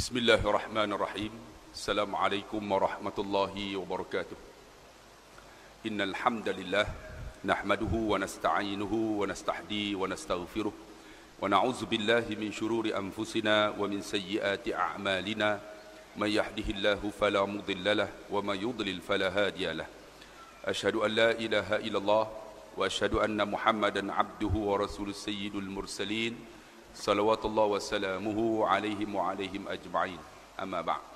بسم 0.00 0.16
الله 0.16 0.40
الرحمن 0.48 0.92
الرحيم 0.96 1.32
السلام 1.76 2.08
عليكم 2.16 2.72
ورحمة 2.72 3.16
الله 3.18 3.76
وبركاته 3.76 4.36
إن 5.86 6.00
الحمد 6.00 6.48
لله 6.48 6.86
نحمده 7.44 7.92
ونستعينه 7.92 8.92
ونستحديه 9.20 9.96
ونستغفره 10.00 10.72
ونعوذ 11.40 11.80
بالله 11.84 12.24
من 12.40 12.48
شرور 12.48 12.96
أنفسنا 12.96 13.76
ومن 13.76 14.00
سيئات 14.00 14.72
أعمالنا 14.72 15.60
من 16.16 16.28
يهده 16.32 16.68
الله 16.80 17.00
فلا 17.20 17.44
مضل 17.44 17.96
له 17.96 18.08
ومن 18.32 18.56
يضلل 18.56 19.00
فلا 19.04 19.28
هادي 19.28 19.72
له 19.72 19.86
أشهد 20.64 20.96
أن 20.96 21.10
لا 21.10 21.30
إله 21.36 21.76
إلا 21.76 21.98
الله 22.00 22.24
وأشهد 22.76 23.20
أن 23.20 23.36
محمدا 23.36 24.12
عبده 24.12 24.54
ورسول 24.56 25.08
السيد 25.12 25.54
المرسلين 25.54 26.59
Salawatullah 26.94 27.66
wasallamuhu 27.76 28.66
alaihim 28.66 29.14
wa 29.14 29.30
alaihim 29.30 29.66
ajma'in. 29.68 30.20
Amma 30.58 30.82
ba' 30.82 31.10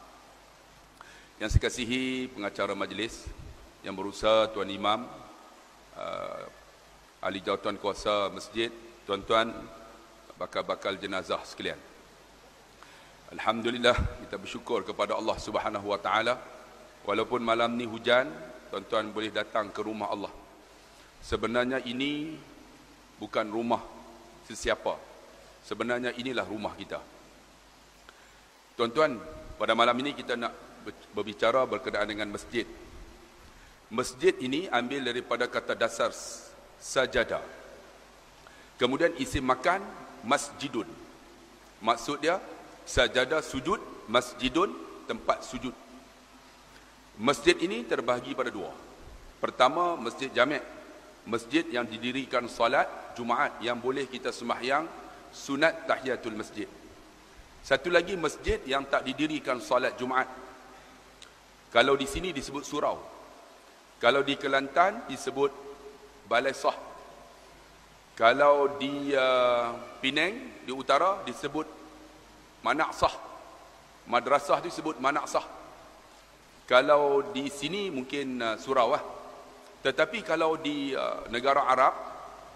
yang 1.34 1.50
saya 1.50 1.66
kasihi 1.66 2.30
pengacara 2.30 2.78
majlis 2.78 3.26
yang 3.82 3.90
berusaha 3.98 4.46
tuan 4.54 4.70
imam 4.70 5.02
uh, 5.98 6.42
ahli 7.18 7.42
jawatan 7.42 7.74
kuasa 7.74 8.30
masjid 8.30 8.70
tuan-tuan 9.02 9.50
bakal-bakal 10.38 10.94
jenazah 10.94 11.42
sekalian. 11.42 11.78
Alhamdulillah 13.34 13.98
kita 14.22 14.38
bersyukur 14.38 14.86
kepada 14.86 15.18
Allah 15.18 15.34
Subhanahu 15.42 15.90
wa 15.90 15.98
taala. 15.98 16.38
Walaupun 17.02 17.42
malam 17.42 17.74
ni 17.74 17.84
hujan 17.84 18.30
tuan-tuan 18.70 19.10
boleh 19.10 19.34
datang 19.34 19.74
ke 19.74 19.82
rumah 19.82 20.14
Allah. 20.14 20.32
Sebenarnya 21.18 21.82
ini 21.82 22.38
bukan 23.18 23.50
rumah 23.50 23.82
sesiapa. 24.46 25.13
Sebenarnya 25.64 26.12
inilah 26.12 26.44
rumah 26.44 26.76
kita. 26.76 27.00
Tuan-tuan, 28.76 29.16
pada 29.56 29.72
malam 29.72 29.96
ini 30.04 30.12
kita 30.12 30.36
nak 30.36 30.52
berbicara 31.16 31.64
berkenaan 31.64 32.04
dengan 32.04 32.28
masjid. 32.36 32.68
Masjid 33.88 34.36
ini 34.44 34.68
ambil 34.68 35.08
daripada 35.08 35.48
kata 35.48 35.72
dasar 35.72 36.12
sajadah. 36.76 37.40
Kemudian 38.76 39.16
isim 39.16 39.46
makan 39.46 39.80
masjidun. 40.26 40.88
Maksud 41.80 42.20
dia 42.20 42.36
sajadah 42.84 43.40
sujud, 43.40 43.80
masjidun 44.10 44.74
tempat 45.08 45.46
sujud. 45.46 45.72
Masjid 47.16 47.54
ini 47.62 47.86
terbahagi 47.86 48.34
pada 48.34 48.50
dua. 48.50 48.74
Pertama 49.38 49.94
masjid 49.96 50.28
jamek. 50.28 50.60
Masjid 51.24 51.64
yang 51.72 51.88
didirikan 51.88 52.44
salat 52.52 52.84
Jumaat 53.14 53.62
yang 53.62 53.78
boleh 53.78 54.10
kita 54.10 54.34
sembahyang 54.34 55.03
sunat 55.34 55.90
tahiyatul 55.90 56.38
masjid. 56.38 56.70
Satu 57.66 57.90
lagi 57.90 58.14
masjid 58.14 58.62
yang 58.62 58.86
tak 58.86 59.02
didirikan 59.02 59.58
salat 59.58 59.98
Jumaat 59.98 60.30
kalau 61.74 61.98
di 61.98 62.06
sini 62.06 62.30
disebut 62.30 62.62
surau. 62.62 62.94
Kalau 63.98 64.22
di 64.22 64.38
Kelantan 64.38 65.10
disebut 65.10 65.50
balai 66.30 66.54
sah. 66.54 66.78
Kalau 68.14 68.78
di 68.78 69.10
uh, 69.10 69.74
Penang, 69.98 70.62
di 70.62 70.70
utara 70.70 71.26
disebut 71.26 71.66
manak 72.62 72.94
sah. 72.94 73.10
Madrasah 74.06 74.62
disebut 74.62 75.02
manak 75.02 75.26
sah. 75.26 75.42
Kalau 76.70 77.34
di 77.34 77.50
sini 77.50 77.90
mungkin 77.90 78.38
uh, 78.38 78.54
surau 78.54 78.94
lah. 78.94 79.02
Tetapi 79.82 80.22
kalau 80.22 80.54
di 80.54 80.94
uh, 80.94 81.26
negara 81.26 81.66
Arab, 81.66 81.94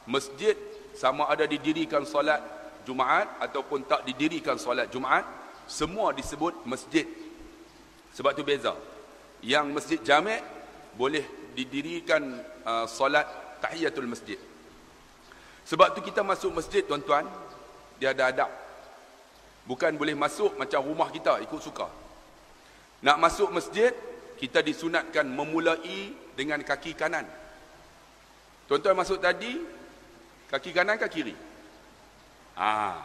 masjid 0.07 0.55
sama 0.95 1.27
ada 1.27 1.43
didirikan 1.43 2.07
solat 2.07 2.39
Jumaat 2.89 3.37
ataupun 3.45 3.85
tak 3.85 4.09
didirikan 4.09 4.57
solat 4.57 4.89
Jumaat, 4.89 5.29
semua 5.69 6.17
disebut 6.17 6.65
masjid. 6.65 7.05
Sebab 8.17 8.33
tu 8.33 8.41
beza 8.41 8.73
yang 9.45 9.69
masjid 9.69 10.01
jamek 10.01 10.41
boleh 10.97 11.53
didirikan 11.53 12.41
uh, 12.65 12.89
solat 12.89 13.29
tahiyatul 13.61 14.09
masjid. 14.09 14.41
Sebab 15.69 15.93
tu 15.93 16.01
kita 16.01 16.25
masuk 16.25 16.57
masjid 16.57 16.81
tuan-tuan, 16.81 17.29
dia 18.01 18.17
ada 18.17 18.33
adab. 18.33 18.51
Bukan 19.69 20.01
boleh 20.01 20.17
masuk 20.17 20.57
macam 20.57 20.81
rumah 20.81 21.13
kita 21.13 21.45
ikut 21.45 21.61
suka. 21.61 21.93
Nak 23.05 23.21
masuk 23.21 23.53
masjid, 23.53 23.93
kita 24.41 24.65
disunatkan 24.65 25.29
memulai 25.29 26.17
dengan 26.33 26.65
kaki 26.65 26.97
kanan. 26.97 27.29
Tuan-tuan 28.65 28.97
masuk 28.97 29.21
tadi, 29.21 29.61
kaki 30.49 30.73
kanan 30.73 30.97
ke 30.97 31.07
kiri? 31.13 31.37
Ah. 32.59 32.99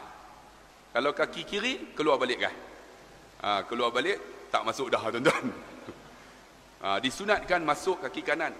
Kalau 0.94 1.14
kaki 1.14 1.46
kiri, 1.46 1.74
keluar 1.94 2.18
balik 2.18 2.41
kan? 2.41 2.56
Ah, 3.41 3.62
keluar 3.69 3.94
balik, 3.94 4.50
tak 4.50 4.66
masuk 4.66 4.90
dah 4.90 5.02
tuan-tuan. 5.09 5.46
Ha, 6.81 6.97
disunatkan 7.06 7.62
masuk 7.62 8.02
kaki 8.02 8.22
kanan. 8.25 8.53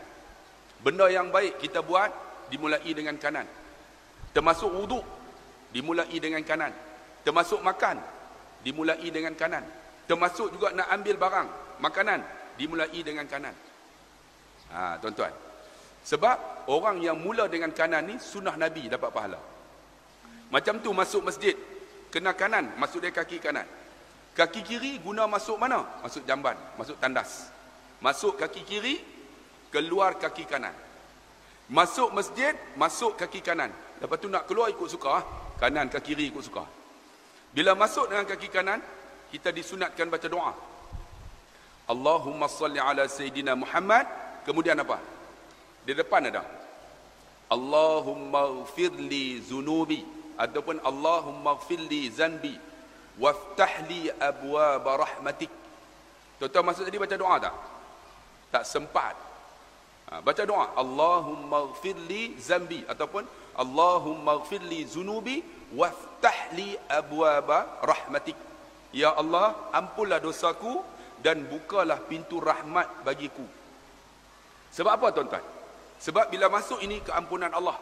Benda 0.82 1.10
yang 1.10 1.30
baik 1.34 1.62
kita 1.62 1.82
buat 1.86 2.10
dimulai 2.50 2.90
dengan 2.94 3.18
kanan. 3.18 3.46
Termasuk 4.34 4.70
wuduk 4.70 5.06
dimulai 5.70 6.18
dengan 6.18 6.42
kanan. 6.42 6.74
Termasuk 7.22 7.62
makan 7.62 8.02
dimulai 8.66 9.06
dengan 9.14 9.38
kanan. 9.38 9.66
Termasuk 10.10 10.58
juga 10.58 10.74
nak 10.74 10.90
ambil 10.90 11.16
barang, 11.22 11.48
makanan 11.80 12.20
dimulai 12.58 13.00
dengan 13.06 13.30
kanan. 13.30 13.56
Ha, 14.74 14.98
tuan-tuan. 14.98 15.32
Sebab 16.04 16.68
orang 16.68 17.00
yang 17.00 17.16
mula 17.22 17.46
dengan 17.48 17.72
kanan 17.72 18.10
ni 18.10 18.18
sunnah 18.20 18.58
Nabi 18.58 18.90
dapat 18.90 19.14
pahala. 19.14 19.53
Macam 20.54 20.78
tu 20.78 20.94
masuk 20.94 21.26
masjid, 21.26 21.58
kena 22.14 22.38
kanan, 22.38 22.70
masuk 22.78 23.02
dia 23.02 23.10
kaki 23.10 23.42
kanan. 23.42 23.66
Kaki 24.38 24.62
kiri 24.62 25.02
guna 25.02 25.26
masuk 25.26 25.58
mana? 25.58 25.82
Masuk 26.06 26.22
jamban, 26.30 26.54
masuk 26.78 26.94
tandas. 27.02 27.50
Masuk 27.98 28.38
kaki 28.38 28.62
kiri, 28.62 29.02
keluar 29.74 30.14
kaki 30.22 30.46
kanan. 30.46 30.78
Masuk 31.74 32.14
masjid, 32.14 32.54
masuk 32.78 33.18
kaki 33.18 33.42
kanan. 33.42 33.74
Lepas 33.98 34.22
tu 34.22 34.30
nak 34.30 34.46
keluar 34.46 34.70
ikut 34.70 34.86
suka. 34.94 35.26
Kanan 35.58 35.90
ke 35.90 35.98
kiri 36.06 36.30
ikut 36.30 36.46
suka. 36.46 36.70
Bila 37.50 37.74
masuk 37.74 38.14
dengan 38.14 38.30
kaki 38.30 38.54
kanan, 38.54 38.78
kita 39.34 39.50
disunatkan 39.50 40.06
baca 40.06 40.30
doa. 40.30 40.54
Allahumma 41.90 42.46
salli 42.46 42.78
ala 42.78 43.10
Sayyidina 43.10 43.58
Muhammad. 43.58 44.06
Kemudian 44.46 44.78
apa? 44.78 45.02
Di 45.82 45.98
depan 45.98 46.30
ada. 46.30 46.46
Allahumma 47.50 48.70
gfirli 48.70 49.42
zunubi. 49.42 50.23
Ataupun 50.38 50.82
Allahumma 50.82 51.58
gfirli 51.62 52.10
zanbi. 52.10 52.56
Waftahli 53.20 54.10
abwa 54.18 54.82
rahmatik. 54.82 55.52
Tuan-tuan 56.42 56.66
masuk 56.66 56.84
tadi 56.90 56.98
baca 56.98 57.16
doa 57.16 57.38
tak? 57.38 57.56
tak 58.54 58.64
sempat. 58.70 59.18
Ha, 60.14 60.22
baca 60.22 60.44
doa. 60.46 60.78
Allahumma 60.78 61.74
gfirli 61.74 62.38
zambi. 62.38 62.86
Ataupun 62.86 63.26
Allahumma 63.58 64.46
gfirli 64.46 64.86
zunubi 64.86 65.42
waftahli 65.74 66.78
abwaba 66.86 67.82
rahmatik. 67.82 68.38
Ya 68.94 69.10
Allah 69.18 69.58
ampunlah 69.74 70.22
dosaku 70.22 70.86
dan 71.26 71.50
bukalah 71.50 71.98
pintu 72.06 72.38
rahmat 72.38 73.02
bagiku. 73.02 73.42
Sebab 74.70 75.02
apa 75.02 75.08
tuan-tuan? 75.10 75.46
Sebab 75.98 76.30
bila 76.30 76.46
masuk 76.54 76.78
ini 76.86 77.02
keampunan 77.02 77.50
Allah. 77.50 77.78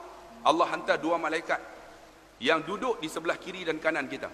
Allah 0.47 0.67
hantar 0.71 0.97
dua 1.03 1.19
malaikat 1.19 1.59
yang 2.41 2.65
duduk 2.65 2.97
di 2.97 3.07
sebelah 3.07 3.37
kiri 3.37 3.61
dan 3.63 3.77
kanan 3.77 4.09
kita 4.09 4.27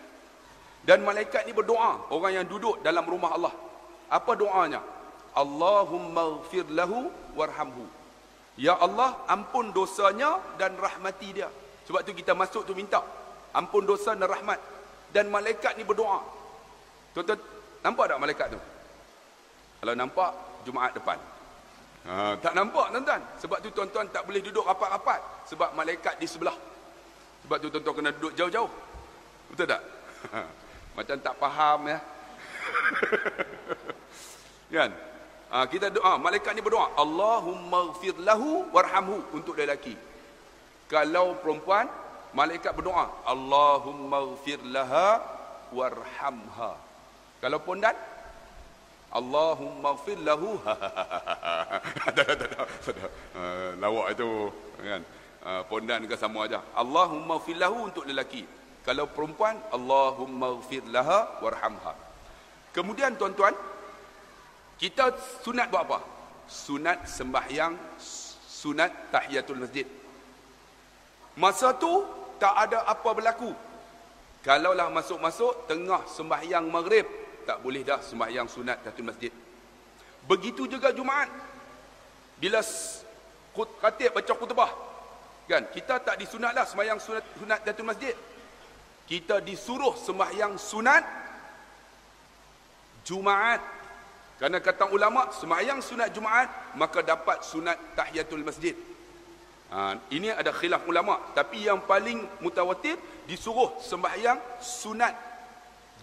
dan 0.87 1.03
malaikat 1.03 1.43
ini 1.43 1.51
berdoa 1.51 2.07
orang 2.15 2.41
yang 2.41 2.45
duduk 2.47 2.79
dalam 2.79 3.03
rumah 3.03 3.35
Allah 3.35 3.53
apa 4.07 4.31
doanya 4.39 4.79
Allahumma 5.37 6.41
gfir 6.41 6.65
lahu 6.73 7.13
warhamhu. 7.37 7.85
Ya 8.57 8.73
Allah, 8.73 9.13
ampun 9.29 9.69
dosanya 9.69 10.41
dan 10.57 10.73
rahmati 10.81 11.29
dia. 11.29 11.45
Sebab 11.85 12.01
tu 12.01 12.17
kita 12.17 12.33
masuk 12.33 12.65
tu 12.65 12.73
minta. 12.73 13.05
Ampun 13.53 13.85
dosa 13.85 14.17
dan 14.17 14.25
rahmat. 14.25 14.57
Dan 15.13 15.29
malaikat 15.29 15.77
ni 15.77 15.85
berdoa. 15.85 16.25
Tuan-tuan, 17.13 17.37
nampak 17.85 18.05
tak 18.09 18.17
malaikat 18.17 18.47
tu? 18.57 18.59
Kalau 19.77 19.93
nampak, 19.93 20.31
Jumaat 20.65 20.91
depan. 20.97 21.15
Ha, 22.09 22.33
tak 22.41 22.57
nampak 22.57 22.91
tuan-tuan. 22.91 23.21
Sebab 23.37 23.57
tu 23.61 23.69
tuan-tuan 23.71 24.09
tak 24.09 24.25
boleh 24.25 24.41
duduk 24.41 24.65
rapat-rapat. 24.65 25.21
Sebab 25.53 25.77
malaikat 25.77 26.17
di 26.17 26.25
sebelah. 26.25 26.57
Sebab 27.47 27.63
tu 27.63 27.71
tuan-tuan 27.71 27.95
kena 28.03 28.11
duduk 28.11 28.35
jauh-jauh. 28.35 28.67
Betul 29.55 29.71
tak? 29.71 29.81
Macam 30.99 31.15
tak 31.23 31.35
faham 31.39 31.79
ya. 31.87 31.97
kan? 34.75 34.91
Ha, 35.47 35.63
kita 35.71 35.87
doa, 35.87 36.19
malaikat 36.19 36.51
ni 36.51 36.59
berdoa, 36.59 36.91
Allahumma 36.99 37.95
gfir 37.95 38.19
lahu 38.19 38.67
warhamhu 38.75 39.23
untuk 39.31 39.55
lelaki. 39.55 39.95
Kalau 40.91 41.39
perempuan, 41.39 41.87
malaikat 42.35 42.75
berdoa, 42.75 43.07
Allahumma 43.23 44.35
gfir 44.35 44.59
laha 44.67 45.23
warhamha. 45.71 46.75
Kalau 47.39 47.63
pondan, 47.63 47.95
Allahumma 49.07 49.95
gfir 50.03 50.19
lahu. 50.19 50.59
Ha, 53.37 53.77
lawak 53.79 54.17
itu 54.17 54.49
kan. 54.81 55.01
Ha, 55.47 55.63
pondan 55.63 56.03
ke 56.03 56.15
sama 56.19 56.43
aja. 56.43 56.59
Allahumma 56.75 57.39
gfir 57.39 57.55
lahu 57.55 57.87
untuk 57.87 58.03
lelaki. 58.03 58.43
Kalau 58.83 59.07
perempuan, 59.07 59.55
Allahumma 59.71 60.59
gfir 60.59 60.83
laha 60.91 61.39
warhamha. 61.39 61.95
kemudian 62.77 63.17
tuan-tuan 63.17 63.55
kita 64.77 65.09
sunat 65.41 65.65
buat 65.73 65.81
apa 65.89 65.99
sunat 66.45 67.09
sembahyang 67.09 67.73
sunat 68.45 68.91
tahiyatul 69.09 69.57
masjid 69.57 69.87
masa 71.33 71.73
tu 71.73 72.05
tak 72.37 72.53
ada 72.53 72.85
apa 72.85 73.09
berlaku 73.17 73.49
kalaulah 74.45 74.93
masuk-masuk 74.93 75.65
tengah 75.65 76.05
sembahyang 76.05 76.69
maghrib 76.69 77.09
tak 77.49 77.57
boleh 77.65 77.81
dah 77.81 77.97
sembahyang 77.97 78.45
sunat 78.45 78.77
tahiyatul 78.85 79.09
masjid 79.09 79.33
begitu 80.29 80.69
juga 80.69 80.93
jumaat 80.93 81.33
bila 82.37 82.61
khatib 83.81 84.13
baca 84.13 84.33
khutbah 84.37 84.71
kan 85.47 85.63
kita 85.71 86.03
tak 86.03 86.19
disunatlah 86.19 86.67
sembahyang 86.67 86.99
sunat 86.99 87.23
sunat 87.39 87.59
tahiyatul 87.63 87.87
masjid 87.87 88.15
kita 89.07 89.39
disuruh 89.39 89.95
sembahyang 89.95 90.59
sunat 90.59 91.03
jumaat 93.07 93.77
kerana 94.37 94.61
kata 94.61 94.93
ulama 94.93 95.33
sembahyang 95.33 95.81
sunat 95.81 96.13
Jumaat 96.13 96.77
maka 96.77 97.01
dapat 97.01 97.41
sunat 97.41 97.97
tahiyatul 97.97 98.45
masjid. 98.45 98.77
Ha, 99.73 99.97
ini 100.13 100.29
ada 100.29 100.53
khilaf 100.53 100.85
ulama 100.85 101.33
tapi 101.33 101.65
yang 101.65 101.81
paling 101.83 102.23
mutawatir 102.39 102.95
disuruh 103.25 103.81
sembahyang 103.81 104.37
sunat 104.61 105.11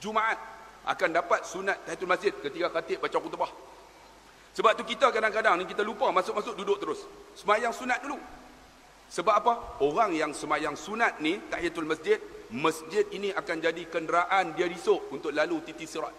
Jumaat 0.02 0.36
akan 0.84 1.08
dapat 1.14 1.46
sunat 1.46 1.86
tahiyatul 1.86 2.10
masjid 2.10 2.34
ketika 2.34 2.74
khatib 2.74 2.98
baca 2.98 3.18
khutbah. 3.22 3.50
Sebab 4.54 4.70
tu 4.78 4.82
kita 4.82 5.14
kadang-kadang 5.14 5.62
ni 5.62 5.64
kita 5.70 5.86
lupa 5.86 6.10
masuk-masuk 6.10 6.58
duduk 6.58 6.78
terus. 6.82 7.06
Sembahyang 7.38 7.70
sunat 7.70 8.02
dulu. 8.02 8.18
Sebab 9.14 9.30
apa? 9.30 9.52
Orang 9.86 10.10
yang 10.10 10.34
sembahyang 10.34 10.74
sunat 10.74 11.22
ni 11.22 11.38
tahiyatul 11.46 11.86
masjid, 11.86 12.18
masjid 12.50 13.06
ini 13.14 13.30
akan 13.30 13.62
jadi 13.62 13.86
kenderaan 13.86 14.58
dia 14.58 14.66
risuk 14.66 15.06
untuk 15.14 15.30
lalu 15.30 15.62
titi 15.62 15.86
sirat. 15.86 16.10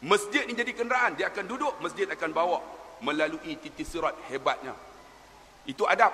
Masjid 0.00 0.48
ni 0.48 0.56
jadi 0.56 0.72
kenderaan, 0.72 1.20
dia 1.20 1.28
akan 1.28 1.44
duduk, 1.44 1.76
masjid 1.84 2.08
akan 2.08 2.30
bawa 2.32 2.58
melalui 3.04 3.52
titik 3.60 3.84
sirat 3.84 4.16
hebatnya. 4.32 4.72
Itu 5.68 5.84
adab. 5.84 6.08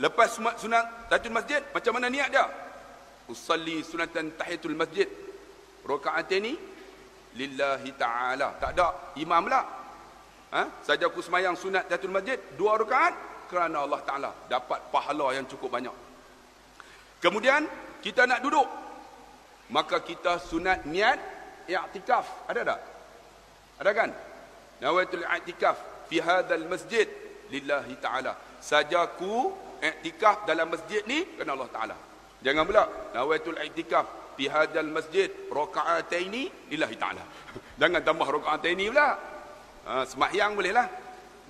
Lepas 0.00 0.40
sunat 0.40 1.12
tahiyatul 1.12 1.34
masjid, 1.36 1.60
macam 1.76 2.00
mana 2.00 2.08
niat 2.08 2.32
dia? 2.32 2.48
Usalli 3.28 3.84
sunatan 3.84 4.32
tahiyatul 4.32 4.80
masjid. 4.80 5.04
Rakaat 5.84 6.32
ini 6.40 6.56
lillahi 7.36 7.90
taala. 8.00 8.56
Tak 8.56 8.72
ada 8.72 9.12
imam 9.20 9.44
lah. 9.44 9.64
Ha? 10.56 10.62
Saja 10.80 11.04
aku 11.04 11.20
semayang 11.20 11.52
sunat 11.52 11.84
tahiyatul 11.84 12.16
masjid 12.16 12.40
dua 12.56 12.80
rakaat 12.80 13.29
kerana 13.50 13.82
Allah 13.82 14.00
taala 14.06 14.30
dapat 14.46 14.78
pahala 14.94 15.34
yang 15.34 15.44
cukup 15.50 15.74
banyak. 15.74 15.92
Kemudian 17.18 17.66
kita 17.98 18.30
nak 18.30 18.40
duduk. 18.46 18.64
Maka 19.74 20.02
kita 20.06 20.38
sunat 20.38 20.86
niat 20.86 21.18
i'tikaf. 21.66 22.46
Ada 22.46 22.60
tak? 22.62 22.80
Ada 23.82 23.90
kan? 23.90 24.10
Nawaitul 24.78 25.26
i'tikaf 25.26 26.06
fi 26.06 26.22
hadzal 26.22 26.66
masjid 26.70 27.06
lillahi 27.50 27.94
taala. 27.98 28.38
Sajaku 28.62 29.50
i'tikaf 29.82 30.46
dalam 30.46 30.70
masjid 30.70 31.02
ni 31.10 31.26
kerana 31.34 31.58
Allah 31.58 31.70
taala. 31.74 31.96
Jangan 32.40 32.64
pula 32.64 32.84
nawaitul 33.14 33.58
i'tikaf 33.58 34.34
fi 34.38 34.46
hadzal 34.48 34.90
masjid 34.90 35.28
raka'ataini 35.50 36.70
lillahi 36.70 36.96
taala. 36.96 37.22
Jangan 37.80 38.00
tambah 38.02 38.26
raka'ataini 38.26 38.86
pula. 38.90 39.08
Ha, 39.86 39.92
sembahyang 40.06 40.52
boleh 40.56 40.72
lah. 40.74 40.86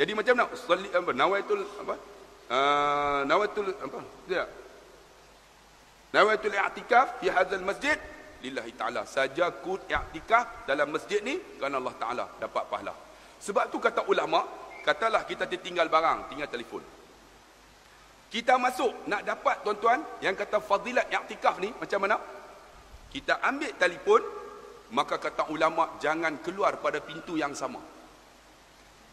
Jadi 0.00 0.16
macam 0.16 0.32
nak 0.32 0.56
salli 0.56 0.88
apa? 0.88 1.12
Nawaitul 1.12 1.60
apa? 1.84 1.94
Uh, 2.48 3.20
nawaitul 3.28 3.68
apa? 3.68 4.00
Dia. 4.24 4.48
Nawaitul 6.16 6.56
i'tikaf 6.56 7.20
fi 7.20 7.28
hadzal 7.28 7.60
masjid 7.60 8.00
lillahi 8.40 8.72
ta'ala 8.74 9.04
saja 9.04 9.52
kut 9.60 9.84
i'tikaf 9.86 10.64
dalam 10.64 10.88
masjid 10.90 11.20
ni 11.20 11.36
kerana 11.60 11.76
Allah 11.78 11.96
Ta'ala 12.00 12.24
dapat 12.40 12.64
pahala 12.72 12.94
sebab 13.40 13.68
tu 13.68 13.76
kata 13.76 14.08
ulama 14.08 14.42
katalah 14.80 15.28
kita 15.28 15.44
tertinggal 15.44 15.86
barang 15.92 16.32
tinggal 16.32 16.48
telefon 16.48 16.82
kita 18.32 18.56
masuk 18.56 19.06
nak 19.06 19.22
dapat 19.28 19.60
tuan-tuan 19.60 20.00
yang 20.24 20.32
kata 20.32 20.58
fadilat 20.64 21.06
i'tikaf 21.12 21.60
ni 21.60 21.68
macam 21.76 22.00
mana 22.00 22.16
kita 23.12 23.38
ambil 23.44 23.70
telefon 23.76 24.22
maka 24.96 25.20
kata 25.20 25.52
ulama 25.52 26.00
jangan 26.02 26.40
keluar 26.40 26.80
pada 26.80 26.98
pintu 27.04 27.36
yang 27.36 27.52
sama 27.52 27.78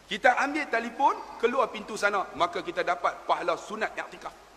kita 0.08 0.40
ambil 0.40 0.64
telefon 0.72 1.14
keluar 1.36 1.68
pintu 1.68 1.94
sana 1.94 2.24
maka 2.34 2.64
kita 2.64 2.80
dapat 2.80 3.28
pahala 3.28 3.54
sunat 3.60 3.92
i'tikaf 3.92 4.48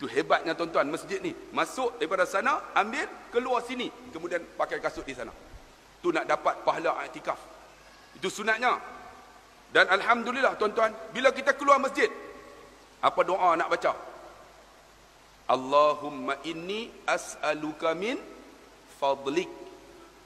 itu 0.00 0.08
hebatnya 0.08 0.56
tuan-tuan 0.56 0.88
masjid 0.88 1.20
ni. 1.20 1.36
Masuk 1.52 2.00
daripada 2.00 2.24
sana, 2.24 2.72
ambil, 2.72 3.04
keluar 3.28 3.60
sini. 3.60 3.92
Kemudian 4.08 4.40
pakai 4.56 4.80
kasut 4.80 5.04
di 5.04 5.12
sana. 5.12 5.28
Itu 6.00 6.08
nak 6.08 6.24
dapat 6.24 6.64
pahala 6.64 7.04
i'tikaf. 7.04 7.36
Itu 8.16 8.32
sunatnya. 8.32 8.80
Dan 9.68 9.92
Alhamdulillah 9.92 10.56
tuan-tuan, 10.56 10.96
bila 11.12 11.36
kita 11.36 11.52
keluar 11.52 11.76
masjid, 11.76 12.08
apa 13.04 13.20
doa 13.28 13.60
nak 13.60 13.68
baca? 13.68 13.92
Allahumma 15.52 16.40
inni 16.48 16.88
as'aluka 17.04 17.92
min 17.92 18.16
fadlik. 18.96 19.52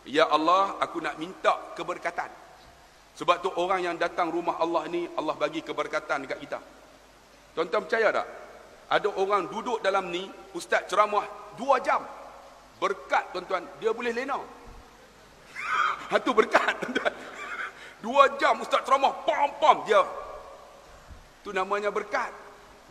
Ya 0.06 0.30
Allah, 0.30 0.78
aku 0.78 1.02
nak 1.02 1.18
minta 1.18 1.74
keberkatan. 1.74 2.30
Sebab 3.14 3.36
tu 3.42 3.50
orang 3.58 3.80
yang 3.82 3.96
datang 3.98 4.30
rumah 4.30 4.58
Allah 4.58 4.90
ni, 4.90 5.06
Allah 5.14 5.38
bagi 5.38 5.62
keberkatan 5.62 6.26
dekat 6.26 6.38
kita. 6.42 6.58
Tuan-tuan 7.54 7.86
percaya 7.86 8.10
tak? 8.10 8.26
ada 8.90 9.08
orang 9.16 9.48
duduk 9.48 9.80
dalam 9.80 10.12
ni 10.12 10.28
ustaz 10.52 10.84
ceramah 10.86 11.24
dua 11.56 11.80
jam. 11.80 12.04
Berkat 12.78 13.32
tuan-tuan 13.32 13.64
dia 13.80 13.94
boleh 13.94 14.12
lena. 14.12 14.36
Itu 16.18 16.36
berkat 16.36 16.74
tuan-tuan. 16.82 17.12
Dua 18.04 18.22
jam 18.36 18.60
ustaz 18.60 18.84
ceramah 18.84 19.24
pam 19.24 19.48
pam 19.56 19.76
dia. 19.88 20.02
Tu 21.40 21.50
namanya 21.54 21.88
berkat. 21.88 22.28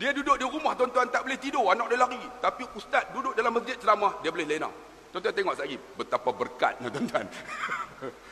Dia 0.02 0.10
duduk 0.10 0.42
di 0.42 0.46
rumah 0.50 0.74
tuan-tuan 0.74 1.06
tak 1.14 1.22
boleh 1.22 1.38
tidur 1.38 1.70
anak 1.70 1.88
dia 1.94 2.00
lari. 2.02 2.24
Tapi 2.42 2.64
ustaz 2.74 3.06
duduk 3.14 3.38
dalam 3.38 3.54
masjid 3.54 3.78
ceramah 3.78 4.18
dia 4.26 4.34
boleh 4.34 4.48
lena. 4.50 4.70
Tuan-tuan 5.14 5.36
tengok 5.38 5.56
lagi 5.62 5.78
betapa 5.94 6.30
berkatnya 6.34 6.90
tuan-tuan 6.90 7.26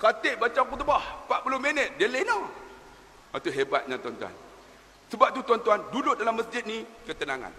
khatib 0.00 0.38
baca 0.40 0.60
khutbah 0.64 1.04
40 1.28 1.66
minit 1.66 1.88
dia 1.98 2.08
lena 2.08 2.38
itu 3.34 3.50
hebatnya 3.50 3.98
tuan-tuan 3.98 4.34
sebab 5.14 5.30
tu 5.30 5.46
tuan-tuan, 5.46 5.78
duduk 5.92 6.18
dalam 6.18 6.34
masjid 6.34 6.64
ni 6.66 6.82
ketenangan. 7.06 7.52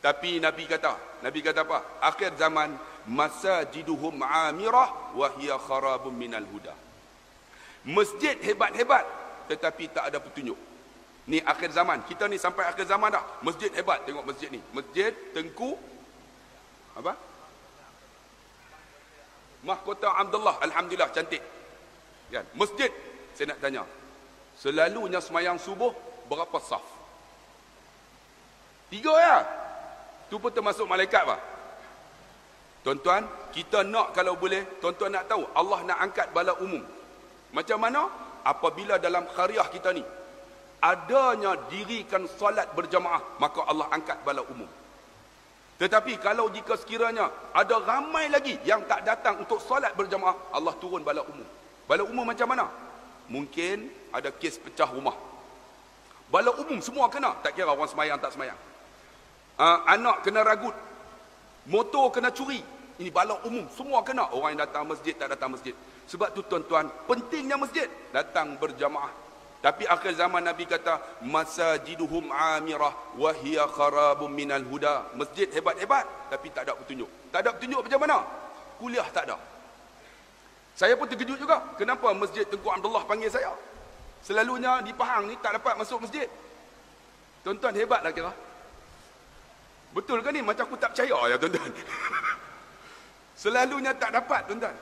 Tapi 0.00 0.40
Nabi 0.40 0.64
kata, 0.64 1.20
Nabi 1.20 1.44
kata 1.44 1.68
apa? 1.68 2.00
Akhir 2.00 2.32
zaman 2.40 2.72
masajiduhum 3.04 4.24
amirah 4.24 5.12
wa 5.12 5.28
hiya 5.36 5.60
kharabun 5.60 6.16
minal 6.16 6.46
huda. 6.48 6.72
Masjid 7.84 8.40
hebat-hebat 8.40 9.04
tetapi 9.52 9.92
tak 9.92 10.08
ada 10.08 10.16
petunjuk. 10.16 10.56
Ni 11.28 11.44
akhir 11.44 11.76
zaman. 11.76 12.00
Kita 12.08 12.24
ni 12.24 12.40
sampai 12.40 12.64
akhir 12.64 12.88
zaman 12.88 13.12
dah. 13.12 13.44
Masjid 13.44 13.68
hebat. 13.76 14.00
Tengok 14.08 14.24
masjid 14.24 14.48
ni. 14.48 14.64
Masjid 14.72 15.12
Tengku 15.36 15.76
apa? 16.96 17.12
Mahkota 19.64 20.08
Abdullah. 20.16 20.56
Alhamdulillah 20.64 21.10
cantik. 21.12 21.42
Kan? 22.30 22.46
Masjid 22.54 22.88
saya 23.34 23.56
nak 23.56 23.60
tanya. 23.60 23.82
Selalunya 24.60 25.20
semayang 25.24 25.56
subuh 25.56 25.92
berapa 26.28 26.58
saf? 26.60 26.84
Tiga 28.92 29.14
ya. 29.16 29.38
Tu 30.28 30.36
pun 30.38 30.52
termasuk 30.52 30.86
malaikat 30.86 31.24
apa? 31.26 31.38
Tuan-tuan, 32.80 33.28
kita 33.52 33.84
nak 33.84 34.16
kalau 34.16 34.40
boleh, 34.40 34.64
tuan-tuan 34.80 35.12
nak 35.12 35.28
tahu, 35.28 35.44
Allah 35.52 35.84
nak 35.84 35.98
angkat 36.00 36.32
bala 36.32 36.56
umum. 36.64 36.80
Macam 37.52 37.76
mana? 37.76 38.08
Apabila 38.40 38.96
dalam 38.96 39.28
khariah 39.36 39.68
kita 39.68 39.92
ni, 39.92 40.00
adanya 40.80 41.60
dirikan 41.68 42.24
solat 42.40 42.72
berjamaah, 42.72 43.36
maka 43.36 43.68
Allah 43.68 43.84
angkat 43.92 44.16
bala 44.24 44.40
umum. 44.48 44.68
Tetapi 45.80 46.20
kalau 46.20 46.52
jika 46.52 46.76
sekiranya 46.76 47.32
ada 47.56 47.80
ramai 47.80 48.28
lagi 48.28 48.60
yang 48.68 48.84
tak 48.84 49.00
datang 49.00 49.40
untuk 49.40 49.56
solat 49.64 49.96
berjamaah, 49.96 50.52
Allah 50.52 50.76
turun 50.76 51.00
bala 51.00 51.24
umum. 51.24 51.48
Bala 51.88 52.04
umum 52.04 52.28
macam 52.28 52.52
mana? 52.52 52.68
Mungkin 53.32 53.88
ada 54.12 54.28
kes 54.28 54.60
pecah 54.60 54.92
rumah. 54.92 55.16
Bala 56.28 56.52
umum 56.60 56.84
semua 56.84 57.08
kena. 57.08 57.32
Tak 57.40 57.56
kira 57.56 57.72
orang 57.72 57.88
semayang 57.88 58.20
tak 58.20 58.36
semayang. 58.36 58.60
Uh, 59.56 59.80
anak 59.88 60.20
kena 60.20 60.44
ragut. 60.44 60.76
Motor 61.64 62.12
kena 62.12 62.28
curi. 62.28 62.60
Ini 63.00 63.08
bala 63.08 63.40
umum. 63.48 63.64
Semua 63.72 64.04
kena. 64.04 64.28
Orang 64.36 64.52
yang 64.52 64.68
datang 64.68 64.84
masjid 64.84 65.16
tak 65.16 65.32
datang 65.32 65.56
masjid. 65.56 65.72
Sebab 66.12 66.36
tu 66.36 66.44
tuan-tuan. 66.44 66.92
Pentingnya 67.08 67.56
masjid. 67.56 67.88
Datang 68.12 68.60
berjamaah. 68.60 69.10
Tapi 69.60 69.84
akhir 69.84 70.16
zaman 70.16 70.40
Nabi 70.40 70.64
kata. 70.64 71.20
Masajiduhum 71.24 72.32
amirah. 72.32 72.92
Wahia 73.20 73.68
kharabum 73.68 74.32
minal 74.32 74.64
huda. 74.64 75.12
Masjid 75.12 75.48
hebat-hebat. 75.52 76.08
Tapi 76.32 76.48
tak 76.52 76.64
ada 76.68 76.72
petunjuk. 76.76 77.08
Tak 77.28 77.44
ada 77.44 77.50
petunjuk 77.52 77.80
macam 77.84 78.00
mana? 78.00 78.18
Kuliah 78.80 79.08
tak 79.12 79.28
ada. 79.28 79.36
Saya 80.72 80.96
pun 80.96 81.04
terkejut 81.04 81.36
juga. 81.36 81.60
Kenapa 81.76 82.08
masjid 82.16 82.48
Tengku 82.48 82.72
Abdullah 82.72 83.04
panggil 83.04 83.28
saya? 83.28 83.52
Selalunya 84.24 84.80
di 84.80 84.96
Pahang 84.96 85.28
ni 85.28 85.36
tak 85.40 85.60
dapat 85.60 85.76
masuk 85.76 86.08
masjid. 86.08 86.24
Tuan-tuan 87.44 87.76
hebatlah 87.76 88.12
kira. 88.12 88.32
Betul 89.92 90.24
ke 90.24 90.32
ni? 90.32 90.40
Macam 90.40 90.64
aku 90.68 90.76
tak 90.80 90.96
percaya 90.96 91.16
ya 91.28 91.36
tuan-tuan. 91.36 91.72
Selalunya 93.40 93.92
tak 93.96 94.12
dapat 94.12 94.44
tuan-tuan. 94.48 94.76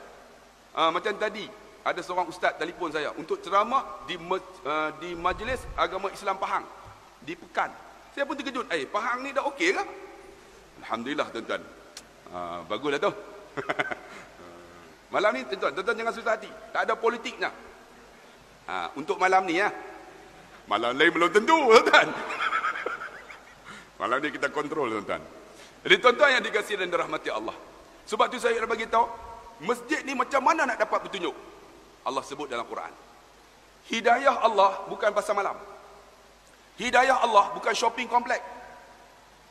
Uh, 0.75 0.91
macam 0.93 1.13
tadi, 1.17 1.49
ada 1.83 2.01
seorang 2.03 2.27
ustaz 2.27 2.55
telefon 2.59 2.91
saya 2.91 3.15
untuk 3.15 3.39
ceramah 3.39 4.03
di 4.03 4.19
uh, 4.19 4.89
di 4.99 5.15
majlis 5.15 5.63
agama 5.79 6.11
Islam 6.11 6.35
Pahang 6.35 6.65
di 7.23 7.33
Pekan. 7.35 7.71
Saya 8.11 8.27
pun 8.27 8.35
terkejut. 8.35 8.67
Eh, 8.73 8.83
Pahang 8.89 9.23
ni 9.23 9.31
dah 9.31 9.47
okey 9.53 9.71
ke? 9.75 9.83
Alhamdulillah 10.83 11.27
tuan-tuan. 11.31 11.61
Uh, 12.29 12.59
baguslah 12.67 12.99
tu. 12.99 13.11
malam 15.13 15.31
ni 15.35 15.41
tuan-tuan, 15.47 15.71
tuan-tuan 15.75 15.97
jangan 16.03 16.13
susah 16.13 16.33
hati. 16.35 16.51
Tak 16.75 16.81
ada 16.83 16.93
politiknya. 16.99 17.49
Uh, 18.67 18.87
untuk 18.99 19.15
malam 19.15 19.47
ni 19.47 19.59
ya. 19.59 19.71
Malam 20.69 20.93
lain 20.99 21.11
belum 21.15 21.29
tentu 21.31 21.57
tuan-tuan. 21.71 22.07
malam 23.99 24.17
ni 24.19 24.29
kita 24.35 24.47
kontrol 24.51 24.91
tuan-tuan. 24.91 25.21
Jadi 25.87 25.95
tuan-tuan 26.03 26.29
yang 26.39 26.43
dikasihi 26.43 26.75
dan 26.75 26.91
dirahmati 26.91 27.31
Allah. 27.31 27.55
Sebab 28.03 28.25
tu 28.27 28.41
saya 28.41 28.57
nak 28.59 28.67
bagi 28.67 28.89
tahu, 28.89 29.05
masjid 29.63 30.01
ni 30.03 30.17
macam 30.17 30.41
mana 30.43 30.65
nak 30.65 30.81
dapat 30.81 31.07
petunjuk? 31.07 31.31
Allah 32.05 32.23
sebut 32.23 32.47
dalam 32.47 32.65
Quran. 32.67 32.91
Hidayah 33.89 34.45
Allah 34.45 34.85
bukan 34.85 35.09
pasal 35.11 35.33
malam. 35.33 35.57
Hidayah 36.77 37.25
Allah 37.25 37.51
bukan 37.57 37.73
shopping 37.75 38.07
komplek. 38.07 38.39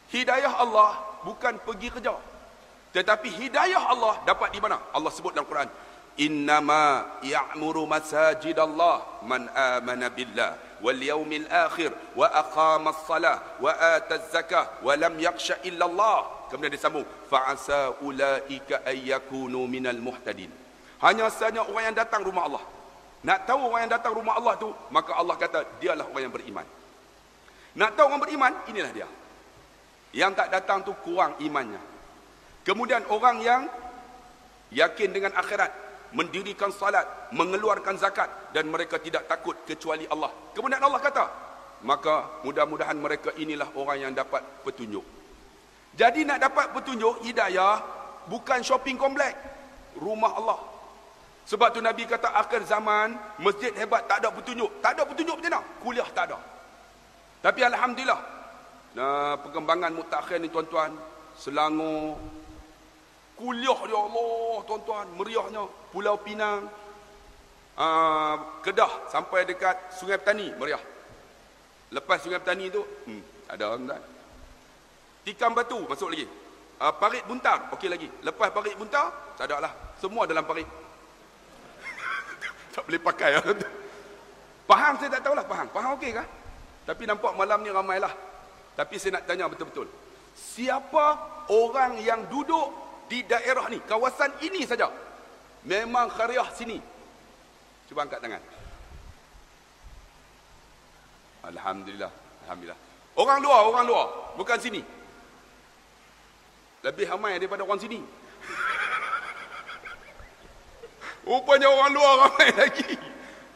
Hidayah 0.09 0.63
Allah 0.63 0.97
bukan 1.27 1.61
pergi 1.61 1.93
kerja. 1.93 2.17
Tetapi 2.95 3.29
hidayah 3.29 3.93
Allah 3.93 4.17
dapat 4.25 4.49
di 4.55 4.61
mana? 4.63 4.81
Allah 4.97 5.13
sebut 5.13 5.37
dalam 5.37 5.45
Quran. 5.45 5.69
Innama 6.19 7.19
ya'muru 7.23 7.87
masajid 7.87 8.59
Allah 8.59 9.07
man 9.23 9.47
amana 9.55 10.11
billah 10.11 10.59
wal 10.83 10.99
yawmil 10.99 11.47
akhir 11.47 11.95
wa 12.19 12.27
aqama 12.27 12.91
as-salah 12.91 13.39
wa 13.63 13.71
ata 13.71 14.19
az-zakah 14.19 14.83
wa 14.83 14.99
lam 14.99 15.15
yakhsha 15.21 15.63
illa 15.69 15.87
Allah. 15.87 16.49
Kemudian 16.49 16.73
disambung 16.73 17.05
fa'asa 17.29 18.01
ulaika 18.03 18.83
ayyakunu 18.89 19.69
minal 19.69 20.01
muhtadin. 20.01 20.51
Hanya 20.99 21.31
sahaja 21.31 21.63
orang 21.63 21.93
yang 21.93 21.97
datang 21.97 22.27
rumah 22.27 22.51
Allah. 22.51 22.65
Nak 23.23 23.47
tahu 23.47 23.71
orang 23.71 23.87
yang 23.87 23.93
datang 23.99 24.13
rumah 24.15 24.35
Allah 24.39 24.55
tu, 24.59 24.71
maka 24.95 25.15
Allah 25.15 25.35
kata 25.35 25.79
dialah 25.83 26.07
orang 26.07 26.23
yang 26.27 26.35
beriman. 26.35 26.67
Nak 27.79 27.91
tahu 27.95 28.07
orang 28.11 28.23
beriman, 28.23 28.53
inilah 28.71 28.91
dia. 28.95 29.09
Yang 30.15 30.33
tak 30.39 30.49
datang 30.55 30.83
tu 30.83 30.95
kurang 31.03 31.39
imannya. 31.43 31.79
Kemudian 32.67 33.07
orang 33.11 33.43
yang 33.43 33.63
yakin 34.75 35.11
dengan 35.15 35.33
akhirat, 35.39 35.71
mendirikan 36.13 36.73
salat, 36.73 37.05
mengeluarkan 37.35 37.99
zakat 38.01 38.29
dan 38.55 38.67
mereka 38.71 38.99
tidak 38.99 39.29
takut 39.29 39.55
kecuali 39.69 40.09
Allah. 40.09 40.33
Kemudian 40.57 40.81
Allah 40.81 41.01
kata, 41.03 41.25
maka 41.85 42.43
mudah-mudahan 42.43 42.97
mereka 42.99 43.31
inilah 43.39 43.71
orang 43.79 44.09
yang 44.09 44.13
dapat 44.15 44.43
petunjuk. 44.67 45.05
Jadi 45.99 46.23
nak 46.23 46.39
dapat 46.39 46.71
petunjuk 46.75 47.27
hidayah 47.27 47.83
bukan 48.31 48.63
shopping 48.63 48.95
komplek, 48.95 49.35
rumah 49.99 50.35
Allah. 50.39 50.59
Sebab 51.49 51.73
tu 51.73 51.81
Nabi 51.81 52.05
kata 52.05 52.29
akhir 52.37 52.69
zaman 52.69 53.17
masjid 53.41 53.73
hebat 53.73 54.05
tak 54.05 54.21
ada 54.21 54.29
petunjuk. 54.29 54.69
Tak 54.85 55.01
ada 55.01 55.09
petunjuk 55.09 55.41
macam 55.41 55.49
mana? 55.49 55.61
Kuliah 55.81 56.09
tak 56.13 56.29
ada. 56.29 56.39
Tapi 57.41 57.61
alhamdulillah 57.65 58.21
nah, 58.93 59.41
perkembangan 59.41 59.97
mutakhir 59.97 60.43
ni 60.45 60.53
tuan-tuan 60.53 60.93
Selangor 61.39 62.19
kuliah 63.39 63.79
dia 63.87 63.97
Allah 63.97 64.59
tuan-tuan 64.67 65.07
meriahnya 65.15 65.65
Pulau 65.95 66.19
Pinang 66.19 66.67
uh, 67.79 68.35
Kedah 68.61 69.09
sampai 69.09 69.49
dekat 69.49 69.97
Sungai 69.97 70.21
Petani 70.21 70.53
meriah. 70.59 70.83
Lepas 71.95 72.27
Sungai 72.27 72.43
Petani 72.45 72.69
tu 72.69 72.83
hmm, 72.83 73.49
ada 73.49 73.73
orang? 73.73 74.03
Tikam 75.25 75.57
Batu 75.57 75.81
masuk 75.89 76.13
lagi. 76.13 76.29
Uh, 76.77 76.93
parit 76.99 77.25
Buntar 77.25 77.73
okey 77.73 77.89
lagi. 77.89 78.11
Lepas 78.21 78.53
Parit 78.53 78.77
Buntar 78.77 79.33
tak 79.39 79.49
ada 79.49 79.65
lah. 79.65 79.73
Semua 79.97 80.27
dalam 80.27 80.43
parit 80.43 80.67
tak 82.79 82.87
boleh 82.87 83.03
pakai 83.03 83.31
lah. 83.35 83.45
Pahang 84.71 84.95
saya 85.03 85.11
tak 85.19 85.27
tahulah 85.27 85.43
Pahang. 85.43 85.67
Pahang 85.75 85.99
okey 85.99 86.15
kah? 86.15 86.27
Tapi 86.87 87.03
nampak 87.11 87.35
malam 87.35 87.59
ni 87.67 87.75
ramailah. 87.75 88.15
Tapi 88.79 88.95
saya 89.03 89.19
nak 89.19 89.27
tanya 89.27 89.51
betul-betul. 89.51 89.91
Siapa 90.39 91.19
orang 91.51 91.99
yang 91.99 92.31
duduk 92.31 92.71
di 93.11 93.27
daerah 93.27 93.67
ni, 93.67 93.83
kawasan 93.83 94.31
ini 94.47 94.63
saja. 94.63 94.87
Memang 95.67 96.07
khariah 96.07 96.47
sini. 96.55 96.79
Cuba 97.91 98.07
angkat 98.07 98.23
tangan. 98.23 98.43
Alhamdulillah. 101.51 102.13
Alhamdulillah. 102.47 102.79
Orang 103.19 103.39
luar, 103.43 103.61
orang 103.67 103.85
luar. 103.91 104.07
Bukan 104.39 104.59
sini. 104.63 104.87
Lebih 106.87 107.11
ramai 107.11 107.43
daripada 107.43 107.67
orang 107.67 107.83
sini. 107.83 107.99
Rupanya 111.29 111.69
orang 111.69 111.93
luar 111.93 112.15
ramai 112.25 112.49
lagi. 112.65 112.89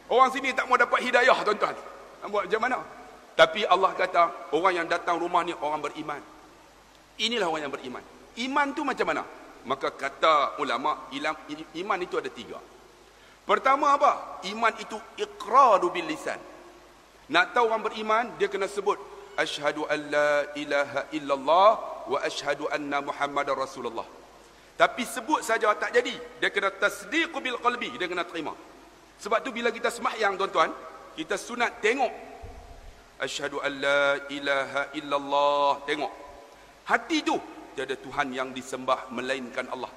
Orang 0.05 0.29
sini 0.29 0.53
tak 0.53 0.69
mau 0.69 0.77
dapat 0.77 1.01
hidayah 1.01 1.33
tuan-tuan. 1.41 1.73
Nak 2.21 2.27
buat 2.29 2.45
macam 2.45 2.61
mana? 2.61 2.77
Tapi 3.33 3.65
Allah 3.65 3.91
kata, 3.97 4.53
orang 4.53 4.73
yang 4.77 4.87
datang 4.87 5.17
rumah 5.17 5.41
ni 5.41 5.57
orang 5.57 5.81
beriman. 5.81 6.21
Inilah 7.17 7.49
orang 7.49 7.65
yang 7.65 7.73
beriman. 7.73 8.03
Iman 8.37 8.77
tu 8.77 8.85
macam 8.85 9.09
mana? 9.09 9.25
Maka 9.65 9.89
kata 9.89 10.61
ulama, 10.61 11.09
iman 11.73 11.97
itu 11.97 12.15
ada 12.21 12.29
tiga. 12.29 12.61
Pertama 13.43 13.97
apa? 13.97 14.43
Iman 14.45 14.71
itu 14.77 14.95
iqraru 15.17 15.89
bil 15.89 16.05
lisan. 16.05 16.37
Nak 17.33 17.57
tahu 17.57 17.73
orang 17.73 17.81
beriman, 17.81 18.25
dia 18.37 18.45
kena 18.47 18.69
sebut 18.69 19.01
asyhadu 19.33 19.89
an 19.89 19.99
la 20.13 20.31
ilaha 20.53 21.01
illallah 21.09 21.69
wa 22.05 22.17
asyhadu 22.21 22.69
anna 22.69 23.01
muhammadar 23.01 23.57
rasulullah. 23.57 24.05
Tapi 24.73 25.05
sebut 25.05 25.45
saja 25.45 25.69
tak 25.77 25.93
jadi. 25.93 26.17
Dia 26.41 26.49
kena 26.49 26.73
tasdiq 26.73 27.29
bil 27.29 27.57
qalbi. 27.61 27.93
Dia 27.97 28.09
kena 28.09 28.25
terima. 28.25 28.57
Sebab 29.21 29.39
tu 29.45 29.53
bila 29.53 29.69
kita 29.69 29.93
semahyang 29.93 30.33
tuan-tuan, 30.35 30.73
kita 31.13 31.37
sunat 31.37 31.77
tengok. 31.79 32.09
Asyhadu 33.21 33.61
an 33.61 33.71
la 33.77 34.03
ilaha 34.33 34.81
illallah. 34.97 35.85
Tengok. 35.85 36.13
Hati 36.89 37.23
tu 37.23 37.37
tiada 37.77 37.95
Tuhan 37.95 38.33
yang 38.33 38.49
disembah 38.51 39.07
melainkan 39.13 39.69
Allah. 39.69 39.93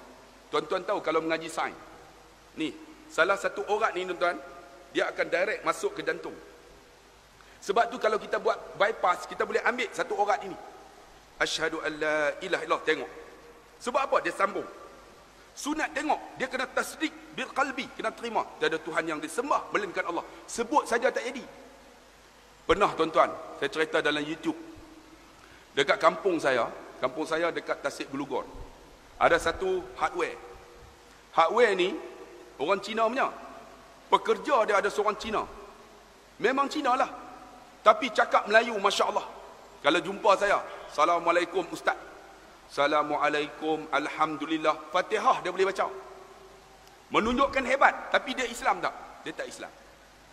Tuan-tuan 0.53 0.85
tahu 0.87 1.01
kalau 1.03 1.25
mengaji 1.25 1.51
sains. 1.51 1.77
Ni, 2.57 2.73
salah 3.13 3.37
satu 3.37 3.65
orat 3.69 3.93
ni 3.93 4.09
tuan-tuan, 4.09 4.39
dia 4.95 5.13
akan 5.13 5.27
direct 5.29 5.61
masuk 5.67 5.93
ke 5.93 6.01
jantung. 6.01 6.33
Sebab 7.61 7.91
tu 7.91 7.99
kalau 7.99 8.17
kita 8.17 8.39
buat 8.39 8.79
bypass, 8.79 9.27
kita 9.27 9.43
boleh 9.43 9.61
ambil 9.67 9.91
satu 9.91 10.15
orat 10.17 10.41
ini. 10.47 10.57
Asyhadu 11.37 11.83
an 11.83 11.93
la 11.99 12.19
ilaha 12.41 12.63
illallah. 12.65 12.85
Tengok. 12.87 13.11
Sebab 13.81 14.01
apa? 14.09 14.17
Dia 14.25 14.33
sambung. 14.33 14.67
Sunat 15.57 15.93
tengok. 15.97 16.21
Dia 16.37 16.47
kena 16.53 16.69
tasdik 16.69 17.13
bil 17.33 17.49
qalbi. 17.57 17.89
Kena 17.97 18.13
terima. 18.13 18.45
Tiada 18.61 18.77
Tuhan 18.77 19.05
yang 19.09 19.21
disembah. 19.21 19.73
Melainkan 19.73 20.05
Allah. 20.09 20.25
Sebut 20.45 20.85
saja 20.85 21.09
tak 21.09 21.25
jadi. 21.25 21.45
Pernah 22.69 22.93
tuan-tuan. 22.93 23.33
Saya 23.57 23.69
cerita 23.73 24.05
dalam 24.05 24.21
YouTube. 24.21 24.57
Dekat 25.73 25.97
kampung 25.97 26.37
saya. 26.37 26.69
Kampung 27.01 27.25
saya 27.25 27.49
dekat 27.49 27.81
Tasik 27.81 28.13
Gelugor. 28.13 28.45
Ada 29.17 29.41
satu 29.41 29.81
hardware. 29.97 30.37
Hardware 31.33 31.73
ni. 31.73 31.97
Orang 32.61 32.81
Cina 32.81 33.09
punya. 33.09 33.29
Pekerja 34.13 34.65
dia 34.69 34.77
ada 34.81 34.89
seorang 34.93 35.17
Cina. 35.17 35.45
Memang 36.37 36.69
Cina 36.69 36.97
lah. 36.97 37.09
Tapi 37.81 38.13
cakap 38.13 38.45
Melayu 38.45 38.77
Masya 38.77 39.09
Allah. 39.09 39.27
Kalau 39.81 40.01
jumpa 40.05 40.37
saya. 40.37 40.61
Assalamualaikum 40.93 41.65
Ustaz. 41.73 41.97
Assalamualaikum, 42.67 43.87
Alhamdulillah. 43.91 44.91
Fatihah 44.91 45.41
dia 45.43 45.51
boleh 45.55 45.67
baca. 45.71 45.87
Menunjukkan 47.15 47.63
hebat. 47.67 47.95
Tapi 48.11 48.35
dia 48.35 48.47
Islam 48.47 48.83
tak? 48.83 48.95
Dia 49.23 49.33
tak 49.35 49.47
Islam. 49.47 49.71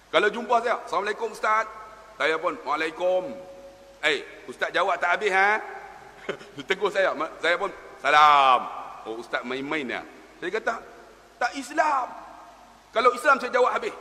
Kalau 0.10 0.28
jumpa 0.30 0.56
saya, 0.62 0.78
Assalamualaikum 0.86 1.30
Ustaz. 1.34 1.66
Saya 2.18 2.38
pun, 2.38 2.54
Waalaikum. 2.66 3.34
Eh, 4.04 4.06
hey, 4.06 4.18
Ustaz 4.46 4.70
jawab 4.74 4.98
tak 5.02 5.18
habis 5.18 5.34
ha? 5.34 5.58
Tegur 6.70 6.90
saya. 6.94 7.14
Saya 7.42 7.56
pun, 7.58 7.70
Salam. 8.04 8.62
Oh, 9.08 9.16
Ustaz 9.20 9.42
main-main 9.48 9.88
ya. 9.88 10.02
Saya 10.44 10.52
kata, 10.60 10.76
tak 11.40 11.52
Islam. 11.56 12.08
Kalau 12.92 13.10
Islam 13.16 13.40
saya 13.40 13.52
jawab 13.52 13.72
habis. 13.72 13.96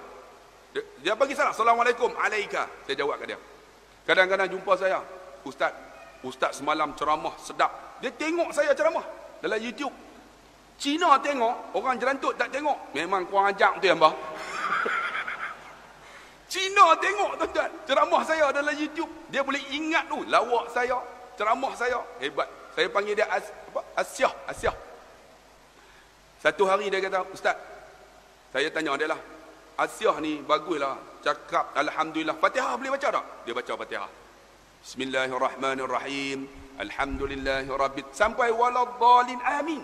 Dia, 0.75 0.83
dia 1.05 1.13
bagi 1.15 1.37
salam. 1.39 1.55
Assalamualaikum. 1.55 2.11
Alaika. 2.19 2.67
Saya 2.85 2.97
jawab 2.99 3.21
ke 3.23 3.31
dia. 3.31 3.39
Kadang-kadang 4.05 4.51
jumpa 4.51 4.73
saya. 4.75 4.99
Ustaz, 5.47 5.71
Ustaz 6.23 6.59
semalam 6.59 6.95
ceramah 6.99 7.35
sedap. 7.39 7.92
Dia 8.03 8.11
tengok 8.11 8.51
saya 8.51 8.75
ceramah 8.75 9.07
dalam 9.39 9.63
YouTube. 9.63 9.95
Cina 10.75 11.15
tengok, 11.23 11.79
orang 11.79 11.95
jerantut 11.95 12.35
tak 12.35 12.51
tengok. 12.51 12.75
Memang 12.91 13.23
kurang 13.31 13.55
ajar 13.55 13.79
tu 13.79 13.87
yang 13.87 14.03
bah. 14.03 14.11
Cina 16.51 16.99
tengok 16.99 17.39
tuan-tuan, 17.39 17.71
ceramah 17.87 18.23
saya 18.27 18.51
dalam 18.51 18.75
YouTube. 18.75 19.07
Dia 19.31 19.47
boleh 19.47 19.63
ingat 19.71 20.11
tu 20.11 20.19
lawak 20.27 20.75
saya, 20.75 20.99
ceramah 21.39 21.71
saya. 21.79 22.03
Hebat. 22.19 22.51
Saya 22.75 22.91
panggil 22.91 23.15
dia 23.15 23.31
As, 23.31 23.47
apa? 23.71 23.81
Asyah, 24.03 24.35
Asyah. 24.51 24.75
Satu 26.43 26.67
hari 26.67 26.91
dia 26.91 26.99
kata, 26.99 27.23
"Ustaz, 27.31 27.55
saya 28.51 28.67
tanya 28.75 28.99
dia 28.99 29.15
lah. 29.15 29.21
Asyah 29.79 30.19
ni 30.19 30.43
baguslah, 30.43 30.99
cakap 31.23 31.71
alhamdulillah. 31.79 32.35
Fatihah 32.35 32.75
boleh 32.75 32.99
baca 32.99 33.09
tak?" 33.15 33.25
Dia 33.47 33.55
baca 33.55 33.73
Fatihah. 33.79 34.11
Bismillahirrahmanirrahim. 34.83 36.62
Alhamdulillahirabbil 36.81 38.09
sampai 38.17 38.49
waladhdallin 38.49 39.41
amin. 39.45 39.83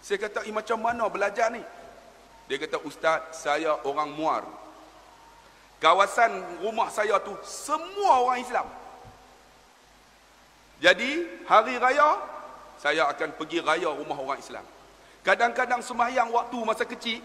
Saya 0.00 0.18
kata, 0.26 0.42
"Eh 0.48 0.54
macam 0.54 0.80
mana 0.80 1.06
belajar 1.06 1.52
ni?" 1.52 1.62
Dia 2.50 2.58
kata, 2.58 2.82
Ustaz, 2.82 3.46
saya 3.46 3.78
orang 3.86 4.10
muar. 4.10 4.42
Kawasan 5.78 6.58
rumah 6.58 6.90
saya 6.90 7.22
tu 7.22 7.30
semua 7.46 8.26
orang 8.26 8.42
Islam. 8.42 8.66
Jadi, 10.82 11.30
hari 11.46 11.78
raya, 11.78 12.18
saya 12.74 13.06
akan 13.06 13.38
pergi 13.38 13.62
raya 13.62 13.94
rumah 13.94 14.18
orang 14.18 14.42
Islam. 14.42 14.66
Kadang-kadang 15.22 15.78
semayang 15.78 16.32
waktu 16.34 16.58
masa 16.66 16.82
kecil, 16.82 17.22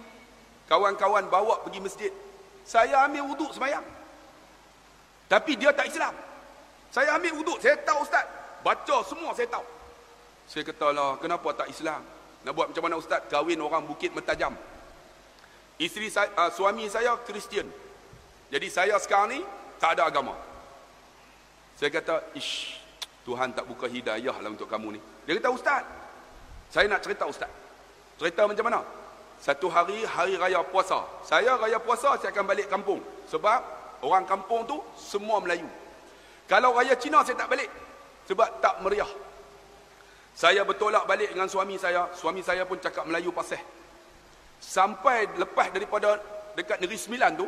kawan-kawan 0.69 1.25
bawa 1.25 1.63
pergi 1.65 1.79
masjid. 1.81 2.11
Saya 2.61 3.07
ambil 3.09 3.25
wuduk 3.33 3.49
semayang. 3.55 3.83
Tapi 5.25 5.57
dia 5.57 5.73
tak 5.73 5.89
Islam. 5.89 6.13
Saya 6.93 7.17
ambil 7.17 7.33
wuduk, 7.41 7.57
saya 7.63 7.81
tahu 7.81 8.05
Ustaz. 8.05 8.29
Baca 8.65 8.97
semua 9.05 9.29
saya 9.37 9.45
tahu. 9.45 9.67
Saya 10.49 10.65
kata 10.65 10.89
lah, 10.89 11.21
kenapa 11.21 11.53
tak 11.53 11.69
Islam? 11.69 12.01
Nak 12.41 12.53
buat 12.57 12.73
macam 12.73 12.83
mana 12.89 12.97
Ustaz? 12.97 13.21
Kahwin 13.29 13.61
orang 13.61 13.85
Bukit 13.85 14.09
Mentajam. 14.09 14.57
Isteri 15.77 16.09
saya, 16.09 16.33
uh, 16.33 16.49
suami 16.49 16.89
saya 16.89 17.13
Kristian. 17.21 17.69
Jadi 18.49 18.67
saya 18.73 18.97
sekarang 18.97 19.37
ni 19.37 19.39
tak 19.77 19.93
ada 19.93 20.09
agama. 20.09 20.33
Saya 21.77 21.93
kata, 21.93 22.25
ish, 22.33 22.81
Tuhan 23.21 23.53
tak 23.53 23.69
buka 23.69 23.85
hidayah 23.85 24.33
lah 24.33 24.49
untuk 24.49 24.65
kamu 24.65 24.97
ni. 24.97 25.01
Dia 25.29 25.37
kata, 25.37 25.53
Ustaz, 25.53 25.85
saya 26.73 26.89
nak 26.89 27.05
cerita 27.05 27.29
Ustaz. 27.29 27.51
Cerita 28.17 28.49
macam 28.49 28.65
mana? 28.65 28.81
Satu 29.37 29.69
hari, 29.69 30.01
hari 30.09 30.41
raya 30.41 30.65
puasa. 30.65 31.05
Saya 31.21 31.53
raya 31.61 31.77
puasa, 31.77 32.17
saya 32.17 32.33
akan 32.33 32.45
balik 32.49 32.65
kampung. 32.65 32.97
Sebab 33.29 33.61
orang 34.01 34.25
kampung 34.25 34.65
tu 34.65 34.81
semua 34.97 35.37
Melayu. 35.37 35.69
Kalau 36.49 36.73
raya 36.73 36.97
Cina, 36.97 37.21
saya 37.21 37.37
tak 37.37 37.51
balik. 37.53 37.84
Sebab 38.25 38.61
tak 38.61 38.81
meriah. 38.81 39.09
Saya 40.35 40.67
bertolak 40.67 41.07
balik 41.07 41.31
dengan 41.31 41.47
suami 41.47 41.79
saya. 41.79 42.11
Suami 42.11 42.43
saya 42.43 42.67
pun 42.67 42.75
cakap 42.81 43.07
Melayu 43.07 43.31
pasih. 43.31 43.61
Sampai 44.59 45.29
lepas 45.39 45.71
daripada 45.71 46.19
dekat 46.57 46.81
Negeri 46.83 46.99
Sembilan 46.99 47.31
tu, 47.39 47.47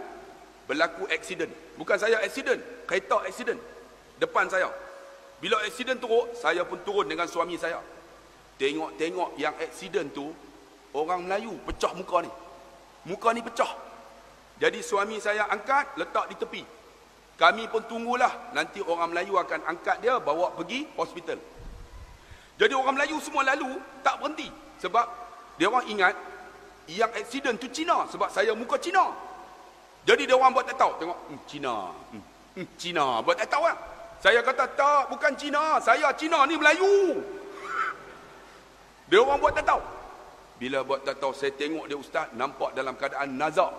berlaku 0.69 1.03
aksiden. 1.11 1.49
Bukan 1.75 1.97
saya 1.99 2.21
aksiden, 2.23 2.59
kereta 2.87 3.23
aksiden. 3.27 3.59
Depan 4.21 4.47
saya. 4.47 4.71
Bila 5.43 5.59
aksiden 5.65 5.99
turun, 5.99 6.31
saya 6.33 6.63
pun 6.63 6.79
turun 6.81 7.05
dengan 7.05 7.27
suami 7.27 7.59
saya. 7.59 7.81
Tengok-tengok 8.57 9.37
yang 9.37 9.53
aksiden 9.61 10.09
tu, 10.15 10.33
orang 10.93 11.25
Melayu 11.25 11.59
pecah 11.67 11.93
muka 11.93 12.25
ni. 12.25 12.31
Muka 13.05 13.29
ni 13.35 13.41
pecah. 13.43 13.69
Jadi 14.57 14.81
suami 14.81 15.21
saya 15.21 15.45
angkat, 15.51 15.99
letak 16.01 16.25
di 16.33 16.35
tepi. 16.39 16.61
Kami 17.37 17.69
pun 17.69 17.85
tunggulah, 17.85 18.49
nanti 18.57 18.81
orang 18.81 19.13
Melayu 19.13 19.37
akan 19.37 19.61
angkat 19.69 20.01
dia, 20.01 20.17
bawa 20.17 20.57
pergi 20.57 20.89
hospital. 20.97 21.37
Jadi 22.57 22.73
orang 22.73 22.97
Melayu 22.97 23.21
semua 23.21 23.45
lalu, 23.45 23.77
tak 24.01 24.17
berhenti. 24.17 24.49
Sebab 24.81 25.05
dia 25.61 25.69
orang 25.69 25.85
ingat, 25.85 26.17
yang 26.89 27.11
aksiden 27.13 27.59
tu 27.59 27.67
Cina 27.69 28.07
sebab 28.07 28.31
saya 28.31 28.55
muka 28.57 28.79
Cina. 28.81 29.11
Jadi 30.07 30.23
dia 30.23 30.33
orang 30.39 30.55
buat 30.55 30.65
tak 30.65 30.79
tahu. 30.79 30.91
Tengok, 31.03 31.19
hmm, 31.29 31.39
Cina. 31.45 31.75
Hmm, 32.15 32.23
hmm, 32.57 32.67
Cina. 32.79 33.05
Buat 33.21 33.37
tak 33.43 33.49
tahu 33.51 33.63
lah. 33.67 33.77
Saya 34.17 34.39
kata, 34.41 34.65
tak, 34.73 35.03
bukan 35.11 35.33
Cina. 35.37 35.77
Saya 35.83 36.09
Cina 36.15 36.41
ni 36.49 36.55
Melayu. 36.57 37.21
Dia 39.11 39.19
orang 39.21 39.37
buat 39.37 39.53
tak 39.53 39.67
tahu. 39.67 39.83
Bila 40.57 40.81
buat 40.81 41.05
tak 41.05 41.21
tahu, 41.21 41.37
saya 41.37 41.53
tengok 41.53 41.85
dia 41.85 41.99
ustaz, 41.99 42.31
nampak 42.33 42.73
dalam 42.73 42.97
keadaan 42.97 43.35
nazak. 43.37 43.69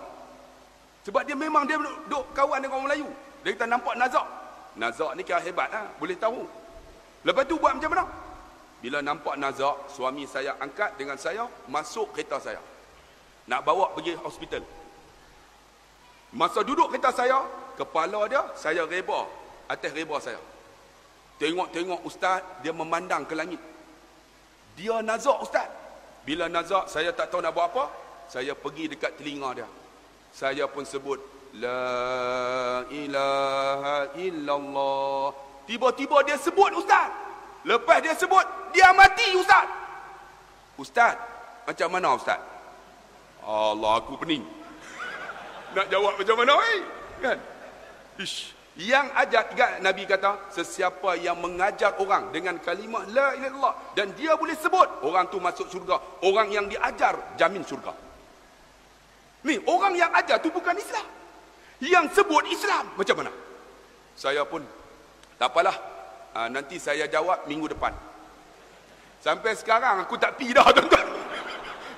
Sebab 1.03 1.27
dia 1.27 1.35
memang 1.35 1.67
dia 1.67 1.75
duduk 1.75 2.23
kawan 2.31 2.63
dengan 2.63 2.79
orang 2.79 2.87
Melayu. 2.87 3.09
Dia 3.43 3.55
kata 3.55 3.65
nampak 3.67 3.95
nazak. 3.95 4.27
Nazak 4.75 5.11
ni 5.15 5.21
kira 5.23 5.39
hebat 5.43 5.67
lah. 5.71 5.87
Boleh 5.99 6.15
tahu. 6.15 6.45
Lepas 7.27 7.43
tu 7.47 7.59
buat 7.59 7.75
macam 7.75 7.91
mana? 7.91 8.05
Bila 8.79 9.03
nampak 9.03 9.35
nazak, 9.35 9.91
suami 9.91 10.23
saya 10.23 10.55
angkat 10.55 10.95
dengan 10.95 11.19
saya, 11.19 11.43
masuk 11.67 12.15
kereta 12.15 12.39
saya 12.39 12.63
nak 13.49 13.65
bawa 13.65 13.89
pergi 13.97 14.13
hospital. 14.21 14.61
Masa 16.29 16.61
duduk 16.61 16.93
kereta 16.93 17.09
saya, 17.09 17.41
kepala 17.73 18.29
dia 18.29 18.45
saya 18.53 18.85
reba 18.85 19.25
atas 19.65 19.89
reba 19.97 20.21
saya. 20.21 20.37
Tengok-tengok 21.41 22.05
ustaz 22.05 22.45
dia 22.61 22.69
memandang 22.69 23.25
ke 23.25 23.33
langit. 23.33 23.57
Dia 24.77 25.01
nazak 25.01 25.41
ustaz. 25.41 25.65
Bila 26.21 26.45
nazak 26.45 26.85
saya 26.93 27.09
tak 27.09 27.33
tahu 27.33 27.41
nak 27.41 27.57
buat 27.57 27.73
apa, 27.73 27.83
saya 28.29 28.53
pergi 28.53 28.93
dekat 28.93 29.17
telinga 29.17 29.49
dia. 29.57 29.69
Saya 30.29 30.69
pun 30.69 30.85
sebut 30.85 31.17
la 31.57 32.85
ilaha 32.93 33.97
illallah. 34.19 35.33
Tiba-tiba 35.65 36.21
dia 36.25 36.37
sebut 36.37 36.69
ustaz. 36.77 37.09
Lepas 37.65 37.99
dia 38.01 38.13
sebut, 38.15 38.45
dia 38.73 38.89
mati 38.93 39.35
ustaz. 39.35 39.65
Ustaz, 40.79 41.17
macam 41.67 41.87
mana 41.91 42.15
ustaz? 42.15 42.39
Allah 43.43 43.91
aku 43.97 44.15
pening. 44.21 44.45
Nak 45.73 45.85
jawab 45.89 46.17
macam 46.17 46.35
mana 46.37 46.53
eh? 46.73 46.79
Kan? 47.21 47.37
Ish. 48.17 48.57
Yang 48.79 49.11
ajar 49.11 49.43
kan 49.59 49.83
Nabi 49.83 50.07
kata 50.07 50.39
sesiapa 50.55 51.19
yang 51.19 51.35
mengajar 51.43 51.99
orang 51.99 52.31
dengan 52.31 52.55
kalimah 52.63 53.03
la 53.11 53.35
ilaha 53.35 53.49
illallah 53.51 53.75
dan 53.91 54.07
dia 54.15 54.39
boleh 54.39 54.55
sebut 54.55 55.03
orang 55.03 55.27
tu 55.27 55.35
masuk 55.43 55.67
syurga. 55.67 55.99
Orang 56.23 56.47
yang 56.47 56.63
diajar 56.71 57.35
jamin 57.35 57.59
syurga. 57.67 57.91
Ni 59.43 59.59
orang 59.67 59.99
yang 59.99 60.07
ajar 60.15 60.39
tu 60.39 60.47
bukan 60.47 60.79
Islam. 60.79 61.18
Yang 61.79 62.19
sebut 62.19 62.43
Islam 62.51 62.91
macam 62.99 63.15
mana? 63.23 63.31
Saya 64.19 64.43
pun 64.43 64.63
tak 65.39 65.55
apalah. 65.55 65.75
Ha, 66.35 66.51
nanti 66.51 66.75
saya 66.75 67.07
jawab 67.07 67.47
minggu 67.47 67.71
depan. 67.71 67.95
Sampai 69.19 69.55
sekarang 69.55 70.03
aku 70.03 70.19
tak 70.19 70.35
pi 70.35 70.51
dah 70.51 70.67
tuan-tuan. 70.75 71.07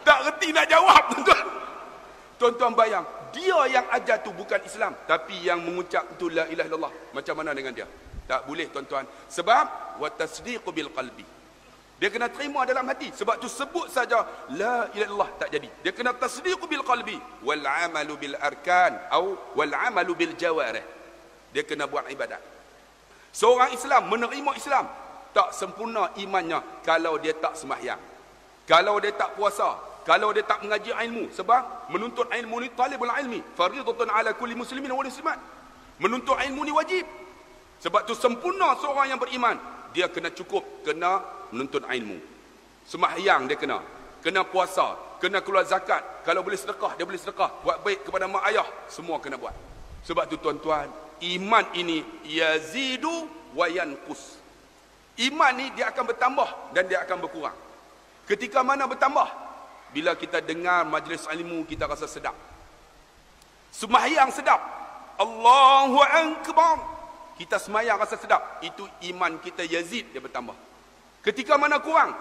Tak 0.01 0.19
reti 0.29 0.49
nak 0.53 0.65
jawab 0.69 1.01
tuan-tuan. 1.13 1.45
Tuan-tuan 2.41 2.73
bayang, 2.73 3.05
dia 3.29 3.69
yang 3.69 3.85
ajar 3.93 4.17
tu 4.25 4.33
bukan 4.33 4.57
Islam, 4.65 4.97
tapi 5.05 5.45
yang 5.45 5.61
mengucap 5.61 6.09
itu 6.17 6.25
la 6.33 6.49
illallah. 6.49 6.89
Macam 7.13 7.37
mana 7.37 7.53
dengan 7.53 7.69
dia? 7.69 7.85
Tak 8.25 8.49
boleh 8.49 8.65
tuan-tuan. 8.73 9.05
Sebab 9.29 9.97
wa 10.01 10.09
tasdiqu 10.09 10.69
bil 10.73 10.89
qalbi. 10.89 11.40
Dia 12.01 12.09
kena 12.09 12.33
terima 12.33 12.65
dalam 12.65 12.81
hati. 12.89 13.13
Sebab 13.13 13.37
tu 13.37 13.45
sebut 13.45 13.85
saja 13.93 14.25
la 14.57 14.89
ilaha 14.89 15.05
illallah 15.05 15.29
tak 15.37 15.53
jadi. 15.53 15.69
Dia 15.85 15.93
kena 15.93 16.17
tasdiqu 16.17 16.65
bil 16.65 16.81
qalbi 16.81 17.21
wal 17.45 17.61
amalu 17.61 18.17
bil 18.17 18.35
arkan 18.41 18.97
atau 19.05 19.37
wal 19.53 19.69
amalu 19.69 20.17
bil 20.17 20.33
jawarih. 20.33 20.81
Dia 21.53 21.61
kena 21.61 21.85
buat 21.85 22.09
ibadat. 22.09 22.41
Seorang 23.29 23.77
Islam 23.77 24.09
menerima 24.09 24.51
Islam 24.57 24.89
tak 25.29 25.53
sempurna 25.53 26.09
imannya 26.17 26.81
kalau 26.81 27.21
dia 27.21 27.37
tak 27.37 27.53
sembahyang. 27.53 28.01
Kalau 28.65 28.97
dia 28.97 29.13
tak 29.13 29.37
puasa, 29.37 29.77
kalau 30.01 30.33
dia 30.33 30.41
tak 30.41 30.65
mengaji 30.65 30.89
ilmu 30.89 31.29
sebab 31.29 31.91
menuntut 31.93 32.25
ilmu 32.33 32.65
ni 32.65 32.69
talibul 32.73 33.13
ilmi 33.13 33.39
fardhatun 33.53 34.09
ala 34.09 34.33
kulli 34.33 34.57
muslimin 34.57 34.89
wa 34.89 35.05
muslimat 35.05 35.37
menuntut 36.01 36.37
ilmu 36.41 36.61
ni 36.65 36.73
wajib 36.73 37.05
sebab 37.77 38.09
tu 38.09 38.17
sempurna 38.17 38.73
seorang 38.81 39.13
yang 39.13 39.21
beriman 39.21 39.57
dia 39.91 40.07
kena 40.07 40.31
cukup 40.31 40.83
kena 40.83 41.21
menuntut 41.51 41.83
ilmu 41.83 42.31
sembahyang 42.87 43.47
dia 43.47 43.57
kena. 43.57 43.79
Kena 44.21 44.45
puasa 44.45 45.17
kena 45.17 45.41
keluar 45.41 45.65
zakat. 45.65 46.25
Kalau 46.25 46.43
boleh 46.45 46.57
sedekah 46.57 46.93
dia 46.99 47.05
boleh 47.05 47.17
sedekah. 47.17 47.49
Buat 47.65 47.77
baik 47.85 48.05
kepada 48.05 48.25
mak 48.29 48.43
ayah 48.51 48.67
semua 48.91 49.17
kena 49.23 49.37
buat. 49.37 49.53
Sebab 50.05 50.29
tu 50.29 50.37
tuan-tuan 50.41 50.89
iman 51.21 51.65
ini 51.77 52.03
yazidu 52.25 53.29
wa 53.53 53.65
yanqus. 53.69 54.41
Iman 55.21 55.53
ni 55.57 55.69
dia 55.77 55.91
akan 55.93 56.03
bertambah 56.07 56.49
dan 56.73 56.83
dia 56.89 57.03
akan 57.05 57.17
berkurang. 57.21 57.57
Ketika 58.25 58.65
mana 58.65 58.87
bertambah? 58.89 59.27
Bila 59.91 60.15
kita 60.15 60.39
dengar 60.39 60.87
majlis 60.87 61.27
ilmu 61.27 61.67
kita 61.67 61.83
rasa 61.83 62.07
sedap. 62.07 62.33
Sembahyang 63.75 64.31
sedap. 64.31 64.61
Allahu 65.19 65.99
akbar 65.99 67.00
kita 67.41 67.57
sembahyang 67.57 67.97
rasa 67.97 68.21
sedap. 68.21 68.61
Itu 68.61 68.85
iman 69.09 69.41
kita 69.41 69.65
yazid 69.65 70.13
dia 70.13 70.21
bertambah. 70.21 70.53
Ketika 71.25 71.57
mana 71.57 71.81
kurang? 71.81 72.13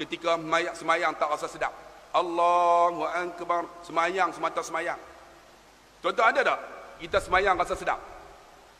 Ketika 0.00 0.40
sembahyang 0.72 1.12
tak 1.20 1.28
rasa 1.28 1.44
sedap. 1.44 1.76
Allahu 2.16 3.04
akbar. 3.04 3.68
Sembahyang 3.84 4.32
semata 4.32 4.64
sembahyang 4.64 5.12
tuan-tuan 6.02 6.34
ada 6.34 6.42
tak? 6.42 6.58
Kita 7.04 7.20
sembahyang 7.20 7.56
rasa 7.60 7.76
sedap? 7.76 8.00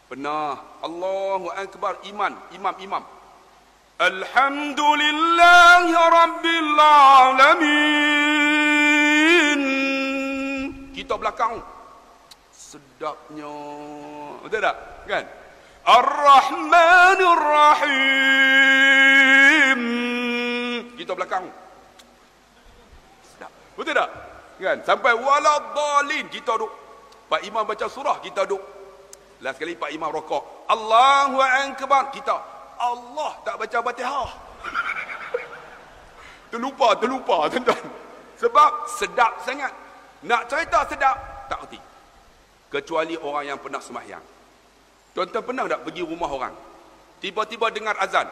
Pernah. 0.09 0.81
Allahu 0.81 1.53
akbar. 1.53 2.01
Iman. 2.09 2.35
Imam 2.57 2.75
imam. 2.81 3.05
Alhamdulillah 4.01 5.87
Rabbil 5.93 6.75
Alamin. 6.81 8.01
Kita 10.97 11.21
belakang. 11.21 11.61
Sedapnya. 12.51 13.53
Betul 14.43 14.61
tak? 14.65 14.77
Kan? 15.07 15.42
Ar-Rahmanir 15.83 17.43
Rahim 17.43 17.81
Kita 20.95 21.13
belakang 21.19 21.51
Sedap 23.35 23.51
Betul 23.75 23.95
tak? 23.99 24.11
Kan? 24.63 24.79
Sampai 24.87 25.13
waladhalin 25.19 26.31
Kita 26.31 26.55
duduk 26.55 26.71
Pak 27.27 27.43
Imam 27.43 27.67
baca 27.67 27.87
surah 27.91 28.23
Kita 28.23 28.47
duduk 28.47 28.63
Last 29.43 29.59
sekali 29.59 29.75
Pak 29.75 29.91
Imam 29.91 30.11
rokok 30.15 30.71
Allahu 30.71 31.43
Akbar 31.43 32.15
Kita 32.15 32.53
Allah 32.83 33.33
tak 33.47 33.55
baca 33.63 33.79
Fatihah. 33.79 34.31
terlupa, 36.51 36.89
terlupa 36.99 37.47
tuan-tuan. 37.47 37.83
Sebab 38.43 38.71
sedap 38.91 39.39
sangat. 39.47 39.71
Nak 40.27 40.51
cerita 40.51 40.83
sedap, 40.91 41.17
tak 41.47 41.63
kerti. 41.67 41.79
Kecuali 42.71 43.15
orang 43.15 43.55
yang 43.55 43.59
pernah 43.63 43.79
semahyang. 43.79 44.23
Tuan-tuan 45.13 45.45
pernah 45.45 45.69
tak 45.69 45.85
pergi 45.85 46.01
rumah 46.01 46.31
orang? 46.33 46.55
Tiba-tiba 47.21 47.69
dengar 47.69 47.95
azan. 48.01 48.25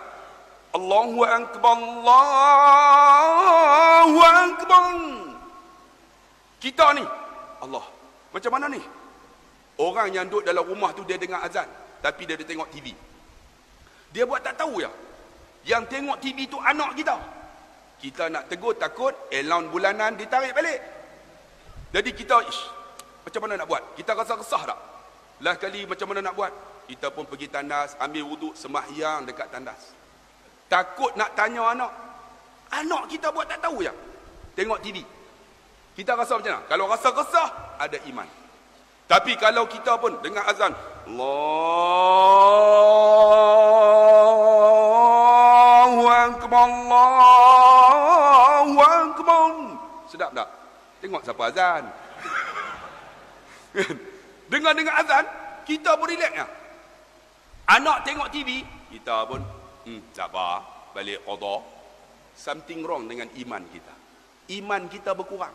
Allahu 0.71 1.21
Akbar, 1.27 1.77
Allahu 2.09 3.39
Akbar. 4.23 4.95
Kita 6.61 6.93
ni, 6.97 7.05
Allah, 7.61 7.85
macam 8.33 8.51
mana 8.53 8.67
ni? 8.73 8.81
Orang 9.81 10.13
yang 10.13 10.29
duduk 10.29 10.45
dalam 10.45 10.65
rumah 10.65 10.93
tu 10.93 11.05
dia 11.05 11.17
dengar 11.21 11.41
azan. 11.45 11.69
Tapi 12.01 12.25
dia, 12.25 12.37
dia 12.37 12.49
tengok 12.49 12.69
TV. 12.73 12.93
Dia 14.13 14.25
buat 14.25 14.41
tak 14.41 14.57
tahu 14.61 14.81
ya. 14.81 14.91
Yang 15.69 15.85
tengok 15.93 16.17
TV 16.21 16.49
tu 16.49 16.57
anak 16.61 16.97
kita. 16.97 17.17
Kita 18.01 18.33
nak 18.33 18.49
tegur 18.49 18.73
takut, 18.81 19.13
allowance 19.29 19.69
bulanan 19.69 20.17
ditarik 20.17 20.57
balik. 20.57 20.81
Jadi 21.93 22.11
kita, 22.17 22.41
ish, 22.49 22.63
macam 23.29 23.41
mana 23.45 23.61
nak 23.61 23.69
buat? 23.69 23.83
Kita 23.97 24.17
rasa 24.17 24.41
resah 24.41 24.63
tak? 24.65 24.79
Lah 25.41 25.57
kali 25.57 25.85
macam 25.89 26.07
mana 26.13 26.21
nak 26.25 26.37
buat? 26.37 26.53
Kita 26.91 27.07
pun 27.15 27.23
pergi 27.23 27.47
tandas, 27.47 27.95
ambil 28.03 28.27
wuduk, 28.27 28.59
semahyang 28.59 29.23
dekat 29.23 29.47
tandas. 29.47 29.95
Takut 30.67 31.15
nak 31.15 31.39
tanya 31.39 31.71
anak. 31.71 31.95
Anak 32.67 33.07
kita 33.07 33.31
buat 33.31 33.47
tak 33.47 33.63
tahu 33.63 33.87
ya. 33.87 33.95
Tengok 34.59 34.83
TV. 34.83 35.07
Kita 35.95 36.19
rasa 36.19 36.35
macam 36.35 36.51
mana? 36.51 36.67
Kalau 36.67 36.91
rasa 36.91 37.15
resah, 37.15 37.79
ada 37.79 37.95
iman. 38.11 38.27
Tapi 39.07 39.39
kalau 39.39 39.71
kita 39.71 40.03
pun 40.03 40.19
dengar 40.19 40.43
azan, 40.51 40.75
Allahu 41.07 41.31
Akbar, 46.11 46.67
Allahu 46.91 48.79
Akbar. 48.83 49.79
Sedap 50.11 50.35
tak? 50.35 50.51
Tengok 50.99 51.23
siapa 51.23 51.55
azan. 51.55 51.87
Dengar-dengar 54.51 55.07
azan, 55.07 55.23
kita 55.63 55.95
pun 55.95 56.11
relax 56.11 56.35
ya. 56.35 56.51
Anak 57.71 58.03
tengok 58.03 58.35
TV, 58.35 58.67
kita 58.91 59.31
pun, 59.31 59.39
hmm, 59.87 60.11
sabar, 60.11 60.91
balik 60.91 61.23
qadha. 61.23 61.63
Something 62.35 62.83
wrong 62.83 63.07
dengan 63.07 63.31
iman 63.31 63.63
kita. 63.71 63.95
Iman 64.59 64.91
kita 64.91 65.15
berkurang. 65.15 65.55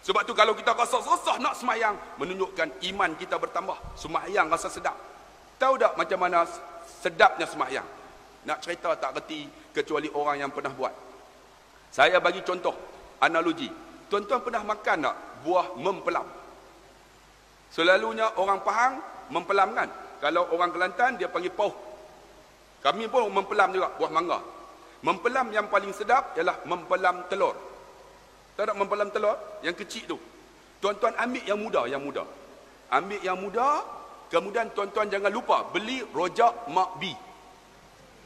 Sebab 0.00 0.24
tu 0.24 0.32
kalau 0.32 0.56
kita 0.56 0.72
rasa 0.72 1.04
susah 1.04 1.36
nak 1.44 1.52
semayang, 1.52 1.92
menunjukkan 2.16 2.80
iman 2.88 3.10
kita 3.20 3.36
bertambah. 3.36 3.76
Semayang 4.00 4.48
rasa 4.48 4.72
sedap. 4.72 4.96
Tahu 5.60 5.76
tak 5.76 5.92
macam 6.00 6.18
mana 6.24 6.48
sedapnya 7.04 7.44
semayang? 7.44 7.84
Nak 8.48 8.58
cerita 8.64 8.96
tak 8.96 9.12
reti 9.20 9.44
kecuali 9.76 10.08
orang 10.08 10.40
yang 10.40 10.50
pernah 10.50 10.72
buat. 10.72 10.94
Saya 11.92 12.16
bagi 12.16 12.40
contoh, 12.40 12.72
analogi. 13.20 13.68
Tuan-tuan 14.08 14.40
pernah 14.40 14.64
makan 14.64 14.98
tak 15.04 15.16
buah 15.44 15.76
mempelam? 15.76 16.24
Selalunya 17.68 18.40
orang 18.40 18.64
Pahang 18.64 18.94
mempelam 19.28 19.76
kan? 19.76 19.88
Kalau 20.22 20.54
orang 20.54 20.70
Kelantan 20.70 21.18
dia 21.18 21.26
panggil 21.26 21.50
pauh. 21.50 21.74
Kami 22.78 23.10
pun 23.10 23.26
mempelam 23.26 23.74
juga 23.74 23.90
buah 23.98 24.10
mangga. 24.14 24.38
Mempelam 25.02 25.50
yang 25.50 25.66
paling 25.66 25.90
sedap 25.90 26.38
ialah 26.38 26.62
mempelam 26.62 27.26
telur. 27.26 27.58
Tak 28.54 28.70
ada 28.70 28.72
mempelam 28.78 29.10
telur 29.10 29.34
yang 29.66 29.74
kecil 29.74 30.14
tu. 30.14 30.18
Tuan-tuan 30.78 31.18
ambil 31.18 31.42
yang 31.42 31.58
muda, 31.58 31.82
yang 31.90 32.02
muda. 32.02 32.22
Ambil 32.86 33.18
yang 33.18 33.34
muda, 33.34 33.82
kemudian 34.30 34.70
tuan-tuan 34.70 35.10
jangan 35.10 35.30
lupa 35.34 35.66
beli 35.74 36.06
rojak 36.14 36.70
mak 36.70 37.02
bi. 37.02 37.10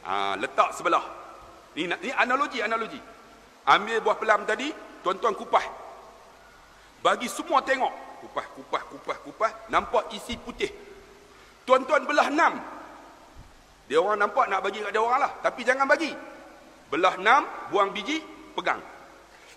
Ha, 0.05 0.37
letak 0.37 0.77
sebelah. 0.77 1.01
Ni, 1.73 1.89
ni 1.89 2.13
analogi, 2.13 2.61
analogi. 2.61 3.01
Ambil 3.65 4.05
buah 4.05 4.17
pelam 4.21 4.45
tadi, 4.45 4.69
tuan-tuan 5.01 5.33
kupas. 5.33 5.65
Bagi 7.01 7.25
semua 7.25 7.65
tengok. 7.65 7.93
Kupas, 8.21 8.45
kupas, 8.53 8.83
kupas, 8.85 9.17
kupas. 9.25 9.51
Nampak 9.69 10.13
isi 10.13 10.37
putih. 10.37 10.86
Tuan-tuan 11.67 12.07
belah 12.07 12.31
enam. 12.31 12.53
Dia 13.91 13.99
orang 13.99 14.23
nampak 14.23 14.47
nak 14.47 14.63
bagi 14.63 14.79
kat 14.79 14.95
dia 14.95 15.03
orang 15.03 15.19
lah. 15.27 15.31
Tapi 15.43 15.61
jangan 15.67 15.83
bagi. 15.83 16.15
Belah 16.87 17.19
enam, 17.19 17.43
buang 17.67 17.91
biji, 17.91 18.23
pegang. 18.55 18.79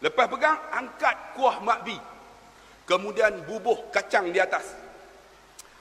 Lepas 0.03 0.27
pegang, 0.27 0.59
angkat 0.75 1.15
kuah 1.39 1.63
makbi. 1.63 1.95
Kemudian 2.83 3.47
bubuh 3.47 3.95
kacang 3.95 4.35
di 4.35 4.43
atas. 4.43 4.75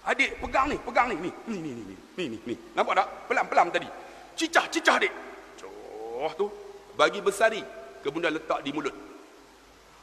Adik, 0.05 0.37
pegang 0.37 0.69
ni, 0.69 0.77
pegang 0.77 1.09
ni. 1.09 1.17
Ni, 1.17 1.31
ni, 1.49 1.57
ni, 1.57 1.71
ni, 1.73 1.95
ni, 1.97 2.25
ni, 2.29 2.37
ni. 2.45 2.55
Nampak 2.77 3.01
tak? 3.01 3.07
Pelan-pelan 3.25 3.73
tadi. 3.73 3.89
Cicah, 4.37 4.69
cicah 4.69 5.01
adik. 5.01 5.13
Coh 5.57 6.31
tu. 6.37 6.45
Bagi 6.93 7.25
besari. 7.25 7.65
Kemudian 8.05 8.37
letak 8.37 8.61
di 8.61 8.69
mulut. 8.69 8.93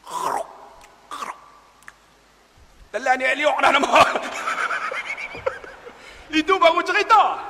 Khrok, 0.02 0.48
khrok. 1.06 1.38
Telan 2.90 3.14
ni 3.14 3.24
Eliok 3.30 3.56
dah 3.62 3.70
nama. 3.70 3.90
Itu 6.36 6.60
baru 6.60 6.84
cerita. 6.84 7.40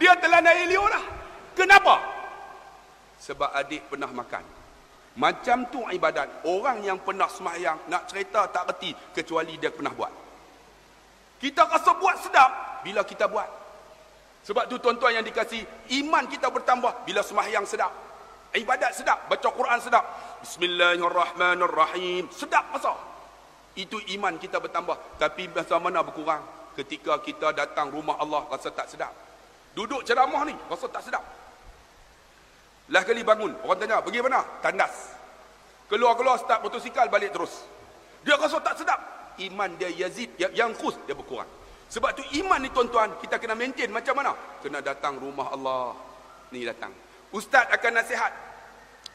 Dia 0.00 0.16
telan 0.16 0.48
Eliok 0.48 0.88
dah. 0.88 1.04
Kenapa? 1.52 2.00
Sebab 3.20 3.52
adik 3.52 3.84
pernah 3.92 4.08
makan. 4.08 4.40
Macam 5.20 5.68
tu 5.68 5.84
ibadat. 5.92 6.48
Orang 6.48 6.80
yang 6.80 6.96
pernah 7.04 7.28
semayang, 7.28 7.76
nak 7.92 8.08
cerita 8.08 8.48
tak 8.48 8.72
reti 8.72 8.96
kecuali 9.12 9.60
dia 9.60 9.68
pernah 9.68 9.92
buat. 9.92 10.08
Kita 11.36 11.68
rasa 11.68 12.00
buat 12.00 12.16
sedap 12.24 12.80
bila 12.80 13.04
kita 13.04 13.28
buat. 13.28 13.60
Sebab 14.40 14.72
tu 14.72 14.80
tuan-tuan 14.80 15.20
yang 15.20 15.26
dikasih, 15.26 15.60
iman 16.00 16.24
kita 16.24 16.48
bertambah 16.48 17.04
bila 17.04 17.20
semayang 17.20 17.68
sedap. 17.68 17.92
Ibadat 18.56 18.96
sedap, 18.96 19.28
baca 19.28 19.48
Quran 19.52 19.78
sedap. 19.84 20.04
Bismillahirrahmanirrahim. 20.40 22.32
Sedap 22.32 22.72
masa. 22.72 22.96
Itu 23.76 24.00
iman 24.16 24.40
kita 24.40 24.56
bertambah. 24.56 25.20
Tapi 25.20 25.52
masa 25.52 25.76
mana 25.76 26.00
berkurang? 26.00 26.59
Ketika 26.78 27.18
kita 27.20 27.50
datang 27.52 27.90
rumah 27.90 28.16
Allah 28.18 28.46
rasa 28.50 28.70
tak 28.70 28.86
sedap. 28.86 29.12
Duduk 29.74 30.02
ceramah 30.02 30.46
ni 30.46 30.54
rasa 30.70 30.86
tak 30.90 31.02
sedap. 31.06 31.24
Lah 32.90 33.02
kali 33.06 33.22
bangun, 33.22 33.54
orang 33.62 33.78
tanya, 33.78 34.02
pergi 34.02 34.18
mana? 34.18 34.42
Tandas. 34.58 35.14
Keluar-keluar 35.86 36.42
start 36.42 36.66
motosikal 36.66 37.06
balik 37.06 37.30
terus. 37.30 37.62
Dia 38.26 38.34
rasa 38.34 38.58
tak 38.58 38.82
sedap. 38.82 38.98
Iman 39.38 39.78
dia 39.78 39.88
yazid, 39.94 40.34
yang 40.38 40.74
kus 40.74 40.98
dia 41.06 41.14
berkurang. 41.14 41.46
Sebab 41.90 42.14
tu 42.14 42.22
iman 42.42 42.58
ni 42.62 42.70
tuan-tuan, 42.70 43.14
kita 43.18 43.38
kena 43.38 43.54
maintain 43.58 43.90
macam 43.90 44.14
mana? 44.14 44.34
Kena 44.62 44.78
datang 44.82 45.18
rumah 45.18 45.50
Allah. 45.54 45.94
Ni 46.50 46.66
datang. 46.66 46.90
Ustaz 47.30 47.66
akan 47.70 47.92
nasihat. 47.98 48.30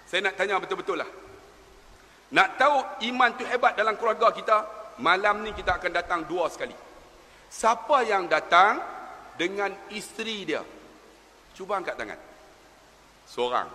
Saya 0.07 0.27
nak 0.27 0.39
tanya 0.39 0.59
betul-betul 0.59 0.99
lah. 0.99 1.09
Nak 2.31 2.59
tahu 2.59 2.77
iman 3.11 3.29
tu 3.35 3.43
hebat 3.47 3.75
dalam 3.75 3.95
keluarga 3.99 4.31
kita, 4.31 4.57
malam 4.99 5.43
ni 5.43 5.51
kita 5.51 5.75
akan 5.79 5.91
datang 5.91 6.23
dua 6.27 6.47
sekali. 6.47 6.75
Siapa 7.49 8.03
yang 8.03 8.27
datang 8.27 8.81
dengan 9.39 9.71
isteri 9.91 10.43
dia? 10.43 10.61
Cuba 11.55 11.79
angkat 11.79 11.95
tangan. 11.95 12.19
Seorang. 13.25 13.67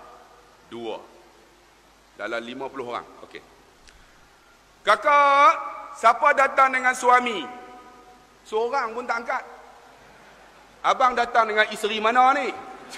Dua. 0.69 1.01
Dalam 2.21 2.41
lima 2.45 2.69
puluh 2.69 2.93
orang. 2.93 3.07
Okey. 3.25 3.41
Kakak, 4.85 5.53
siapa 5.97 6.33
datang 6.37 6.73
dengan 6.73 6.93
suami? 6.93 7.45
Seorang 8.45 8.97
pun 8.97 9.05
tak 9.05 9.25
angkat. 9.25 9.45
Abang 10.81 11.13
datang 11.13 11.45
dengan 11.49 11.69
isteri 11.69 12.01
mana 12.01 12.33
ni? 12.33 12.49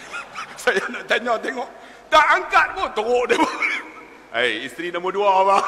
Saya 0.63 0.83
nak 0.91 1.05
tanya 1.11 1.35
tengok. 1.39 1.67
Tak 2.07 2.27
angkat 2.39 2.67
pun. 2.79 2.89
Teruk 2.95 3.25
dia 3.31 3.37
pun. 3.39 3.51
Hei, 4.35 4.65
isteri 4.65 4.95
nombor 4.95 5.13
dua 5.13 5.29
abang. 5.29 5.67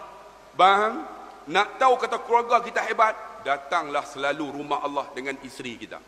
Bang, 0.58 1.06
nak 1.50 1.78
tahu 1.78 1.94
kata 1.98 2.18
keluarga 2.22 2.62
kita 2.62 2.82
hebat? 2.86 3.27
Datanglah 3.46 4.04
selalu 4.04 4.62
rumah 4.62 4.82
Allah 4.82 5.06
dengan 5.14 5.38
isteri 5.46 5.78
kita. 5.78 5.98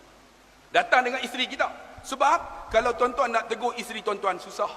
Datang 0.71 1.07
dengan 1.07 1.21
isteri 1.23 1.51
kita. 1.51 1.67
Sebab 2.07 2.71
kalau 2.73 2.95
tuan-tuan 2.97 3.35
nak 3.35 3.51
tegur 3.51 3.75
isteri 3.77 4.01
tuan-tuan 4.01 4.39
susah. 4.39 4.71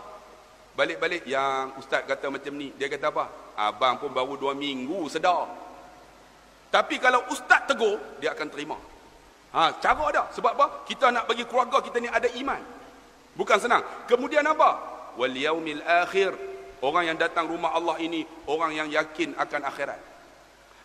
Balik-balik 0.73 1.29
yang 1.29 1.77
ustaz 1.77 2.01
kata 2.09 2.33
macam 2.33 2.53
ni, 2.57 2.73
dia 2.73 2.89
kata 2.89 3.13
apa? 3.13 3.29
Abang 3.53 4.01
pun 4.01 4.09
baru 4.09 4.33
dua 4.33 4.57
minggu 4.57 5.05
sedar. 5.05 5.45
Tapi 6.73 6.97
kalau 6.97 7.21
ustaz 7.29 7.69
tegur, 7.69 8.01
dia 8.17 8.33
akan 8.33 8.49
terima. 8.49 8.77
Ha, 9.53 9.77
cara 9.77 10.03
ada. 10.09 10.23
Sebab 10.33 10.51
apa? 10.57 10.67
Kita 10.89 11.13
nak 11.13 11.29
bagi 11.29 11.45
keluarga 11.45 11.77
kita 11.77 12.01
ni 12.01 12.09
ada 12.09 12.25
iman. 12.25 12.57
Bukan 13.37 13.57
senang. 13.61 13.85
Kemudian 14.09 14.41
apa? 14.49 14.81
Wal 15.13 15.37
yaumil 15.37 15.85
akhir. 15.85 16.33
Orang 16.81 17.05
yang 17.05 17.15
datang 17.21 17.45
rumah 17.45 17.71
Allah 17.77 17.95
ini, 18.01 18.25
orang 18.49 18.73
yang 18.73 18.89
yakin 18.89 19.37
akan 19.37 19.61
akhirat. 19.69 20.01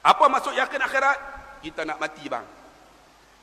Apa 0.05 0.25
maksud 0.29 0.55
yakin 0.55 0.79
akhirat? 0.85 1.38
Kita 1.63 1.83
nak 1.83 1.99
mati 1.99 2.25
bang. 2.29 2.47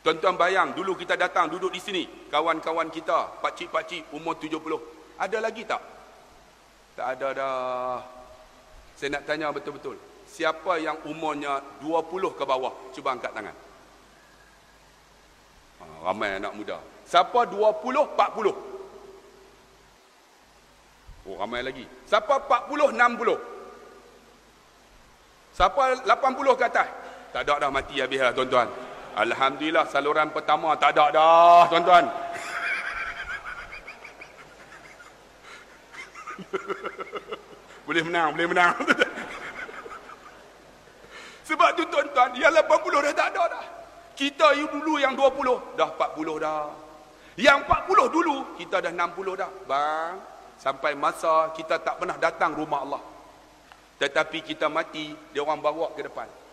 Tuan-tuan 0.06 0.38
bayang, 0.38 0.70
dulu 0.78 0.94
kita 0.94 1.18
datang 1.18 1.50
duduk 1.50 1.74
di 1.74 1.82
sini. 1.82 2.06
Kawan-kawan 2.30 2.94
kita, 2.94 3.42
pakcik-pakcik 3.42 4.14
umur 4.14 4.38
70. 4.38 4.62
Ada 5.18 5.42
lagi 5.42 5.66
tak? 5.66 5.82
Tak 6.94 7.08
ada 7.18 7.28
dah. 7.34 8.00
Saya 8.94 9.18
nak 9.18 9.26
tanya 9.26 9.50
betul-betul. 9.50 9.98
Siapa 10.30 10.78
yang 10.78 11.02
umurnya 11.10 11.58
20 11.82 12.38
ke 12.38 12.44
bawah? 12.46 12.74
Cuba 12.94 13.18
angkat 13.18 13.34
tangan. 13.34 13.58
Ha, 15.82 15.86
ramai 16.06 16.38
anak 16.38 16.54
muda. 16.54 16.78
Siapa 17.10 17.50
20, 17.50 18.06
40? 18.14 18.54
Oh, 21.26 21.36
ramai 21.42 21.66
lagi. 21.66 21.86
Siapa 22.06 22.46
40, 22.46 22.94
60? 22.94 23.42
Siapa 25.58 25.82
80 26.06 26.60
ke 26.60 26.64
atas? 26.70 26.90
Tak 27.36 27.52
ada 27.52 27.68
dah 27.68 27.68
mati 27.68 28.00
habis 28.00 28.24
lah 28.24 28.32
tuan-tuan. 28.32 28.64
Alhamdulillah 29.20 29.84
saluran 29.92 30.32
pertama 30.32 30.72
tak 30.80 30.96
ada 30.96 31.12
dah 31.12 31.68
tuan-tuan. 31.68 32.08
boleh 37.92 38.04
menang, 38.08 38.40
boleh 38.40 38.48
menang. 38.56 38.72
Sebab 41.52 41.76
tu 41.76 41.84
tuan-tuan, 41.92 42.40
yang 42.40 42.56
80 42.56 43.04
dah 43.04 43.12
tak 43.12 43.36
ada 43.36 43.52
dah. 43.52 43.68
Kita 44.16 44.56
dulu 44.56 44.96
yang 44.96 45.20
20, 45.20 45.76
dah 45.76 45.92
40 45.92 46.40
dah. 46.40 46.72
Yang 47.36 47.68
40 47.68 48.16
dulu, 48.16 48.56
kita 48.56 48.80
dah 48.80 48.96
60 48.96 49.36
dah. 49.36 49.52
Bang, 49.68 50.24
sampai 50.56 50.96
masa 50.96 51.52
kita 51.52 51.84
tak 51.84 52.00
pernah 52.00 52.16
datang 52.16 52.56
rumah 52.56 52.80
Allah. 52.80 53.04
Tetapi 54.00 54.40
kita 54.40 54.72
mati, 54.72 55.12
dia 55.36 55.44
orang 55.44 55.60
bawa 55.60 55.92
ke 55.92 56.00
depan. 56.00 56.45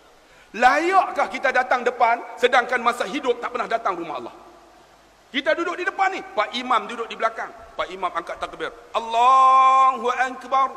Layakkah 0.52 1.32
kita 1.32 1.48
datang 1.48 1.80
depan, 1.80 2.20
sedangkan 2.36 2.84
masa 2.84 3.08
hidup 3.08 3.40
tak 3.40 3.56
pernah 3.56 3.64
datang 3.64 3.96
rumah 3.96 4.20
Allah? 4.20 4.34
Kita 5.32 5.56
duduk 5.56 5.80
di 5.80 5.84
depan 5.88 6.12
ni, 6.12 6.20
Pak 6.20 6.52
Imam 6.60 6.84
duduk 6.84 7.08
di 7.08 7.16
belakang. 7.16 7.48
Pak 7.72 7.88
Imam 7.88 8.12
angkat 8.12 8.36
takbir. 8.36 8.68
Allahu 8.92 10.12
Akbar. 10.12 10.76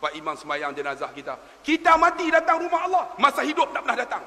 Pak 0.00 0.12
Imam 0.16 0.32
semayang 0.32 0.72
jenazah 0.72 1.12
kita. 1.12 1.36
Kita 1.60 2.00
mati 2.00 2.32
datang 2.32 2.64
rumah 2.64 2.88
Allah. 2.88 3.04
Masa 3.20 3.44
hidup 3.44 3.68
tak 3.76 3.84
pernah 3.84 4.00
datang. 4.00 4.24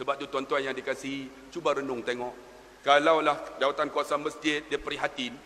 Sebab 0.00 0.16
tu 0.16 0.24
tuan-tuan 0.32 0.64
yang 0.64 0.72
dikasih, 0.72 1.52
cuba 1.52 1.76
renung 1.76 2.00
tengok. 2.00 2.32
Kalaulah 2.80 3.60
jawatan 3.60 3.92
kuasa 3.92 4.16
masjid, 4.16 4.64
dia 4.64 4.80
prihatin. 4.80 5.36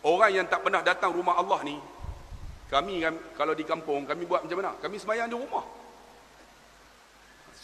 Orang 0.00 0.32
yang 0.32 0.48
tak 0.48 0.64
pernah 0.64 0.80
datang 0.80 1.12
rumah 1.12 1.36
Allah 1.36 1.60
ni, 1.68 1.76
kami 2.72 3.04
kalau 3.36 3.52
di 3.52 3.64
kampung, 3.68 4.08
kami 4.08 4.24
buat 4.24 4.40
macam 4.40 4.56
mana? 4.56 4.72
Kami 4.80 4.96
semayang 4.96 5.28
di 5.28 5.36
rumah. 5.36 5.77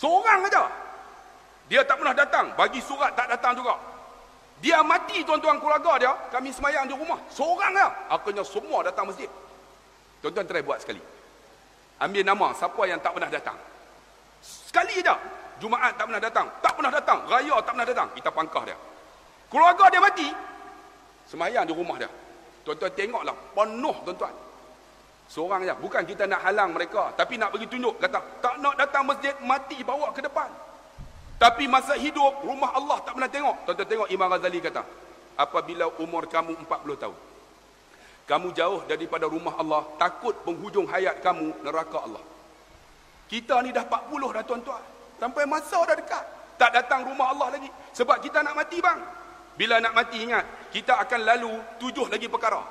Seorang 0.04 0.44
aja. 0.44 0.68
Dia 1.72 1.80
tak 1.80 1.96
pernah 1.96 2.12
datang. 2.12 2.52
Bagi 2.60 2.84
surat 2.84 3.16
tak 3.16 3.32
datang 3.32 3.56
juga. 3.56 3.72
Dia 4.60 4.84
mati 4.84 5.24
tuan-tuan 5.24 5.56
keluarga 5.56 5.96
dia, 5.96 6.12
kami 6.28 6.52
semayang 6.52 6.84
di 6.84 6.92
rumah. 6.92 7.16
Seorang 7.32 7.72
aja. 7.72 7.88
Akhirnya 8.12 8.44
semua 8.44 8.84
datang 8.84 9.08
masjid. 9.08 9.32
Tuan-tuan 10.20 10.44
try 10.44 10.60
buat 10.60 10.84
sekali. 10.84 11.00
Ambil 12.04 12.20
nama 12.20 12.52
siapa 12.52 12.82
yang 12.84 13.00
tak 13.00 13.16
pernah 13.16 13.32
datang. 13.32 13.56
Sekali 14.44 15.00
saja. 15.00 15.16
Jumaat 15.56 15.96
tak 15.96 16.04
pernah 16.04 16.20
datang. 16.20 16.46
Tak 16.60 16.72
pernah 16.76 16.92
datang. 16.92 17.18
Raya 17.24 17.56
tak 17.64 17.72
pernah 17.72 17.88
datang. 17.88 18.08
Kita 18.12 18.28
pangkah 18.28 18.64
dia. 18.68 18.76
Keluarga 19.48 19.88
dia 19.88 20.00
mati. 20.04 20.28
Semayang 21.24 21.64
di 21.64 21.72
rumah 21.72 21.96
dia. 21.96 22.12
Tuan-tuan 22.60 22.92
tengoklah. 22.92 23.36
Penuh 23.56 23.96
tuan-tuan. 24.04 24.34
Seorang 25.28 25.64
saja. 25.64 25.76
Bukan 25.80 26.02
kita 26.04 26.28
nak 26.28 26.44
halang 26.44 26.76
mereka. 26.76 27.12
Tapi 27.16 27.40
nak 27.40 27.52
bagi 27.54 27.66
tunjuk. 27.68 27.96
Kata 28.00 28.20
tak 28.40 28.54
nak 28.60 28.74
datang 28.76 29.04
masjid. 29.08 29.34
Mati 29.42 29.80
bawa 29.80 30.12
ke 30.12 30.20
depan. 30.20 30.48
Tapi 31.40 31.64
masa 31.68 31.96
hidup. 31.96 32.44
Rumah 32.44 32.70
Allah 32.76 32.98
tak 33.02 33.16
pernah 33.16 33.30
tengok. 33.30 33.56
Tuan-tuan 33.68 33.88
tengok 33.88 34.08
Imam 34.12 34.28
Ghazali 34.30 34.60
kata. 34.60 34.82
Apabila 35.34 35.90
umur 35.98 36.30
kamu 36.30 36.54
40 36.62 37.02
tahun. 37.02 37.18
Kamu 38.24 38.56
jauh 38.56 38.80
daripada 38.88 39.28
rumah 39.28 39.52
Allah, 39.60 39.84
takut 40.00 40.32
penghujung 40.48 40.88
hayat 40.88 41.20
kamu 41.20 41.60
neraka 41.60 42.08
Allah. 42.08 42.24
Kita 43.28 43.60
ni 43.60 43.68
dah 43.68 43.84
40 43.84 44.32
dah 44.32 44.44
tuan-tuan. 44.48 44.82
Sampai 45.20 45.44
masa 45.44 45.76
dah 45.84 45.96
dekat. 45.96 46.24
Tak 46.56 46.70
datang 46.72 47.04
rumah 47.04 47.34
Allah 47.34 47.58
lagi. 47.58 47.68
Sebab 47.92 48.22
kita 48.24 48.40
nak 48.40 48.56
mati 48.56 48.80
bang. 48.80 49.00
Bila 49.54 49.78
nak 49.78 49.94
mati 49.94 50.18
ingat, 50.24 50.70
kita 50.74 50.98
akan 50.98 51.20
lalu 51.22 51.52
tujuh 51.78 52.10
lagi 52.10 52.26
perkara. 52.26 52.62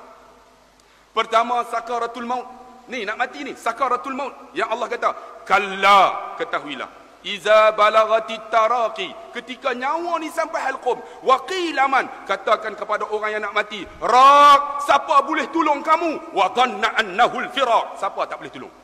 Pertama, 1.14 1.62
sakaratul 1.70 2.26
maut. 2.26 2.46
Ni 2.90 3.06
nak 3.06 3.16
mati 3.16 3.46
ni, 3.46 3.54
sakaratul 3.54 4.18
maut. 4.18 4.34
Yang 4.52 4.68
Allah 4.74 4.86
kata, 4.90 5.10
kalla 5.46 5.98
ketahuilah. 6.36 6.90
Iza 7.24 7.72
balagati 7.72 8.36
taraqi 8.52 9.08
ketika 9.32 9.72
nyawa 9.72 10.20
ni 10.20 10.28
sampai 10.28 10.60
halqum. 10.60 11.00
Wa 11.24 11.40
qilaman 11.48 12.28
katakan 12.28 12.76
kepada 12.76 13.08
orang 13.08 13.32
yang 13.32 13.42
nak 13.48 13.56
mati 13.56 13.80
rak 13.96 14.84
siapa 14.84 15.24
boleh 15.24 15.48
tolong 15.48 15.80
kamu? 15.80 16.36
Wa 16.36 16.52
dhanna 16.52 16.92
annahu 17.00 17.40
alfiraq 17.40 17.96
siapa 17.96 18.28
tak 18.28 18.44
boleh 18.44 18.52
tolong? 18.52 18.74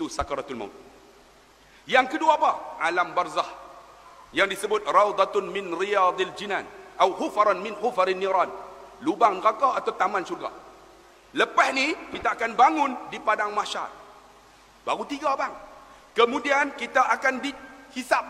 Tu 0.00 0.08
sakaratul 0.08 0.56
maut. 0.56 0.72
Yang 1.84 2.16
kedua 2.16 2.40
apa? 2.40 2.80
Alam 2.80 3.12
barzah 3.12 3.48
yang 4.32 4.48
disebut 4.48 4.88
raudatun 4.88 5.52
min 5.52 5.76
riyadil 5.76 6.32
jinan 6.32 6.64
atau 6.96 7.12
hufaran 7.12 7.60
min 7.60 7.76
hufarin 7.76 8.16
niran. 8.16 8.48
Lubang 9.04 9.44
neraka 9.44 9.76
atau 9.76 9.92
taman 9.92 10.24
syurga 10.24 10.48
lepas 11.36 11.68
ni 11.76 11.92
kita 12.16 12.32
akan 12.32 12.56
bangun 12.56 12.90
di 13.12 13.20
padang 13.20 13.52
mahsyar 13.52 13.92
baru 14.82 15.04
tiga 15.04 15.36
bang 15.36 15.52
Kemudian 16.16 16.72
kita 16.80 17.12
akan 17.12 17.44
dihisap. 17.44 18.24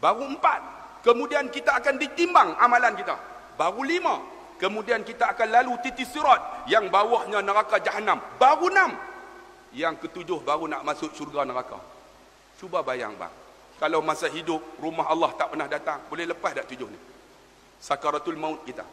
Baru 0.00 0.24
empat. 0.24 0.60
Kemudian 1.04 1.52
kita 1.52 1.76
akan 1.76 2.00
ditimbang 2.00 2.56
amalan 2.56 2.96
kita. 2.96 3.12
Baru 3.60 3.84
lima. 3.84 4.24
Kemudian 4.56 5.04
kita 5.04 5.36
akan 5.36 5.52
lalu 5.52 5.76
titis 5.84 6.08
sirat 6.08 6.64
yang 6.64 6.88
bawahnya 6.88 7.44
neraka 7.44 7.76
jahanam. 7.84 8.16
Baru 8.40 8.72
enam. 8.72 8.96
Yang 9.76 10.08
ketujuh 10.08 10.40
baru 10.40 10.64
nak 10.64 10.80
masuk 10.80 11.12
syurga 11.12 11.44
neraka. 11.44 11.76
Cuba 12.56 12.80
bayang 12.80 13.12
bang. 13.20 13.32
Kalau 13.76 14.00
masa 14.00 14.32
hidup 14.32 14.64
rumah 14.80 15.04
Allah 15.04 15.36
tak 15.36 15.52
pernah 15.52 15.68
datang. 15.68 16.00
Boleh 16.08 16.24
lepas 16.24 16.56
tak 16.56 16.64
tujuh 16.72 16.88
ni? 16.88 16.96
Sakaratul 17.84 18.40
maut 18.40 18.64
kita. 18.64 18.88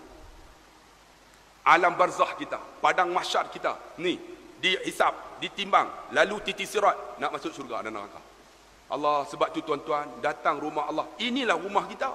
Alam 1.65 1.93
barzah 1.93 2.33
kita. 2.37 2.57
Padang 2.81 3.13
mahsyar 3.13 3.49
kita. 3.53 3.77
Ni 4.01 4.17
dihisap, 4.61 5.41
ditimbang, 5.41 5.89
lalu 6.13 6.37
titis 6.45 6.69
sirat 6.69 7.17
nak 7.17 7.33
masuk 7.33 7.49
syurga 7.51 7.81
dan 7.81 7.97
neraka. 7.97 8.21
Allah 8.93 9.25
sebab 9.25 9.49
tu 9.49 9.65
tuan-tuan 9.65 10.05
datang 10.21 10.61
rumah 10.61 10.85
Allah. 10.85 11.09
Inilah 11.17 11.57
rumah 11.57 11.89
kita. 11.89 12.13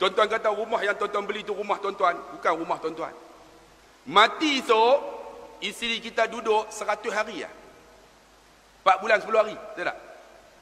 Tuan-tuan 0.00 0.32
kata 0.32 0.48
rumah 0.56 0.80
yang 0.80 0.96
tuan-tuan 0.96 1.28
beli 1.28 1.44
tu 1.44 1.52
rumah 1.52 1.76
tuan-tuan, 1.76 2.16
bukan 2.32 2.52
rumah 2.56 2.80
tuan-tuan. 2.80 3.12
Mati 4.08 4.64
so 4.64 4.96
isteri 5.60 6.00
kita 6.00 6.24
duduk 6.24 6.72
100 6.72 7.12
hari 7.12 7.44
ya. 7.44 7.50
4 8.80 9.02
bulan 9.04 9.20
10 9.20 9.28
hari, 9.44 9.52
betul 9.52 9.84
tak? 9.84 9.98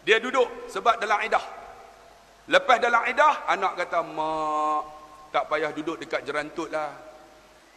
Dia 0.03 0.19
duduk 0.19 0.49
sebab 0.67 0.99
dalam 0.99 1.23
idah. 1.23 1.45
Lepas 2.51 2.83
dalam 2.83 3.07
idah, 3.07 3.47
anak 3.47 3.79
kata, 3.79 4.03
"Mak, 4.03 4.83
tak 5.31 5.45
payah 5.47 5.71
duduk 5.71 6.03
dekat 6.03 6.27
jerantut 6.27 6.73
lah. 6.73 6.91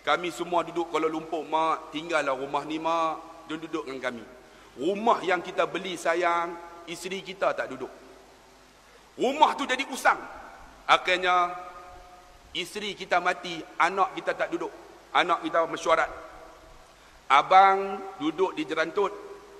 Kami 0.01 0.33
semua 0.33 0.65
duduk 0.65 0.89
Kuala 0.89 1.05
Lumpur, 1.05 1.45
mak. 1.45 1.93
Tinggallah 1.93 2.33
rumah 2.33 2.65
ni, 2.65 2.81
mak. 2.81 3.45
Dia 3.45 3.57
duduk 3.61 3.85
dengan 3.85 4.01
kami. 4.01 4.25
Rumah 4.81 5.19
yang 5.21 5.43
kita 5.43 5.67
beli 5.67 5.99
sayang, 5.99 6.55
isteri 6.89 7.21
kita 7.21 7.53
tak 7.53 7.69
duduk. 7.69 7.91
Rumah 9.19 9.53
tu 9.53 9.67
jadi 9.69 9.83
usang. 9.91 10.17
Akhirnya, 10.89 11.53
isteri 12.55 12.97
kita 12.97 13.21
mati, 13.21 13.61
anak 13.77 14.17
kita 14.17 14.33
tak 14.33 14.49
duduk. 14.49 14.71
Anak 15.11 15.43
kita 15.45 15.67
mesyuarat. 15.67 16.09
Abang 17.29 17.99
duduk 18.17 18.55
di 18.57 18.63
jerantut, 18.65 19.11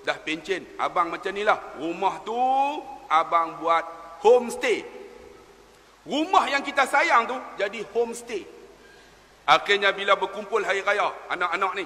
dah 0.02 0.18
pencen. 0.20 0.66
Abang 0.82 1.12
macam 1.12 1.32
ni 1.36 1.44
lah. 1.46 1.60
Rumah 1.78 2.16
tu, 2.26 2.40
abang 3.12 3.60
buat 3.62 3.84
homestay. 4.26 4.82
Rumah 6.08 6.50
yang 6.50 6.64
kita 6.66 6.88
sayang 6.88 7.30
tu, 7.30 7.38
jadi 7.60 7.84
homestay. 7.94 8.61
Akhirnya 9.50 9.90
bila 9.92 10.14
berkumpul 10.14 10.62
hari 10.62 10.86
raya, 10.86 11.10
anak-anak 11.34 11.74
ni, 11.82 11.86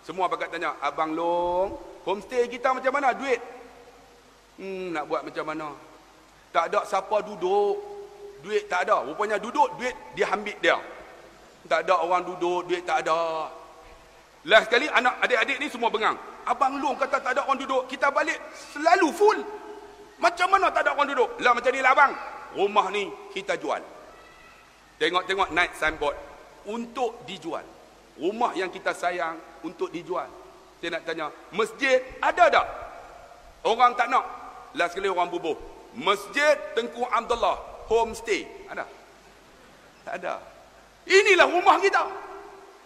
semua 0.00 0.24
bakat 0.28 0.48
tanya, 0.48 0.72
Abang 0.80 1.12
Long, 1.12 1.76
homestay 2.08 2.48
kita 2.48 2.72
macam 2.72 2.92
mana? 2.96 3.12
Duit? 3.12 3.40
Hmm, 4.56 4.96
nak 4.96 5.04
buat 5.08 5.20
macam 5.24 5.44
mana? 5.44 5.68
Tak 6.54 6.70
ada 6.70 6.80
siapa 6.86 7.20
duduk, 7.26 7.76
duit 8.40 8.70
tak 8.70 8.88
ada. 8.88 9.04
Rupanya 9.04 9.36
duduk, 9.36 9.68
duit 9.76 9.92
dia 10.14 10.30
ambil 10.32 10.56
dia. 10.62 10.78
Tak 11.68 11.84
ada 11.84 11.94
orang 12.00 12.22
duduk, 12.24 12.68
duit 12.70 12.84
tak 12.86 13.04
ada. 13.04 13.50
Last 14.44 14.68
sekali, 14.68 14.86
anak 14.88 15.18
adik-adik 15.24 15.58
ni 15.60 15.66
semua 15.68 15.88
bengang. 15.88 16.16
Abang 16.44 16.76
Long 16.80 16.96
kata 16.96 17.20
tak 17.20 17.32
ada 17.36 17.44
orang 17.48 17.60
duduk, 17.60 17.88
kita 17.88 18.12
balik 18.12 18.36
selalu 18.72 19.08
full. 19.12 19.38
Macam 20.20 20.46
mana 20.52 20.70
tak 20.70 20.88
ada 20.88 20.96
orang 20.96 21.08
duduk? 21.10 21.30
Lah 21.42 21.52
macam 21.52 21.72
ni 21.74 21.80
lah 21.82 21.92
abang. 21.92 22.12
Rumah 22.54 22.86
ni 22.94 23.10
kita 23.34 23.58
jual. 23.58 23.82
Tengok-tengok 25.02 25.50
naik 25.50 25.74
signboard 25.74 26.14
untuk 26.66 27.24
dijual. 27.28 27.64
Rumah 28.14 28.54
yang 28.54 28.70
kita 28.70 28.94
sayang 28.94 29.36
untuk 29.66 29.90
dijual. 29.90 30.30
Saya 30.78 31.00
nak 31.00 31.02
tanya, 31.08 31.26
masjid 31.50 31.98
ada 32.20 32.44
tak? 32.52 32.66
Orang 33.64 33.96
tak 33.96 34.12
nak. 34.12 34.24
Last 34.76 34.92
sekali 34.92 35.08
orang 35.08 35.32
bubuh. 35.32 35.56
Masjid 35.96 36.58
Tengku 36.76 37.06
Abdullah 37.08 37.86
homestay. 37.88 38.44
Ada? 38.68 38.84
Tak 40.04 40.14
ada. 40.20 40.34
Inilah 41.08 41.48
rumah 41.48 41.80
kita. 41.80 42.02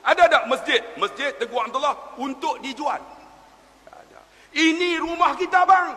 Ada 0.05 0.25
tak 0.31 0.43
masjid? 0.47 0.81
Masjid 0.95 1.35
Tengku 1.35 1.59
Abdullah 1.59 2.15
untuk 2.21 2.63
dijual. 2.63 3.01
Tak 3.89 3.99
ada. 3.99 4.21
Ini 4.55 5.03
rumah 5.03 5.35
kita 5.35 5.67
bang. 5.67 5.97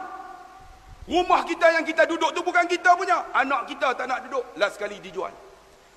Rumah 1.06 1.42
kita 1.44 1.68
yang 1.76 1.86
kita 1.86 2.08
duduk 2.08 2.32
tu 2.34 2.42
bukan 2.42 2.66
kita 2.66 2.96
punya. 2.96 3.30
Anak 3.36 3.68
kita 3.68 3.94
tak 3.94 4.08
nak 4.08 4.26
duduk. 4.26 4.44
Last 4.58 4.80
sekali 4.80 4.98
dijual. 5.04 5.32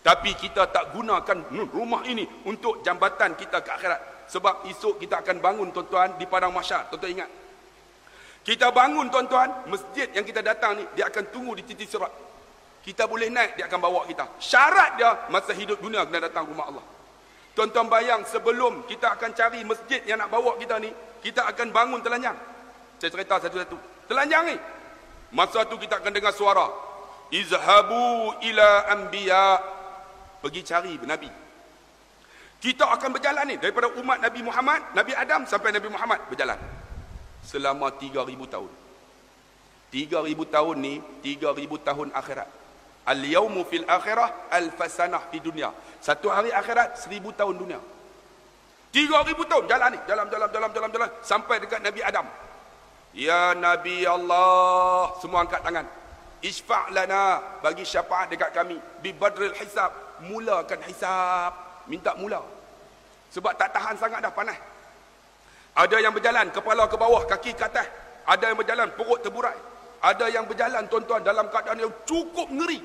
Tapi 0.05 0.37
kita 0.37 0.69
tak 0.69 0.93
gunakan 0.93 1.49
rumah 1.73 2.05
ini 2.05 2.29
untuk 2.45 2.85
jambatan 2.85 3.33
kita 3.41 3.65
ke 3.65 3.71
akhirat. 3.73 4.29
Sebab 4.29 4.69
esok 4.69 5.01
kita 5.01 5.25
akan 5.25 5.41
bangun 5.41 5.73
tuan-tuan 5.73 6.21
di 6.21 6.29
padang 6.29 6.53
masyar. 6.53 6.93
Tuan-tuan 6.93 7.25
ingat. 7.25 7.31
Kita 8.45 8.69
bangun 8.69 9.09
tuan-tuan, 9.09 9.65
masjid 9.73 10.05
yang 10.13 10.21
kita 10.21 10.45
datang 10.45 10.77
ni, 10.77 10.85
dia 10.93 11.09
akan 11.09 11.33
tunggu 11.33 11.57
di 11.57 11.65
titik 11.65 11.89
serat. 11.89 12.13
Kita 12.85 13.09
boleh 13.09 13.33
naik, 13.33 13.57
dia 13.57 13.65
akan 13.65 13.81
bawa 13.81 14.05
kita. 14.05 14.29
Syarat 14.37 15.01
dia, 15.01 15.11
masa 15.33 15.57
hidup 15.57 15.81
dunia 15.81 16.05
kena 16.05 16.29
datang 16.29 16.45
rumah 16.45 16.69
Allah. 16.69 16.85
Tuan-tuan 17.57 17.89
bayang, 17.89 18.21
sebelum 18.29 18.85
kita 18.85 19.17
akan 19.17 19.33
cari 19.33 19.65
masjid 19.65 20.05
yang 20.05 20.21
nak 20.21 20.29
bawa 20.29 20.61
kita 20.61 20.77
ni, 20.77 20.93
kita 21.25 21.49
akan 21.49 21.73
bangun 21.73 22.05
telanjang. 22.05 22.37
Saya 23.01 23.09
cerita 23.09 23.41
satu-satu. 23.41 23.81
Telanjang 24.13 24.53
ni. 24.53 24.57
Masa 25.33 25.65
tu 25.65 25.81
kita 25.81 26.05
akan 26.05 26.13
dengar 26.13 26.37
suara. 26.37 26.69
Izhabu 27.33 28.37
ila 28.45 28.69
anbiya. 28.93 29.73
Pergi 30.45 30.61
cari 30.61 30.93
Nabi. 31.01 31.33
Kita 32.61 32.85
akan 32.93 33.17
berjalan 33.17 33.49
ni. 33.49 33.57
Daripada 33.57 33.89
umat 33.97 34.21
Nabi 34.21 34.45
Muhammad, 34.45 34.93
Nabi 34.93 35.17
Adam 35.17 35.49
sampai 35.49 35.73
Nabi 35.73 35.89
Muhammad 35.89 36.21
berjalan. 36.29 36.61
Selama 37.41 37.89
3000 37.97 38.29
tahun. 38.53 38.69
3000 39.89 40.37
tahun 40.53 40.77
ni 40.85 40.95
3000 41.25 41.89
tahun 41.89 42.09
akhirat. 42.13 42.49
Al 43.09 43.21
yaumu 43.25 43.65
fil 43.65 43.89
akhirah 43.89 44.53
al 44.53 44.69
fasanah 44.77 45.33
di 45.33 45.41
dunia. 45.41 45.73
Satu 46.05 46.29
hari 46.29 46.53
akhirat 46.53 47.01
1000 47.01 47.33
tahun 47.33 47.57
dunia. 47.57 47.81
3000 48.93 49.49
tahun 49.49 49.65
jalan 49.65 49.89
ni. 49.97 50.01
Jalan 50.05 50.29
jalan 50.29 50.49
jalan 50.53 50.71
jalan 50.77 50.91
jalan. 50.93 51.11
Sampai 51.25 51.57
dekat 51.57 51.81
Nabi 51.81 52.05
Adam. 52.05 52.29
Ya 53.17 53.57
Nabi 53.57 54.05
Allah. 54.05 55.09
Semua 55.25 55.41
angkat 55.49 55.65
tangan. 55.65 55.89
Isfa' 56.45 56.93
lana. 56.93 57.41
Bagi 57.65 57.89
syafaat 57.89 58.29
dekat 58.29 58.53
kami. 58.53 58.77
Bi 59.01 59.17
badril 59.17 59.57
hisab 59.57 60.04
mulakan 60.27 60.81
hisab 60.89 61.53
minta 61.87 62.17
mula 62.17 62.41
sebab 63.31 63.53
tak 63.57 63.71
tahan 63.75 63.97
sangat 63.99 64.25
dah 64.25 64.33
panas 64.33 64.59
ada 65.75 65.99
yang 65.99 66.15
berjalan 66.15 66.55
kepala 66.55 66.87
ke 66.87 66.95
bawah, 66.95 67.27
kaki 67.27 67.59
ke 67.59 67.67
atas. 67.67 67.91
Ada 68.25 68.55
yang 68.55 68.59
berjalan 68.63 68.89
perut 68.95 69.21
terburai. 69.21 69.59
Ada 69.99 70.31
yang 70.31 70.47
berjalan 70.47 70.87
tuan-tuan 70.87 71.21
dalam 71.27 71.51
keadaan 71.51 71.83
yang 71.83 71.93
cukup 72.07 72.47
ngeri. 72.47 72.79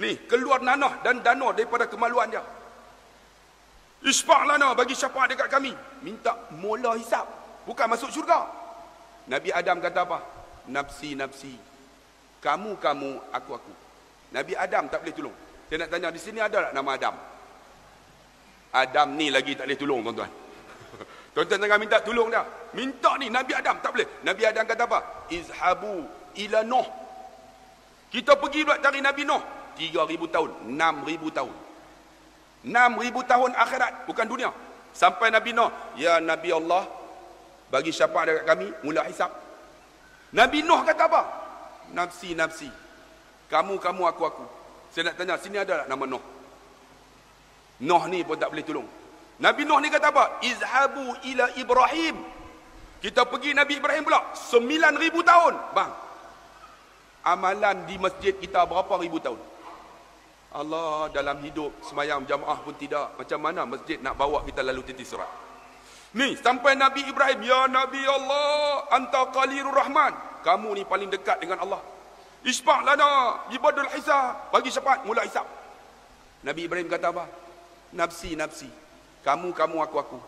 Ni, 0.00 0.16
keluar 0.24 0.64
nanah 0.64 1.04
dan 1.04 1.20
danah 1.20 1.52
daripada 1.52 1.84
kemaluan 1.84 2.32
dia. 2.32 2.40
Ispak 4.02 4.48
lana 4.48 4.72
bagi 4.72 4.96
syafaat 4.96 5.36
dekat 5.36 5.52
kami. 5.52 5.76
Minta 6.00 6.32
mula 6.56 6.96
hisap. 6.96 7.28
Bukan 7.68 7.86
masuk 7.92 8.08
syurga. 8.08 8.48
Nabi 9.28 9.52
Adam 9.52 9.78
kata 9.84 10.08
apa? 10.08 10.18
Nafsi, 10.72 11.12
nafsi. 11.12 11.54
Kamu, 12.42 12.80
kamu, 12.80 13.20
aku, 13.30 13.50
aku. 13.54 13.72
Nabi 14.32 14.56
Adam 14.56 14.88
tak 14.88 15.04
boleh 15.04 15.14
tolong. 15.14 15.38
Saya 15.72 15.88
nak 15.88 15.96
tanya, 15.96 16.12
di 16.12 16.20
sini 16.20 16.36
ada 16.36 16.68
tak 16.68 16.76
nama 16.76 17.00
Adam? 17.00 17.16
Adam 18.76 19.08
ni 19.16 19.32
lagi 19.32 19.56
tak 19.56 19.64
boleh 19.64 19.80
tolong 19.80 20.00
tuan-tuan. 20.04 20.28
Tuan-tuan 21.32 21.64
jangan 21.64 21.80
minta 21.80 21.96
tolong 22.04 22.28
dia. 22.28 22.44
Minta 22.76 23.16
ni 23.16 23.32
Nabi 23.32 23.56
Adam 23.56 23.80
tak 23.80 23.96
boleh. 23.96 24.04
Nabi 24.20 24.42
Adam 24.44 24.68
kata 24.68 24.84
apa? 24.84 25.00
Izhabu 25.32 26.04
ila 26.44 26.60
Nuh. 26.68 26.84
Kita 28.12 28.36
pergi 28.36 28.68
pula 28.68 28.84
cari 28.84 29.00
Nabi 29.00 29.24
Nuh. 29.24 29.40
3000 29.80 30.12
tahun, 30.28 30.50
6000 30.76 31.40
tahun. 31.40 31.54
6000 32.68 33.32
tahun 33.32 33.50
akhirat 33.56 33.92
bukan 34.04 34.26
dunia. 34.28 34.52
Sampai 34.92 35.32
Nabi 35.32 35.56
Nuh, 35.56 35.72
ya 35.96 36.20
Nabi 36.20 36.52
Allah 36.52 36.84
bagi 37.72 37.96
syafaat 37.96 38.28
dekat 38.28 38.44
kami 38.44 38.68
mula 38.84 39.08
hisap. 39.08 39.32
Nabi 40.36 40.60
Nuh 40.68 40.84
kata 40.84 41.08
apa? 41.08 41.22
Nafsi 41.96 42.36
nafsi. 42.36 42.68
Kamu 43.48 43.80
kamu 43.80 44.04
aku 44.04 44.24
aku. 44.28 44.46
Saya 44.92 45.08
nak 45.08 45.16
tanya 45.16 45.40
sini 45.40 45.56
ada 45.56 45.82
tak 45.82 45.88
nama 45.88 46.04
Nuh? 46.04 46.24
Nuh 47.80 48.04
ni 48.12 48.20
pun 48.22 48.36
tak 48.36 48.52
boleh 48.52 48.60
tolong. 48.60 48.88
Nabi 49.40 49.64
Nuh 49.64 49.80
ni 49.80 49.88
kata 49.88 50.12
apa? 50.12 50.44
Izhabu 50.44 51.16
ila 51.32 51.48
Ibrahim. 51.56 52.16
Kita 53.00 53.24
pergi 53.24 53.56
Nabi 53.56 53.80
Ibrahim 53.80 54.04
pula. 54.04 54.36
Sembilan 54.36 54.94
ribu 55.00 55.24
tahun. 55.24 55.54
Bang. 55.72 55.90
Amalan 57.24 57.88
di 57.88 57.96
masjid 57.96 58.36
kita 58.36 58.68
berapa 58.68 59.00
ribu 59.00 59.16
tahun? 59.18 59.40
Allah 60.52 61.08
dalam 61.08 61.40
hidup 61.40 61.72
semayang 61.82 62.28
jamaah 62.28 62.60
pun 62.60 62.76
tidak. 62.76 63.16
Macam 63.16 63.40
mana 63.40 63.64
masjid 63.64 63.96
nak 63.96 64.20
bawa 64.20 64.44
kita 64.44 64.60
lalu 64.60 64.84
titik 64.84 65.08
surat? 65.08 65.26
Ni 66.12 66.36
sampai 66.36 66.76
Nabi 66.76 67.08
Ibrahim. 67.08 67.40
Ya 67.40 67.64
Nabi 67.64 68.04
Allah. 68.04 68.92
Anta 68.92 69.32
qalirur 69.32 69.72
rahman. 69.72 70.12
Kamu 70.44 70.76
ni 70.76 70.84
paling 70.84 71.08
dekat 71.08 71.40
dengan 71.40 71.64
Allah. 71.64 71.80
Ispak 72.42 72.82
lana. 72.82 73.42
Ibadul 73.54 73.88
hisab. 73.94 74.50
Bagi 74.50 74.70
syafaat. 74.74 75.06
Mula 75.06 75.22
hisab. 75.22 75.46
Nabi 76.42 76.66
Ibrahim 76.66 76.90
kata 76.90 77.14
apa? 77.14 77.24
Nafsi, 77.94 78.34
nafsi. 78.34 78.66
Kamu, 79.22 79.54
kamu, 79.54 79.78
aku, 79.78 79.96
aku. 80.02 80.18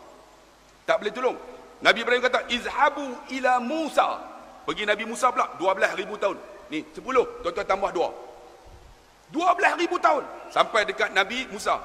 Tak 0.86 1.02
boleh 1.02 1.10
tolong. 1.10 1.38
Nabi 1.82 2.06
Ibrahim 2.06 2.22
kata, 2.22 2.46
Izhabu 2.46 3.02
ila 3.34 3.58
Musa. 3.58 4.22
Pergi 4.62 4.86
Nabi 4.86 5.04
Musa 5.04 5.34
pula, 5.34 5.50
12 5.58 5.98
ribu 5.98 6.14
tahun. 6.14 6.38
Ni, 6.70 6.86
10. 6.94 7.42
Tuan-tuan 7.42 7.66
tambah 7.66 7.90
2. 7.90 9.34
12 9.34 9.82
ribu 9.82 9.98
tahun. 9.98 10.22
Sampai 10.54 10.86
dekat 10.86 11.10
Nabi 11.10 11.50
Musa. 11.50 11.82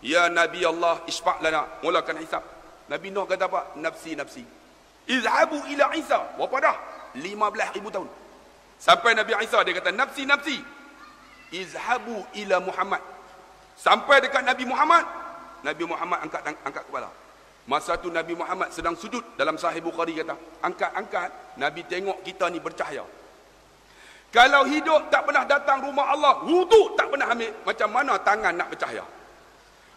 Ya 0.00 0.32
Nabi 0.32 0.64
Allah, 0.64 1.04
isfa' 1.04 1.36
lana. 1.44 1.68
Mulakan 1.84 2.16
hisap. 2.24 2.40
Nabi 2.88 3.12
Nuh 3.12 3.28
kata 3.28 3.50
apa? 3.50 3.76
Nafsi, 3.76 4.16
nafsi. 4.16 4.42
Izhabu 5.06 5.60
ila 5.70 5.92
Isa. 5.94 6.18
Berapa 6.40 6.56
dah? 6.62 6.76
15 7.18 7.76
ribu 7.76 7.88
tahun. 7.92 8.08
Sampai 8.76 9.16
Nabi 9.16 9.32
Isa, 9.40 9.60
dia 9.64 9.74
kata, 9.76 9.90
nafsi, 9.92 10.28
nafsi. 10.28 10.58
Izhabu 11.52 12.26
ila 12.36 12.60
Muhammad. 12.60 13.00
Sampai 13.76 14.24
dekat 14.24 14.42
Nabi 14.44 14.64
Muhammad, 14.64 15.04
Nabi 15.62 15.84
Muhammad 15.84 16.18
angkat 16.24 16.42
angkat 16.64 16.84
kepala. 16.88 17.10
Masa 17.66 17.98
tu 17.98 18.14
Nabi 18.14 18.38
Muhammad 18.38 18.70
sedang 18.70 18.94
sujud 18.94 19.22
dalam 19.34 19.58
Sahih 19.58 19.82
Bukhari 19.82 20.14
kata, 20.14 20.38
angkat-angkat, 20.62 21.58
Nabi 21.58 21.82
tengok 21.84 22.22
kita 22.22 22.46
ni 22.46 22.62
bercahaya. 22.62 23.02
Kalau 24.30 24.68
hidup 24.68 25.10
tak 25.10 25.26
pernah 25.26 25.42
datang 25.48 25.82
rumah 25.82 26.12
Allah, 26.12 26.44
wudu 26.46 26.94
tak 26.94 27.10
pernah 27.10 27.30
ambil, 27.30 27.50
macam 27.66 27.88
mana 27.90 28.12
tangan 28.22 28.52
nak 28.54 28.68
bercahaya? 28.70 29.04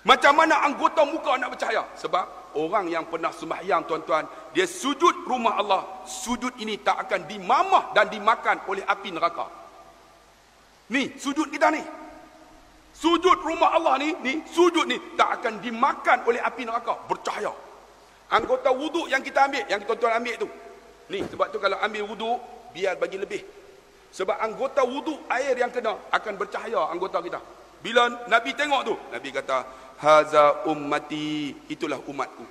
Macam 0.01 0.33
mana 0.33 0.55
anggota 0.63 1.03
muka 1.03 1.35
nak 1.37 1.53
bercahaya? 1.53 1.83
Sebab 1.99 2.25
orang 2.55 2.89
yang 2.89 3.05
pernah 3.05 3.29
sembahyang 3.29 3.85
tuan-tuan, 3.85 4.25
dia 4.55 4.65
sujud 4.65 5.27
rumah 5.27 5.59
Allah, 5.59 5.81
sujud 6.07 6.57
ini 6.57 6.81
tak 6.81 7.05
akan 7.05 7.29
dimamah 7.29 7.93
dan 7.93 8.09
dimakan 8.09 8.63
oleh 8.65 8.81
api 8.87 9.09
neraka. 9.13 9.45
Ni, 10.89 11.13
sujud 11.19 11.53
kita 11.53 11.69
ni. 11.69 11.83
Sujud 12.95 13.37
rumah 13.45 13.77
Allah 13.77 14.01
ni, 14.01 14.09
ni 14.25 14.41
sujud 14.49 14.89
ni 14.89 14.97
tak 15.13 15.39
akan 15.39 15.61
dimakan 15.61 16.25
oleh 16.25 16.41
api 16.41 16.65
neraka. 16.65 16.97
Bercahaya. 17.05 17.53
Anggota 18.29 18.73
wuduk 18.73 19.05
yang 19.09 19.21
kita 19.21 19.45
ambil, 19.45 19.63
yang 19.69 19.79
kita 19.81 19.93
tuan 19.97 20.17
ambil 20.17 20.35
tu. 20.37 20.47
Ni, 21.09 21.25
sebab 21.25 21.49
tu 21.53 21.57
kalau 21.57 21.77
ambil 21.81 22.03
wuduk, 22.09 22.37
biar 22.73 22.97
bagi 22.97 23.17
lebih. 23.17 23.41
Sebab 24.09 24.41
anggota 24.41 24.81
wuduk, 24.85 25.25
air 25.29 25.53
yang 25.53 25.69
kena 25.69 25.93
akan 26.09 26.33
bercahaya 26.37 26.89
anggota 26.89 27.21
kita. 27.21 27.41
Bila 27.79 28.27
Nabi 28.27 28.51
tengok 28.57 28.81
tu, 28.83 28.95
Nabi 29.13 29.29
kata, 29.31 29.57
Haza 29.99 30.63
ummati, 30.67 31.51
itulah 31.67 31.99
umatku. 32.07 32.47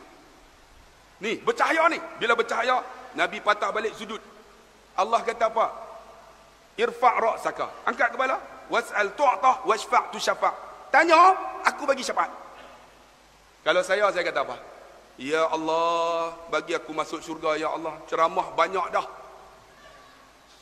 Ni, 1.24 1.40
bercahaya 1.40 1.88
ni. 1.88 1.98
Bila 2.20 2.36
bercahaya, 2.36 2.84
Nabi 3.16 3.40
patah 3.40 3.72
balik 3.72 3.96
sujud. 3.96 4.20
Allah 4.94 5.24
kata 5.24 5.48
apa? 5.48 5.66
Irfa' 6.76 7.14
ra'saka. 7.18 7.66
Angkat 7.88 8.14
kepala 8.14 8.36
was'al 8.68 9.16
tu'tah 9.16 9.64
wasfa' 9.64 10.12
tu 10.12 10.20
syafa' 10.20 10.52
tanya 10.92 11.36
aku 11.64 11.88
bagi 11.88 12.04
syafaat 12.04 12.30
kalau 13.64 13.82
saya 13.84 14.08
saya 14.12 14.24
kata 14.24 14.44
apa 14.44 14.56
ya 15.20 15.48
Allah 15.48 16.36
bagi 16.52 16.76
aku 16.76 16.92
masuk 16.92 17.20
syurga 17.24 17.56
ya 17.56 17.72
Allah 17.72 17.96
ceramah 18.08 18.52
banyak 18.52 18.86
dah 18.92 19.06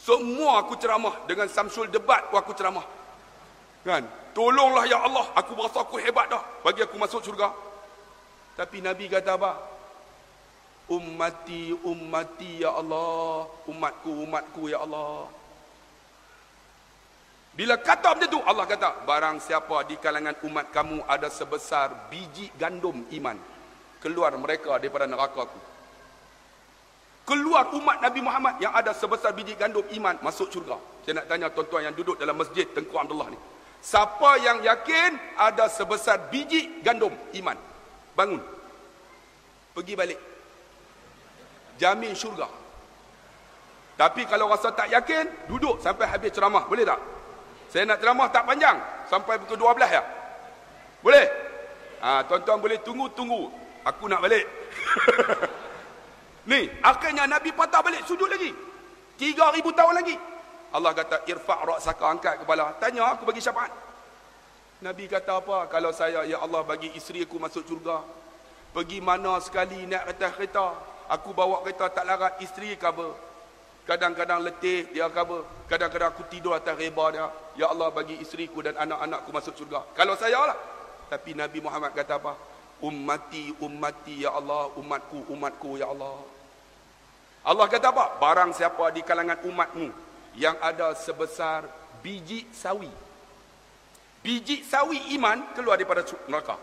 semua 0.03 0.63
aku 0.63 0.79
ceramah 0.79 1.15
dengan 1.27 1.51
Samsul 1.51 1.91
debat 1.91 2.31
aku 2.31 2.55
ceramah 2.55 2.83
kan? 3.87 4.03
Tolonglah 4.35 4.85
ya 4.91 4.99
Allah. 5.01 5.31
Aku 5.39 5.55
berasa 5.55 5.81
aku 5.81 6.03
hebat 6.03 6.27
dah. 6.27 6.43
Bagi 6.67 6.83
aku 6.83 6.99
masuk 6.99 7.23
syurga. 7.23 7.55
Tapi 8.59 8.83
Nabi 8.83 9.07
kata 9.07 9.39
apa? 9.39 9.57
Ummati 10.91 11.73
ummati 11.87 12.67
ya 12.67 12.75
Allah. 12.75 13.47
Umatku 13.71 14.11
umatku 14.27 14.67
ya 14.67 14.83
Allah. 14.83 15.31
Bila 17.57 17.81
kata 17.81 18.13
macam 18.13 18.29
tu 18.29 18.41
Allah 18.45 18.69
kata 18.69 19.09
barang 19.09 19.41
siapa 19.41 19.89
di 19.89 19.97
kalangan 19.97 20.37
umat 20.45 20.69
kamu 20.77 21.01
ada 21.09 21.33
sebesar 21.33 22.13
biji 22.13 22.53
gandum 22.61 23.01
iman 23.17 23.41
keluar 24.05 24.37
mereka 24.37 24.77
daripada 24.77 25.09
neraka 25.09 25.49
aku. 25.49 25.61
Keluar 27.27 27.73
umat 27.73 28.05
Nabi 28.05 28.21
Muhammad 28.21 28.61
yang 28.61 28.77
ada 28.77 28.93
sebesar 28.93 29.33
biji 29.33 29.57
gandum 29.57 29.83
iman 29.89 30.21
masuk 30.21 30.53
syurga. 30.53 30.77
Saya 31.03 31.25
nak 31.25 31.27
tanya 31.33 31.49
tuan-tuan 31.49 31.89
yang 31.89 31.97
duduk 31.97 32.21
dalam 32.21 32.37
masjid 32.37 32.69
Tengku 32.69 32.93
Abdullah 32.93 33.33
ni. 33.33 33.41
Siapa 33.87 34.43
yang 34.43 34.67
yakin 34.67 35.15
ada 35.39 35.71
sebesar 35.71 36.27
biji 36.27 36.83
gandum 36.83 37.15
iman? 37.39 37.55
Bangun. 38.19 38.43
Pergi 39.79 39.95
balik. 39.95 40.19
Jamin 41.79 42.11
syurga. 42.19 42.51
Tapi 43.95 44.27
kalau 44.27 44.51
rasa 44.51 44.75
tak 44.75 44.91
yakin, 44.91 45.47
duduk 45.47 45.79
sampai 45.79 46.11
habis 46.11 46.35
ceramah. 46.35 46.67
Boleh 46.67 46.83
tak? 46.83 46.99
Saya 47.71 47.87
nak 47.87 48.03
ceramah 48.03 48.27
tak 48.35 48.43
panjang. 48.43 48.75
Sampai 49.07 49.39
pukul 49.39 49.55
12 49.55 49.87
ya. 49.87 50.03
Boleh? 50.99 51.27
Ha, 52.03 52.27
tuan-tuan 52.27 52.59
boleh 52.59 52.83
tunggu-tunggu. 52.83 53.55
Aku 53.87 54.11
nak 54.11 54.19
balik. 54.19 54.51
Ni, 56.51 56.67
akhirnya 56.83 57.31
Nabi 57.31 57.55
patah 57.55 57.87
balik 57.87 58.03
sujud 58.03 58.27
lagi. 58.27 58.51
3000 59.15 59.63
tahun 59.63 59.95
lagi. 59.95 60.19
Allah 60.75 60.93
kata 60.97 61.23
irfa' 61.31 61.61
ra'saka 61.63 62.05
angkat 62.11 62.35
kepala. 62.43 62.75
Tanya 62.83 63.15
aku 63.15 63.29
bagi 63.29 63.39
syafaat. 63.39 63.71
Nabi 64.83 65.09
kata 65.09 65.41
apa? 65.41 65.71
Kalau 65.73 65.89
saya 65.95 66.27
ya 66.29 66.43
Allah 66.43 66.61
bagi 66.67 66.93
isteri 66.93 67.25
aku 67.25 67.41
masuk 67.41 67.65
syurga. 67.65 68.05
Pergi 68.77 69.01
mana 69.01 69.41
sekali 69.41 69.89
naik 69.89 70.05
atas 70.17 70.31
kereta. 70.37 70.77
Aku 71.09 71.33
bawa 71.33 71.65
kereta 71.65 71.89
tak 71.89 72.05
larat 72.05 72.37
isteri 72.45 72.77
cover. 72.77 73.17
Kadang-kadang 73.89 74.45
letih 74.45 74.91
dia 74.93 75.09
cover. 75.09 75.49
Kadang-kadang 75.71 76.13
aku 76.13 76.29
tidur 76.29 76.53
atas 76.53 76.77
reba 76.77 77.09
dia. 77.09 77.27
Ya 77.57 77.73
Allah 77.73 77.89
bagi 77.89 78.21
isteriku 78.21 78.61
dan 78.61 78.77
anak-anakku 78.77 79.33
masuk 79.33 79.55
syurga. 79.57 79.81
Kalau 79.97 80.13
saya 80.19 80.45
lah. 80.45 80.59
Tapi 81.07 81.33
Nabi 81.39 81.63
Muhammad 81.63 81.95
kata 81.97 82.21
apa? 82.21 82.37
Ummati, 82.83 83.57
ummati 83.65 84.29
ya 84.29 84.37
Allah. 84.37 84.69
Umatku, 84.77 85.25
umatku 85.33 85.81
ya 85.81 85.89
Allah. 85.89 86.21
Allah 87.47 87.67
kata 87.71 87.95
apa? 87.95 88.21
Barang 88.21 88.53
siapa 88.53 88.93
di 88.93 89.01
kalangan 89.01 89.41
umatmu 89.41 90.06
yang 90.37 90.57
ada 90.61 90.93
sebesar 90.95 91.65
biji 92.05 92.45
sawi. 92.53 92.93
Biji 94.21 94.63
sawi 94.63 95.17
iman 95.17 95.57
keluar 95.57 95.81
daripada 95.81 96.05
neraka. 96.29 96.57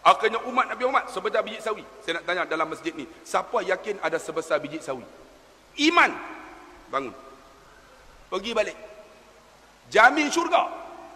Akhirnya 0.00 0.40
umat 0.48 0.72
Nabi 0.72 0.82
Muhammad 0.88 1.12
sebesar 1.12 1.44
biji 1.44 1.60
sawi. 1.60 1.84
Saya 2.00 2.22
nak 2.22 2.24
tanya 2.24 2.42
dalam 2.48 2.70
masjid 2.70 2.94
ni, 2.96 3.04
siapa 3.26 3.60
yakin 3.66 4.00
ada 4.00 4.16
sebesar 4.16 4.56
biji 4.62 4.80
sawi? 4.80 5.04
Iman. 5.84 6.14
Bangun. 6.88 7.12
Pergi 8.30 8.50
balik. 8.56 8.78
Jamin 9.90 10.30
syurga. 10.30 10.70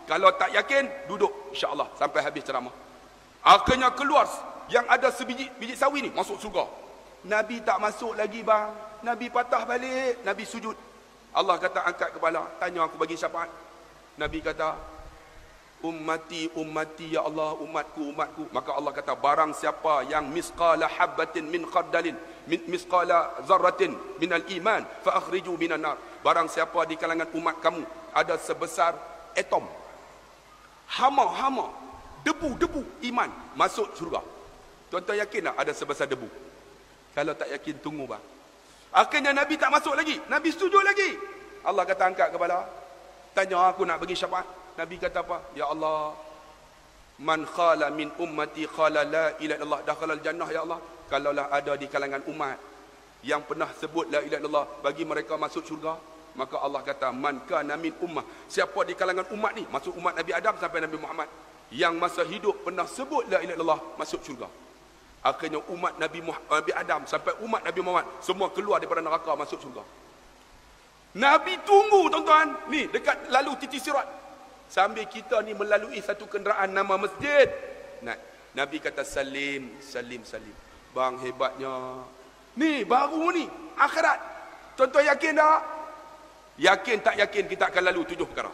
Kalau 0.05 0.37
tak 0.37 0.53
yakin, 0.53 1.09
duduk 1.09 1.33
insya-Allah 1.57 1.89
sampai 1.97 2.21
habis 2.21 2.45
ceramah. 2.45 2.75
Akhirnya 3.41 3.89
keluar 3.97 4.29
yang 4.69 4.85
ada 4.85 5.09
sebiji 5.09 5.49
biji 5.57 5.79
sawi 5.79 6.05
ni 6.05 6.11
masuk 6.13 6.37
syurga. 6.43 6.69
Nabi 7.25 7.65
tak 7.65 7.81
masuk 7.81 8.13
lagi 8.13 8.45
bang. 8.45 8.69
Nabi 9.01 9.33
patah 9.33 9.65
balik, 9.65 10.21
Nabi 10.25 10.45
sujud. 10.45 10.77
Allah 11.35 11.59
kata 11.59 11.83
angkat 11.83 12.15
kepala, 12.15 12.47
tanya 12.63 12.87
aku 12.87 12.95
bagi 12.95 13.19
syafaat. 13.19 13.51
Nabi 14.15 14.39
kata, 14.39 14.79
ummati 15.85 16.49
ummati 16.57 17.13
ya 17.13 17.27
Allah 17.29 17.59
umatku 17.61 18.09
umatku. 18.09 18.49
Maka 18.55 18.73
Allah 18.73 18.93
kata 18.97 19.13
barang 19.13 19.53
siapa 19.53 20.09
yang 20.09 20.25
misqala 20.33 20.89
habatin 20.89 21.45
min 21.45 21.69
khardalin 21.69 22.17
min 22.49 22.61
misqala 22.73 23.37
zarratin 23.45 23.93
min 24.17 24.31
al 24.33 24.45
iman 24.49 24.83
fa 25.05 25.21
akhriju 25.21 25.59
minan 25.61 25.85
nar. 25.85 26.01
Barang 26.25 26.49
siapa 26.49 26.89
di 26.89 26.97
kalangan 26.97 27.29
umat 27.37 27.61
kamu 27.61 27.85
ada 28.17 28.41
sebesar 28.41 28.97
atom 29.37 29.67
hama 30.89 31.27
hama 31.37 31.67
debu 32.25 32.57
debu 32.57 32.81
iman 33.13 33.29
masuk 33.59 33.93
surga 33.99 34.23
tuan-tuan 34.89 35.21
yakin 35.27 35.51
tak 35.51 35.57
ada 35.59 35.73
sebesar 35.75 36.07
debu? 36.07 36.31
Kalau 37.13 37.35
tak 37.37 37.51
yakin 37.51 37.77
tunggu 37.83 38.09
bang 38.09 38.23
Akhirnya 38.95 39.35
Nabi 39.35 39.59
tak 39.59 39.75
masuk 39.75 39.99
lagi. 39.99 40.23
Nabi 40.31 40.49
setuju 40.55 40.79
lagi. 40.79 41.19
Allah 41.67 41.83
kata 41.83 42.03
angkat 42.15 42.29
kepala. 42.31 42.63
Tanya 43.35 43.59
aku 43.67 43.83
nak 43.83 43.99
bagi 43.99 44.15
syafaat. 44.15 44.47
Nabi 44.79 45.03
kata 45.03 45.27
apa? 45.27 45.43
Ya 45.59 45.67
Allah. 45.67 46.15
Man 47.19 47.43
khala 47.47 47.91
min 47.91 48.11
ummati 48.23 48.67
khala 48.67 49.03
la 49.07 49.25
ilaha 49.39 49.59
illallah 49.59 49.81
dakhala 49.83 50.15
jannah 50.23 50.49
ya 50.51 50.63
Allah. 50.63 50.79
Kalaulah 51.11 51.47
ada 51.51 51.75
di 51.75 51.87
kalangan 51.91 52.23
umat 52.31 52.59
yang 53.27 53.43
pernah 53.43 53.71
sebut 53.75 54.11
la 54.11 54.21
ilaha 54.23 54.41
illallah 54.41 54.67
bagi 54.83 55.03
mereka 55.07 55.35
masuk 55.39 55.63
syurga, 55.63 55.95
maka 56.35 56.59
Allah 56.59 56.81
kata 56.83 57.11
man 57.15 57.43
kana 57.47 57.75
min 57.79 57.95
ummah. 58.03 58.23
Siapa 58.47 58.83
di 58.87 58.95
kalangan 58.95 59.27
umat 59.35 59.53
ni? 59.59 59.65
Masuk 59.69 59.95
umat 59.99 60.15
Nabi 60.15 60.33
Adam 60.35 60.55
sampai 60.59 60.83
Nabi 60.83 60.97
Muhammad 60.99 61.29
yang 61.75 61.99
masa 61.99 62.23
hidup 62.23 62.63
pernah 62.63 62.87
sebut 62.87 63.27
la 63.27 63.43
ilaha 63.43 63.57
illallah 63.59 63.81
masuk 63.99 64.23
syurga. 64.23 64.47
Akhirnya 65.25 65.57
umat 65.73 65.97
Nabi 65.97 66.21
Muhammad, 66.21 66.53
Nabi 66.53 66.73
Adam 66.77 67.01
sampai 67.09 67.33
umat 67.41 67.65
Nabi 67.65 67.81
Muhammad 67.81 68.07
semua 68.21 68.53
keluar 68.53 68.77
daripada 68.77 69.01
neraka 69.01 69.33
masuk 69.33 69.57
syurga. 69.57 69.81
Nabi 71.17 71.57
tunggu 71.65 72.13
tuan-tuan. 72.13 72.69
Ni 72.69 72.85
dekat 72.93 73.33
lalu 73.33 73.57
titik 73.57 73.81
sirat. 73.81 74.05
Sambil 74.69 75.09
kita 75.09 75.41
ni 75.41 75.57
melalui 75.57 75.97
satu 76.05 76.29
kenderaan 76.29 76.77
nama 76.77 77.01
masjid. 77.01 77.49
Nah, 78.05 78.21
Nabi 78.53 78.85
kata 78.85 79.01
salim, 79.01 79.81
salim, 79.81 80.29
salim. 80.29 80.53
Bang 80.93 81.17
hebatnya. 81.25 82.05
Ni 82.61 82.85
baru 82.85 83.33
ni 83.33 83.49
akhirat. 83.81 84.21
Tuan-tuan 84.77 85.09
yakin 85.09 85.41
tak? 85.41 85.61
Yakin 86.61 86.97
tak 87.01 87.17
yakin 87.17 87.45
kita 87.49 87.73
akan 87.73 87.83
lalu 87.89 88.13
tujuh 88.13 88.29
perkara. 88.29 88.53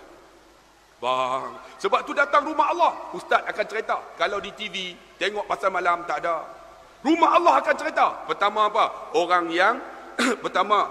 Bang, 1.03 1.57
sebab 1.83 2.05
tu 2.07 2.15
datang 2.15 2.47
rumah 2.47 2.71
Allah. 2.71 2.93
Ustaz 3.17 3.43
akan 3.43 3.65
cerita. 3.67 3.97
Kalau 4.21 4.39
di 4.39 4.53
TV, 4.53 4.93
tengok 5.19 5.49
pasal 5.51 5.73
malam 5.73 6.05
tak 6.05 6.23
ada. 6.23 6.60
Rumah 7.01 7.31
Allah 7.41 7.55
akan 7.65 7.75
cerita. 7.77 8.07
Pertama 8.29 8.69
apa? 8.69 9.13
Orang 9.17 9.49
yang 9.49 9.81
pertama 10.45 10.89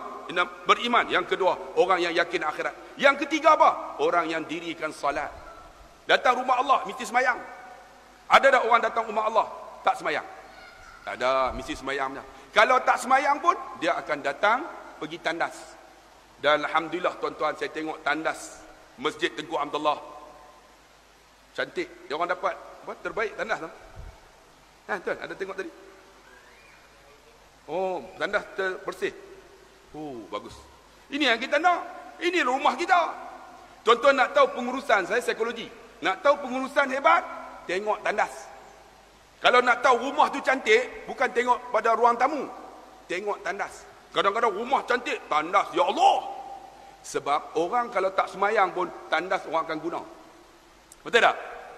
beriman. 0.66 1.06
Yang 1.10 1.36
kedua, 1.38 1.58
orang 1.78 2.02
yang 2.02 2.14
yakin 2.14 2.42
akhirat. 2.46 2.74
Yang 2.98 3.26
ketiga 3.26 3.58
apa? 3.58 4.02
Orang 4.02 4.30
yang 4.30 4.46
dirikan 4.46 4.90
salat. 4.94 5.30
Datang 6.10 6.42
rumah 6.42 6.58
Allah, 6.58 6.82
mesti 6.90 7.06
semayang. 7.06 7.38
Ada 8.30 8.58
tak 8.58 8.62
orang 8.66 8.82
datang 8.82 9.06
rumah 9.06 9.26
Allah, 9.30 9.48
tak 9.86 9.98
semayang? 9.98 10.26
Tak 11.06 11.18
ada, 11.18 11.54
mesti 11.54 11.74
semayang. 11.78 12.18
Kalau 12.50 12.82
tak 12.82 12.98
semayang 12.98 13.38
pun, 13.38 13.54
dia 13.78 13.94
akan 13.98 14.18
datang 14.22 14.66
pergi 14.98 15.22
tandas. 15.22 15.54
Dan 16.42 16.66
Alhamdulillah 16.66 17.14
tuan-tuan, 17.22 17.54
saya 17.58 17.70
tengok 17.70 18.02
tandas 18.02 18.62
Masjid 18.98 19.30
Tengku 19.34 19.56
Abdullah. 19.56 19.98
Cantik. 21.54 22.10
Dia 22.10 22.14
orang 22.16 22.32
dapat 22.32 22.54
apa? 22.58 22.94
terbaik 23.06 23.34
tandas 23.38 23.60
tu. 23.62 23.72
Ha, 24.90 24.94
tuan, 24.98 25.18
ada 25.22 25.34
tengok 25.38 25.56
tadi? 25.58 25.72
Oh, 27.70 28.02
tandas 28.18 28.42
terbersih. 28.58 29.14
Oh, 29.94 30.26
bagus. 30.34 30.58
Ini 31.14 31.30
yang 31.30 31.40
kita 31.40 31.62
nak. 31.62 31.86
Ini 32.18 32.42
rumah 32.42 32.74
kita. 32.74 33.14
Tuan-tuan 33.86 34.18
nak 34.18 34.34
tahu 34.34 34.58
pengurusan 34.58 35.06
saya 35.06 35.22
psikologi. 35.22 35.70
Nak 36.02 36.26
tahu 36.26 36.42
pengurusan 36.42 36.90
hebat? 36.90 37.22
Tengok 37.70 38.02
tandas. 38.02 38.50
Kalau 39.40 39.62
nak 39.62 39.86
tahu 39.86 40.10
rumah 40.10 40.28
tu 40.34 40.42
cantik, 40.42 41.06
bukan 41.06 41.30
tengok 41.30 41.70
pada 41.70 41.94
ruang 41.94 42.18
tamu. 42.18 42.50
Tengok 43.06 43.40
tandas. 43.46 43.86
Kadang-kadang 44.12 44.52
rumah 44.52 44.82
cantik, 44.90 45.22
tandas. 45.30 45.70
Ya 45.72 45.86
Allah. 45.86 46.26
Sebab 47.06 47.56
orang 47.56 47.94
kalau 47.94 48.12
tak 48.12 48.28
semayang 48.34 48.74
pun, 48.74 48.90
tandas 49.08 49.46
orang 49.48 49.64
akan 49.64 49.80
guna. 49.80 50.02
Betul 51.06 51.22
tak? 51.24 51.36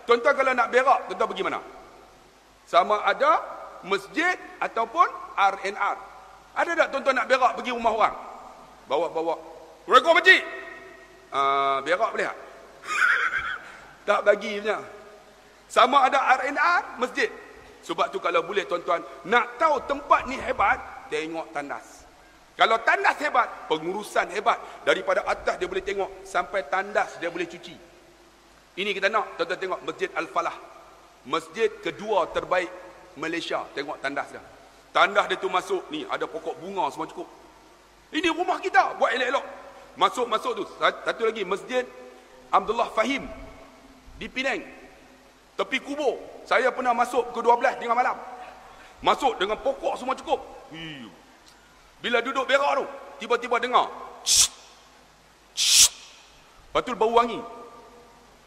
Tuan-tuan 0.10 0.34
kalau 0.34 0.52
nak 0.56 0.68
berak, 0.74 1.00
tuan-tuan 1.12 1.30
pergi 1.30 1.46
mana? 1.46 1.60
Sama 2.66 3.04
ada 3.06 3.61
masjid 3.86 4.36
ataupun 4.62 5.08
RNR. 5.36 5.98
Ada 6.52 6.72
tak 6.76 6.88
tuan-tuan 6.92 7.16
nak 7.16 7.28
berak 7.32 7.52
pergi 7.56 7.72
rumah 7.72 7.94
orang? 7.96 8.16
Bawa-bawa. 8.86 9.36
Rekor 9.88 10.14
majid. 10.20 10.44
Uh, 11.32 11.80
berak 11.88 12.12
boleh 12.12 12.28
tak? 12.28 12.38
tak 14.08 14.20
bagi 14.28 14.60
punya. 14.60 14.78
Sama 15.72 16.04
ada 16.12 16.20
RNR, 16.36 17.00
masjid. 17.00 17.32
Sebab 17.82 18.12
tu 18.12 18.20
kalau 18.20 18.44
boleh 18.44 18.68
tuan-tuan, 18.68 19.00
nak 19.26 19.56
tahu 19.56 19.80
tempat 19.88 20.28
ni 20.28 20.36
hebat, 20.36 21.08
tengok 21.08 21.48
tandas. 21.56 22.04
Kalau 22.60 22.78
tandas 22.84 23.16
hebat, 23.24 23.48
pengurusan 23.72 24.28
hebat. 24.36 24.60
Daripada 24.84 25.24
atas 25.24 25.56
dia 25.56 25.72
boleh 25.72 25.82
tengok, 25.82 26.28
sampai 26.28 26.68
tandas 26.68 27.16
dia 27.24 27.32
boleh 27.32 27.48
cuci. 27.48 27.74
Ini 28.84 28.92
kita 28.92 29.08
nak, 29.08 29.40
tuan-tuan 29.40 29.60
tengok 29.60 29.80
Masjid 29.88 30.10
Al-Falah. 30.12 30.58
Masjid 31.26 31.70
kedua 31.80 32.28
terbaik 32.36 32.70
Malaysia. 33.18 33.66
Tengok 33.76 34.00
tandas 34.00 34.30
dia. 34.32 34.44
Tandas 34.92 35.26
dia 35.32 35.40
tu 35.40 35.48
masuk, 35.48 35.88
ni 35.88 36.04
ada 36.08 36.28
pokok 36.28 36.60
bunga 36.60 36.92
semua 36.92 37.08
cukup. 37.08 37.28
Ini 38.12 38.28
rumah 38.36 38.60
kita, 38.60 39.00
buat 39.00 39.16
elok-elok. 39.16 39.46
Masuk-masuk 39.96 40.52
tu. 40.60 40.64
Satu 40.80 41.24
lagi, 41.28 41.48
Masjid 41.48 41.88
Abdullah 42.52 42.92
Fahim. 42.92 43.24
Di 44.20 44.28
Penang. 44.28 44.62
Tepi 45.56 45.80
kubur. 45.80 46.20
Saya 46.44 46.72
pernah 46.76 46.92
masuk 46.92 47.32
ke 47.32 47.40
12 47.40 47.80
tengah 47.80 47.96
malam. 47.96 48.18
Masuk 49.02 49.40
dengan 49.40 49.58
pokok 49.58 49.96
semua 49.96 50.14
cukup. 50.14 50.44
Bila 52.02 52.20
duduk 52.20 52.46
berak 52.46 52.82
tu, 52.82 52.86
tiba-tiba 53.24 53.58
dengar. 53.58 53.88
Lepas 56.72 56.82
tu 56.88 56.96
bau 56.96 57.16
wangi. 57.16 57.40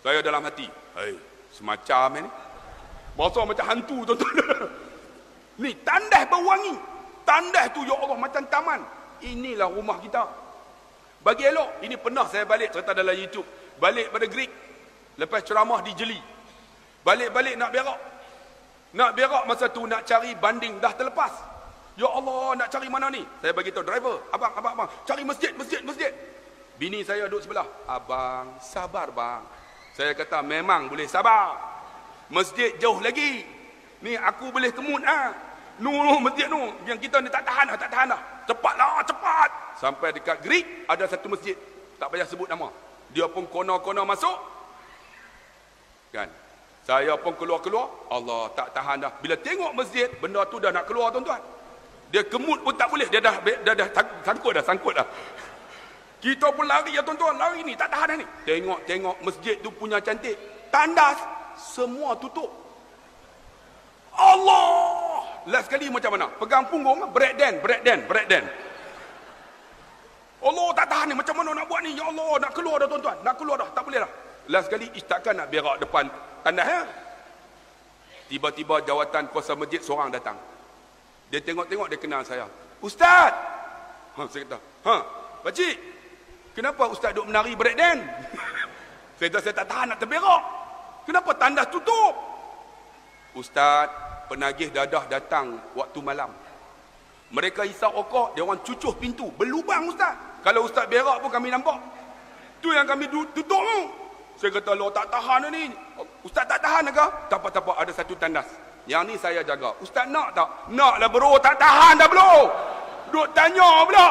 Saya 0.05 0.21
dalam 0.21 0.45
hati. 0.45 0.69
Hei, 0.97 1.17
semacam 1.53 2.21
ni. 2.21 2.31
Bahasa 3.15 3.41
macam 3.47 3.67
hantu 3.69 3.97
tuan-tuan. 4.05 4.54
Ni 5.59 5.71
tandas 5.87 6.27
bau 6.27 6.43
wangi. 6.43 6.75
Tandas 7.23 7.71
tu 7.73 7.83
ya 7.87 7.95
Allah 7.95 8.19
macam 8.19 8.43
taman. 8.51 8.81
Inilah 9.23 9.71
rumah 9.71 9.99
kita. 10.03 10.27
Bagi 11.25 11.49
elok, 11.49 11.81
ini 11.81 11.97
pernah 11.97 12.29
saya 12.29 12.45
balik 12.45 12.75
cerita 12.75 12.93
dalam 12.93 13.17
YouTube. 13.17 13.47
Balik 13.81 14.13
pada 14.13 14.27
Greek. 14.29 14.53
Lepas 15.17 15.41
ceramah 15.47 15.81
di 15.81 15.97
Jeli. 15.97 16.21
Balik-balik 17.01 17.55
nak 17.57 17.71
berak. 17.73 18.01
Nak 18.95 19.11
berak 19.17 19.45
masa 19.49 19.73
tu 19.73 19.89
nak 19.89 20.05
cari 20.05 20.37
banding 20.37 20.77
dah 20.79 20.93
terlepas. 20.93 21.33
Ya 21.95 22.11
Allah, 22.11 22.59
nak 22.59 22.69
cari 22.75 22.91
mana 22.91 23.07
ni? 23.07 23.23
Saya 23.39 23.55
bagi 23.55 23.71
tahu 23.71 23.87
driver, 23.87 24.19
abang, 24.35 24.51
abang, 24.59 24.73
abang, 24.75 24.91
cari 25.07 25.23
masjid, 25.23 25.55
masjid, 25.55 25.79
masjid. 25.87 26.11
Bini 26.75 27.07
saya 27.07 27.31
duduk 27.31 27.47
sebelah. 27.47 27.67
Abang, 27.87 28.59
sabar 28.59 29.15
bang. 29.15 29.43
Saya 29.95 30.11
kata 30.11 30.43
memang 30.43 30.91
boleh 30.91 31.07
sabar. 31.07 31.55
Masjid 32.35 32.75
jauh 32.83 32.99
lagi. 32.99 33.47
Ni 34.05 34.21
aku 34.21 34.53
boleh 34.53 34.69
kemut 34.69 35.01
ah. 35.09 35.33
Nu, 35.81 35.91
nu 35.91 36.21
masjid 36.21 36.47
nu. 36.47 36.71
Yang 36.85 37.09
kita 37.09 37.25
ni 37.25 37.33
tak 37.33 37.49
tahan 37.49 37.73
dah, 37.73 37.77
tak 37.81 37.91
tahan 37.91 38.07
dah. 38.13 38.21
Cepatlah, 38.45 39.01
cepat. 39.09 39.51
Sampai 39.81 40.13
dekat 40.13 40.45
Greek, 40.45 40.85
ada 40.87 41.09
satu 41.09 41.33
masjid. 41.33 41.57
Tak 41.97 42.13
payah 42.13 42.29
sebut 42.29 42.47
nama. 42.47 42.69
Dia 43.11 43.27
pun 43.27 43.49
kono-kono 43.49 44.05
masuk. 44.05 44.39
Kan? 46.13 46.29
Saya 46.85 47.17
pun 47.19 47.33
keluar-keluar. 47.35 47.91
Allah 48.13 48.53
tak 48.55 48.77
tahan 48.77 49.03
dah. 49.03 49.13
Bila 49.19 49.35
tengok 49.41 49.73
masjid, 49.73 50.07
benda 50.21 50.45
tu 50.47 50.61
dah 50.61 50.71
nak 50.71 50.85
keluar 50.85 51.11
tuan-tuan. 51.11 51.41
Dia 52.13 52.23
kemut 52.29 52.63
pun 52.63 52.77
tak 52.77 52.93
boleh. 52.93 53.09
Dia 53.09 53.19
dah, 53.19 53.41
dah, 53.41 53.75
dah, 53.75 53.75
dah 53.75 53.89
sangkut 54.23 54.53
dah, 54.55 54.63
sangkut 54.63 54.95
dah. 54.95 55.07
Kita 56.23 56.55
pun 56.55 56.69
lari 56.71 56.95
ya 56.95 57.03
tuan-tuan. 57.03 57.35
Lari 57.35 57.67
ni, 57.67 57.75
tak 57.75 57.91
tahan 57.91 58.15
dah 58.15 58.17
ni. 58.21 58.27
Tengok-tengok 58.47 59.17
masjid 59.27 59.59
tu 59.59 59.75
punya 59.75 59.99
cantik. 59.99 60.39
Tandas, 60.71 61.19
semua 61.59 62.15
tutup. 62.15 62.64
Allah! 64.15 64.95
Last 65.45 65.69
kali 65.69 65.93
macam 65.93 66.17
mana? 66.17 66.27
Pegang 66.41 66.65
punggung, 66.73 67.05
break 67.13 67.37
dan, 67.37 67.61
break 67.61 67.85
dan, 67.85 67.99
break 68.09 68.27
dan. 68.31 68.45
Allah 70.45 70.69
tak 70.77 70.87
tahan 70.89 71.07
ni, 71.13 71.15
macam 71.17 71.35
mana 71.41 71.51
nak 71.57 71.67
buat 71.69 71.81
ni? 71.85 71.97
Ya 71.97 72.05
Allah, 72.09 72.31
nak 72.41 72.53
keluar 72.53 72.77
dah 72.81 72.89
tuan-tuan. 72.89 73.17
Nak 73.25 73.35
keluar 73.37 73.57
dah, 73.61 73.69
tak 73.73 73.83
boleh 73.85 74.01
dah. 74.01 74.13
Last 74.53 74.69
kali, 74.69 74.89
istakkan 74.93 75.37
nak 75.37 75.49
berak 75.49 75.81
depan 75.81 76.05
tandas 76.45 76.69
ya. 76.69 76.81
Tiba-tiba 78.29 78.85
jawatan 78.85 79.29
kuasa 79.33 79.53
masjid 79.57 79.81
seorang 79.81 80.13
datang. 80.13 80.37
Dia 81.29 81.41
tengok-tengok, 81.41 81.89
dia 81.93 81.99
kenal 82.01 82.25
saya. 82.25 82.49
Ustaz! 82.85 83.33
Ha, 84.15 84.21
saya 84.31 84.47
kata, 84.47 84.59
ha, 84.87 84.95
pakcik, 85.43 85.75
kenapa 86.55 86.87
ustaz 86.87 87.11
duk 87.11 87.27
menari 87.27 87.59
break 87.59 87.75
dan? 87.75 87.99
saya 89.19 89.29
kata, 89.33 89.39
saya 89.43 89.55
tak 89.59 89.67
tahan 89.67 89.87
nak 89.91 89.99
terberak. 89.99 90.43
Kenapa 91.05 91.31
tandas 91.37 91.69
tutup? 91.69 92.34
Ustaz, 93.35 93.91
penagih 94.31 94.71
dadah 94.71 95.11
datang 95.11 95.59
waktu 95.75 95.99
malam. 95.99 96.31
Mereka 97.35 97.67
isap 97.67 97.91
okok, 97.99 98.39
dia 98.39 98.47
orang 98.47 98.63
cucuh 98.63 98.95
pintu. 98.95 99.27
Berlubang 99.35 99.91
Ustaz. 99.91 100.15
Kalau 100.47 100.63
Ustaz 100.71 100.87
berak 100.87 101.19
pun 101.19 101.31
kami 101.35 101.51
nampak. 101.51 101.83
Tu 102.63 102.71
yang 102.71 102.87
kami 102.87 103.11
tutup 103.11 103.43
tu. 103.43 103.81
Saya 104.39 104.51
kata, 104.55 104.75
lo 104.79 104.91
tak 104.95 105.11
tahan 105.11 105.51
ni. 105.51 105.71
Ustaz 106.23 106.47
tak 106.47 106.63
tahan 106.63 106.91
ke? 106.95 107.07
Tak 107.27 107.39
apa-apa, 107.43 107.83
ada 107.83 107.91
satu 107.91 108.15
tandas. 108.15 108.47
Yang 108.87 109.03
ni 109.11 109.15
saya 109.19 109.41
jaga. 109.43 109.75
Ustaz 109.83 110.07
nak 110.07 110.31
tak? 110.37 110.71
Nak 110.71 110.95
lah 111.03 111.11
bro, 111.11 111.35
tak 111.43 111.59
tahan 111.59 111.99
dah 111.99 112.07
bro. 112.07 112.33
Duk 113.11 113.27
tanya 113.35 113.87
pula. 113.87 114.09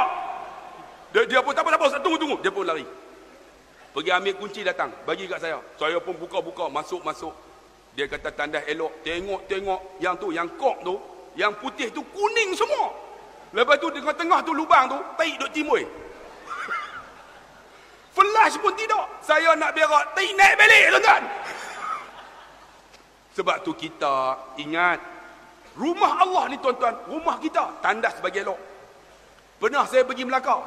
Dia, 1.14 1.22
dia 1.30 1.40
pun 1.40 1.54
tak 1.54 1.64
apa-apa, 1.64 2.02
tunggu, 2.02 2.18
tunggu. 2.18 2.38
Dia 2.42 2.52
pun 2.52 2.66
lari. 2.66 2.84
Pergi 3.94 4.10
ambil 4.10 4.34
kunci 4.42 4.66
datang, 4.66 4.90
bagi 5.06 5.30
kat 5.30 5.38
saya. 5.38 5.62
Saya 5.78 6.02
pun 6.02 6.18
buka-buka, 6.18 6.66
masuk-masuk. 6.72 7.30
Dia 7.94 8.10
kata 8.10 8.34
tandas 8.34 8.66
elok. 8.66 9.06
Tengok-tengok 9.06 10.02
yang 10.02 10.18
tu, 10.18 10.34
yang 10.34 10.50
kok 10.58 10.82
tu, 10.82 10.98
yang 11.38 11.54
putih 11.58 11.94
tu 11.94 12.02
kuning 12.02 12.58
semua. 12.58 12.90
Lepas 13.54 13.78
tu 13.78 13.94
tengah-tengah 13.94 14.40
tu 14.42 14.52
lubang 14.58 14.90
tu, 14.90 14.98
taik 15.14 15.38
duk 15.38 15.52
timbul. 15.54 15.78
Flash 18.18 18.58
pun 18.58 18.74
tidak. 18.74 19.06
Saya 19.22 19.54
nak 19.54 19.78
berak, 19.78 20.18
taik 20.18 20.34
naik 20.34 20.54
balik 20.58 20.84
tuan-tuan. 20.98 21.24
Sebab 23.38 23.58
tu 23.62 23.72
kita 23.78 24.38
ingat 24.58 24.98
rumah 25.78 26.22
Allah 26.22 26.50
ni 26.50 26.58
tuan-tuan, 26.58 26.98
rumah 27.06 27.38
kita 27.38 27.78
tandas 27.86 28.18
bagi 28.26 28.42
elok. 28.42 28.58
Pernah 29.62 29.86
saya 29.86 30.02
pergi 30.02 30.26
Melaka. 30.26 30.66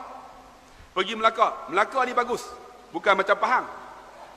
Pergi 0.94 1.18
Melaka. 1.18 1.68
Melaka 1.68 2.00
ni 2.06 2.14
bagus. 2.14 2.46
Bukan 2.94 3.18
macam 3.18 3.36
Pahang. 3.36 3.66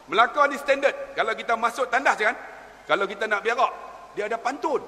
Melaka 0.10 0.50
ni 0.50 0.58
standard. 0.58 1.14
Kalau 1.14 1.34
kita 1.38 1.54
masuk 1.54 1.86
tandas 1.88 2.18
kan, 2.18 2.34
kalau 2.90 3.06
kita 3.06 3.30
nak 3.30 3.46
berak, 3.46 3.70
dia 4.18 4.26
ada 4.26 4.42
pantun. 4.42 4.82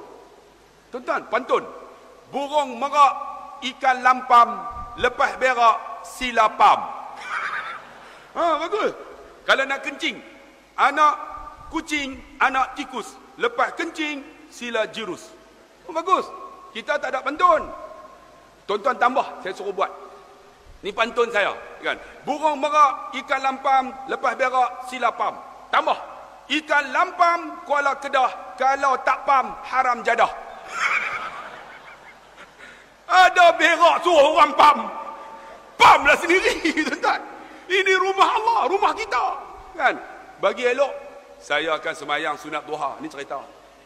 Tuan-tuan, 0.90 1.22
pantun. 1.30 1.62
Burung 2.34 2.82
merak, 2.82 3.14
ikan 3.62 4.02
lampam, 4.02 4.58
lepas 4.98 5.38
berak, 5.38 6.02
sila 6.02 6.50
pam. 6.58 6.82
ha, 8.42 8.58
bagus. 8.58 8.98
Kalau 9.46 9.70
nak 9.70 9.86
kencing, 9.86 10.18
anak 10.82 11.14
kucing, 11.70 12.18
anak 12.42 12.74
tikus, 12.74 13.14
lepas 13.38 13.78
kencing, 13.78 14.26
sila 14.50 14.90
jirus. 14.90 15.30
Oh, 15.86 15.94
bagus. 15.94 16.26
Kita 16.74 16.98
tak 16.98 17.14
ada 17.14 17.22
pantun. 17.22 17.70
Tuan-tuan 18.66 18.98
tambah, 18.98 19.46
saya 19.46 19.54
suruh 19.54 19.78
buat. 19.78 19.94
Ni 20.82 20.90
pantun 20.90 21.30
saya. 21.30 21.54
Kan? 21.86 22.02
Burung 22.26 22.58
merak, 22.58 23.14
ikan 23.22 23.46
lampam, 23.46 23.94
lepas 24.10 24.34
berak, 24.34 24.90
sila 24.90 25.14
pam. 25.14 25.38
Tambah. 25.70 26.11
Ikan 26.52 26.92
lampam 26.92 27.64
Kuala 27.64 27.96
Kedah 27.96 28.60
kalau 28.60 29.00
tak 29.08 29.24
pam 29.24 29.56
haram 29.64 30.04
jadah. 30.04 30.28
Ada 33.08 33.56
berak 33.56 34.04
suruh 34.04 34.36
orang 34.36 34.52
pam. 34.60 34.78
Pamlah 35.80 36.16
sendiri 36.20 36.60
tuan-tuan. 36.88 37.22
Ini 37.72 37.94
rumah 37.96 38.30
Allah, 38.36 38.60
rumah 38.68 38.92
kita. 38.92 39.26
Kan? 39.80 39.96
Bagi 40.44 40.68
elok 40.68 40.92
saya 41.40 41.80
akan 41.80 41.94
semayang 41.96 42.36
sunat 42.36 42.68
duha. 42.68 43.00
Ini 43.00 43.08
cerita. 43.08 43.40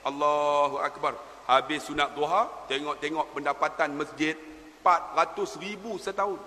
Allahu 0.03 0.82
akbar. 0.82 1.16
Habis 1.45 1.86
sunat 1.86 2.18
duha, 2.18 2.49
tengok-tengok 2.66 3.38
pendapatan 3.38 3.93
masjid 3.93 4.34
400 4.82 5.61
ribu 5.61 6.01
setahun. 6.01 6.41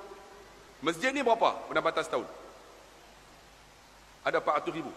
Masjid 0.83 1.15
ni 1.15 1.23
berapa 1.23 1.55
pendapatan 1.71 2.03
setahun? 2.03 2.29
Ada 4.27 4.43
400 4.43 4.75
ribu. 4.75 4.91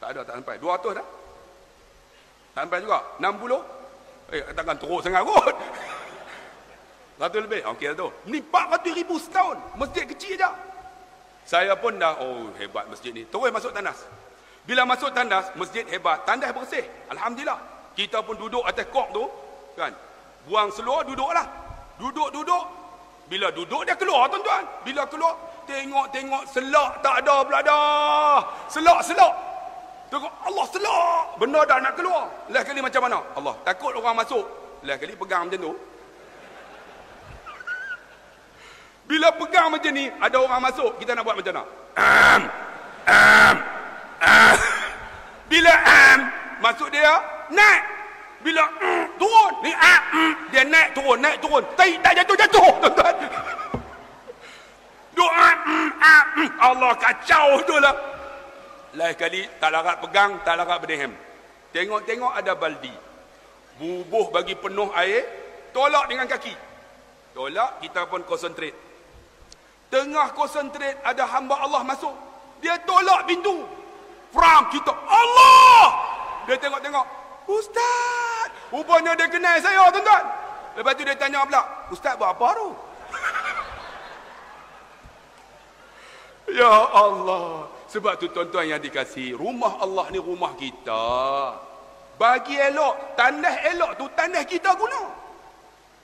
Tak 0.00 0.08
ada, 0.12 0.20
tak 0.24 0.34
sampai. 0.40 0.56
200 0.60 0.98
dah? 0.98 1.06
Tak 2.54 2.62
sampai 2.68 2.78
juga. 2.84 2.98
60? 3.20 3.60
Eh, 4.34 4.42
takkan 4.52 4.76
teruk 4.76 5.00
sangat 5.00 5.22
kot. 5.22 5.54
100 7.22 7.44
lebih? 7.48 7.60
Okey 7.72 7.86
lah 7.92 7.96
tu. 7.96 8.08
Ni 8.28 8.38
400 8.44 8.92
ribu 8.92 9.16
setahun. 9.16 9.56
Masjid 9.80 10.04
kecil 10.04 10.36
je. 10.36 10.50
Saya 11.46 11.78
pun 11.78 11.94
dah, 11.94 12.18
oh 12.20 12.50
hebat 12.58 12.90
masjid 12.90 13.14
ni. 13.14 13.22
Terus 13.24 13.54
masuk 13.54 13.70
tandas. 13.70 14.02
Bila 14.66 14.82
masuk 14.82 15.14
tandas, 15.14 15.46
masjid 15.54 15.86
hebat. 15.86 16.26
Tandas 16.26 16.50
bersih. 16.50 16.82
Alhamdulillah. 17.08 17.56
Kita 17.94 18.20
pun 18.20 18.34
duduk 18.36 18.66
atas 18.66 18.84
kok 18.90 19.08
tu. 19.14 19.24
kan? 19.78 19.94
Buang 20.44 20.68
seluar, 20.74 21.06
duduklah. 21.06 21.46
Duduk-duduk. 21.96 22.64
Bila 23.30 23.50
duduk, 23.54 23.82
dia 23.86 23.94
keluar 23.94 24.28
tuan-tuan. 24.28 24.62
Bila 24.84 25.02
keluar, 25.06 25.34
tengok-tengok 25.66 26.42
selak 26.50 26.90
tak 27.02 27.14
ada 27.24 27.36
pula 27.42 27.60
dah. 27.62 28.38
Selak-selak. 28.70 29.32
Tengok 30.06 30.32
Allah 30.46 30.64
selak. 30.70 31.24
Benda 31.42 31.60
dah 31.66 31.78
nak 31.82 31.94
keluar. 31.98 32.30
Lah 32.50 32.62
kali 32.62 32.78
macam 32.78 33.02
mana? 33.02 33.18
Allah 33.34 33.54
takut 33.66 33.90
orang 33.94 34.22
masuk. 34.22 34.44
Lah 34.86 34.94
kali 34.94 35.18
pegang 35.18 35.50
macam 35.50 35.60
tu. 35.60 35.72
Bila 39.06 39.30
pegang 39.38 39.70
macam 39.70 39.92
ni, 39.94 40.10
ada 40.18 40.36
orang 40.42 40.58
masuk, 40.66 40.98
kita 40.98 41.14
nak 41.14 41.22
buat 41.22 41.38
macam 41.38 41.54
mana? 41.54 41.64
Am. 41.94 42.42
Am. 43.06 43.56
Am. 44.18 44.56
Bila 45.46 45.72
am, 45.86 46.18
masuk 46.58 46.90
dia, 46.90 47.14
naik. 47.54 47.82
Bila 48.42 48.66
mm, 48.66 49.04
turun, 49.14 49.52
ni 49.62 49.70
am, 49.70 50.02
mm, 50.10 50.32
dia 50.50 50.62
naik 50.66 50.90
turun, 50.90 51.18
naik 51.22 51.38
turun. 51.38 51.62
Tak 51.78 51.86
tak 52.02 52.12
jatuh-jatuh, 52.18 52.70
tuan-tuan. 52.82 53.14
Doa, 55.14 55.48
mm, 55.54 55.90
am, 56.02 56.24
mm. 56.42 56.50
Allah 56.58 56.92
kacau 56.98 57.62
tu 57.62 57.78
lah. 57.78 57.94
Lain 58.96 59.12
kali 59.12 59.44
tak 59.60 59.68
larat 59.76 60.00
pegang, 60.00 60.40
tak 60.40 60.56
larat 60.56 60.80
berdehem. 60.80 61.12
Tengok-tengok 61.76 62.32
ada 62.32 62.56
baldi. 62.56 62.92
Bubuh 63.76 64.32
bagi 64.32 64.56
penuh 64.56 64.88
air, 64.96 65.28
tolak 65.76 66.08
dengan 66.08 66.24
kaki. 66.24 66.56
Tolak, 67.36 67.84
kita 67.84 68.08
pun 68.08 68.24
konsentrate. 68.24 68.72
Tengah 69.92 70.32
konsentrate 70.32 70.96
ada 71.04 71.28
hamba 71.28 71.60
Allah 71.60 71.84
masuk. 71.84 72.16
Dia 72.64 72.80
tolak 72.88 73.28
pintu. 73.28 73.68
From 74.32 74.62
kita, 74.72 74.96
Allah! 75.04 75.84
Dia 76.48 76.56
tengok-tengok. 76.56 77.06
Ustaz! 77.52 78.48
Rupanya 78.72 79.12
dia 79.12 79.28
kenal 79.28 79.60
saya, 79.60 79.92
tuan-tuan. 79.92 80.24
Lepas 80.80 80.92
tu 80.96 81.04
dia 81.04 81.16
tanya 81.20 81.44
pula, 81.44 81.62
Ustaz 81.92 82.16
buat 82.16 82.32
apa 82.32 82.48
tu? 82.56 82.68
ya 86.58 86.72
Allah. 86.96 87.75
Sebab 87.86 88.18
tu 88.18 88.26
tuan-tuan 88.34 88.66
yang 88.66 88.82
dikasih, 88.82 89.38
rumah 89.38 89.78
Allah 89.78 90.10
ni 90.10 90.18
rumah 90.18 90.58
kita. 90.58 91.06
Bagi 92.18 92.58
elok, 92.58 93.14
tandas 93.14 93.56
elok 93.70 93.92
tu 93.94 94.04
tandas 94.16 94.42
kita 94.48 94.74
guna. 94.74 95.02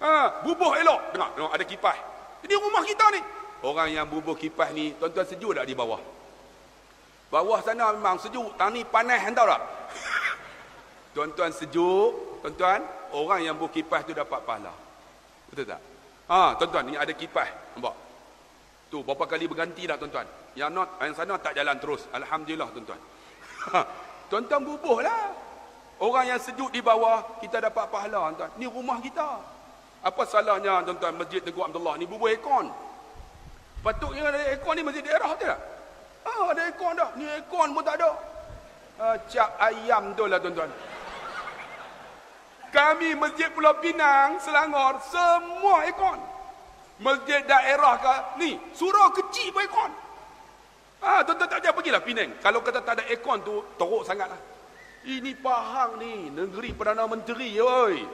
Ha, 0.02 0.42
bubuh 0.46 0.78
elok. 0.78 1.00
Dengar, 1.14 1.30
dengar 1.34 1.50
ada 1.50 1.64
kipas. 1.66 1.98
Ini 2.46 2.54
rumah 2.58 2.82
kita 2.86 3.06
ni. 3.10 3.20
Orang 3.62 3.88
yang 3.90 4.06
bubuh 4.06 4.34
kipas 4.34 4.70
ni, 4.74 4.94
tuan-tuan 4.98 5.26
sejuk 5.26 5.54
tak 5.54 5.66
di 5.66 5.74
bawah? 5.74 5.98
Bawah 7.30 7.62
sana 7.64 7.94
memang 7.94 8.18
sejuk, 8.18 8.58
tani 8.58 8.82
panas 8.84 9.22
tahu 9.32 9.46
tak? 9.46 9.62
tuan-tuan 11.14 11.50
sejuk, 11.54 12.42
tuan-tuan, 12.42 12.82
orang 13.14 13.40
yang 13.46 13.54
bubuh 13.54 13.70
kipas 13.70 14.02
tu 14.06 14.12
dapat 14.12 14.42
pahala. 14.42 14.74
Betul 15.50 15.66
tak? 15.70 15.80
Ha, 16.30 16.58
tuan-tuan, 16.58 16.84
ni 16.90 16.94
ada 16.98 17.10
kipas. 17.14 17.48
Nampak? 17.78 17.94
Tu 18.92 19.00
berapa 19.00 19.24
kali 19.24 19.48
berganti 19.48 19.82
dah 19.88 19.96
tuan-tuan. 19.96 20.41
Yang 20.52 20.70
not 20.76 20.88
yang 21.00 21.14
sana 21.16 21.34
tak 21.40 21.56
jalan 21.56 21.76
terus. 21.80 22.04
Alhamdulillah 22.12 22.68
tuan-tuan. 22.72 23.00
tuan-tuan 24.30 24.60
bubuhlah. 24.64 25.32
Orang 26.02 26.26
yang 26.26 26.40
sejuk 26.42 26.74
di 26.74 26.82
bawah 26.82 27.38
kita 27.38 27.62
dapat 27.62 27.86
pahala 27.88 28.34
tuan. 28.34 28.50
Ni 28.58 28.66
rumah 28.66 28.98
kita. 28.98 29.38
Apa 30.02 30.26
salahnya 30.26 30.82
tuan-tuan 30.82 31.14
Masjid 31.14 31.38
Teguh 31.38 31.62
Abdullah 31.62 31.94
ni 31.94 32.10
bubuh 32.10 32.26
ekon? 32.26 32.66
Patutnya 33.86 34.30
ada 34.30 34.50
ekon 34.54 34.74
ni 34.78 34.82
masjid 34.82 35.02
daerah 35.02 35.34
tak? 35.38 35.58
Ah, 36.26 36.50
ada 36.50 36.62
ekon 36.70 36.94
dah. 36.98 37.10
Ni 37.14 37.26
ekon 37.26 37.70
pun 37.70 37.82
tak 37.86 38.02
ada. 38.02 38.10
Ah, 38.98 39.16
cap 39.30 39.54
ayam 39.62 40.14
tu 40.18 40.26
lah 40.26 40.42
tuan-tuan. 40.42 40.70
Kami 42.72 43.12
Masjid 43.20 43.52
Pulau 43.52 43.76
Pinang, 43.84 44.40
Selangor, 44.40 44.96
semua 45.06 45.84
ekon. 45.84 46.18
Masjid 47.04 47.44
daerah 47.44 48.00
ke 48.00 48.14
ni, 48.40 48.56
surau 48.72 49.12
kecil 49.12 49.52
pun 49.52 49.62
ekon. 49.62 49.92
Ah, 51.02 51.26
tuan-tuan 51.26 51.50
tak 51.50 51.58
ada 51.66 51.74
pergilah 51.74 51.98
Pinang. 51.98 52.30
Kalau 52.38 52.62
kata 52.62 52.78
tak 52.78 53.02
ada 53.02 53.04
ekon 53.10 53.42
tu, 53.42 53.58
teruk 53.74 54.06
sangatlah. 54.06 54.38
Ini 55.02 55.34
Pahang 55.42 55.98
ni, 55.98 56.30
negeri 56.30 56.70
Perdana 56.70 57.10
Menteri, 57.10 57.58
oi. 57.58 58.06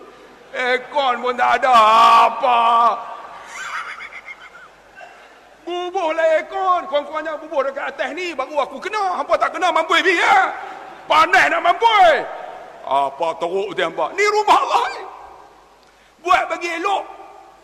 Ekon 0.57 1.21
pun 1.21 1.37
tak 1.37 1.61
ada 1.61 1.73
apa. 2.33 2.61
Bubuh 5.69 6.17
lah 6.17 6.41
ekon. 6.41 6.89
Kurang-kurangnya 6.89 7.37
bubuh 7.37 7.61
dekat 7.69 7.93
atas 7.93 8.09
ni, 8.17 8.33
baru 8.33 8.57
aku 8.65 8.81
kena. 8.81 9.21
Hampa 9.21 9.37
tak 9.37 9.53
kena, 9.53 9.69
mampu 9.69 9.93
lebih 10.01 10.17
ya. 10.17 10.49
Panas 11.05 11.45
nak 11.53 11.61
mampu. 11.61 12.01
Apa 12.89 13.37
teruk 13.37 13.77
dia 13.77 13.93
hampa. 13.93 14.17
Ni 14.17 14.25
rumah 14.33 14.57
Allah 14.65 14.85
ni. 14.97 15.03
Buat 16.25 16.43
bagi 16.49 16.73
elok. 16.73 17.05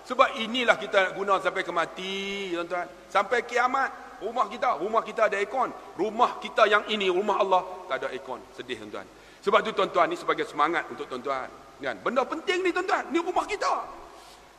Sebab 0.04 0.36
inilah 0.36 0.76
kita 0.76 1.00
nak 1.00 1.12
guna 1.16 1.40
sampai 1.40 1.64
ke 1.64 1.72
mati, 1.72 2.52
tuan-tuan. 2.52 2.84
Sampai 3.08 3.40
kiamat. 3.48 4.03
Rumah 4.22 4.46
kita, 4.50 4.78
rumah 4.78 5.02
kita 5.02 5.26
ada 5.26 5.38
ekon. 5.40 5.72
Rumah 5.98 6.38
kita 6.38 6.68
yang 6.70 6.84
ini, 6.90 7.10
rumah 7.10 7.40
Allah, 7.40 7.62
tak 7.90 8.04
ada 8.04 8.08
ekon. 8.14 8.38
Sedih, 8.54 8.78
tuan-tuan. 8.78 9.06
Sebab 9.44 9.60
tu 9.60 9.70
tuan-tuan 9.76 10.08
ni 10.08 10.16
sebagai 10.16 10.48
semangat 10.48 10.88
untuk 10.88 11.04
tuan-tuan. 11.04 11.50
Kan? 11.76 12.00
Benda 12.00 12.24
penting 12.24 12.64
ni 12.64 12.72
tuan-tuan. 12.72 13.04
Ni 13.12 13.20
rumah 13.20 13.44
kita. 13.44 13.84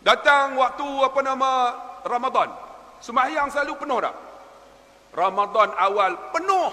Datang 0.06 0.54
waktu 0.62 0.86
apa 1.02 1.20
nama 1.26 1.52
Ramadan. 2.06 2.54
Semayang 3.02 3.50
selalu 3.50 3.74
penuh 3.82 3.98
tak? 3.98 4.16
Ramadan 5.18 5.74
awal 5.74 6.12
penuh. 6.30 6.70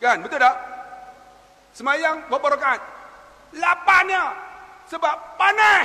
Kan? 0.00 0.24
Betul 0.24 0.40
tak? 0.40 0.56
Semayang 1.76 2.24
berapa 2.32 2.56
rakaat? 2.56 2.80
Lapannya. 3.60 4.24
Sebab 4.88 5.36
panas. 5.36 5.84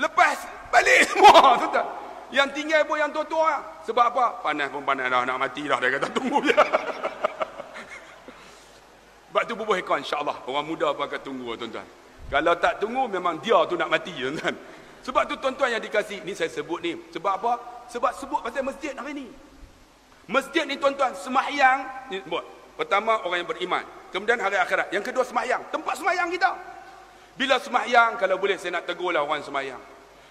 Lepas 0.00 0.40
balik 0.72 1.04
semua. 1.12 1.60
Tuan-tuan. 1.60 2.05
Yang 2.34 2.48
tinggal 2.58 2.82
pun 2.86 2.98
yang 2.98 3.10
tua-tua. 3.14 3.62
Sebab 3.86 4.04
apa? 4.10 4.42
Panas 4.42 4.66
pun 4.70 4.82
panas 4.82 5.06
dah. 5.06 5.22
Nak 5.22 5.38
mati 5.38 5.62
dah. 5.62 5.78
Dia 5.78 5.94
kata 5.94 6.08
tunggu 6.10 6.42
je. 6.42 6.54
Sebab 9.30 9.42
tu 9.46 9.54
bubuh 9.54 9.76
ikon 9.78 10.02
insyaAllah. 10.02 10.48
Orang 10.48 10.66
muda 10.66 10.90
pun 10.96 11.06
akan 11.06 11.20
tunggu 11.22 11.54
tuan-tuan. 11.54 11.86
Kalau 12.26 12.54
tak 12.58 12.82
tunggu 12.82 13.06
memang 13.06 13.38
dia 13.38 13.54
tu 13.70 13.78
nak 13.78 13.86
mati 13.86 14.10
tuan-tuan. 14.10 14.54
Sebab 15.06 15.22
tu 15.30 15.38
tuan-tuan 15.38 15.70
yang 15.78 15.82
dikasih. 15.82 16.26
Ni 16.26 16.34
saya 16.34 16.50
sebut 16.50 16.82
ni. 16.82 16.98
Sebab 17.14 17.32
apa? 17.38 17.52
Sebab 17.86 18.10
sebut 18.18 18.42
pasal 18.42 18.66
masjid 18.66 18.90
hari 18.98 19.14
ni. 19.14 19.26
Masjid 20.26 20.66
ni 20.66 20.74
tuan-tuan. 20.82 21.14
Semahyang. 21.14 22.10
Ni, 22.10 22.18
buat. 22.26 22.42
Pertama 22.74 23.22
orang 23.22 23.46
yang 23.46 23.50
beriman. 23.54 23.84
Kemudian 24.10 24.42
hari 24.42 24.58
akhirat. 24.58 24.90
Yang 24.90 25.14
kedua 25.14 25.22
semahyang. 25.22 25.62
Tempat 25.70 25.94
semahyang 25.94 26.26
kita. 26.34 26.50
Bila 27.38 27.62
semahyang. 27.62 28.18
Kalau 28.18 28.34
boleh 28.34 28.58
saya 28.58 28.82
nak 28.82 28.90
tegurlah 28.90 29.22
orang 29.22 29.46
semahyang. 29.46 29.78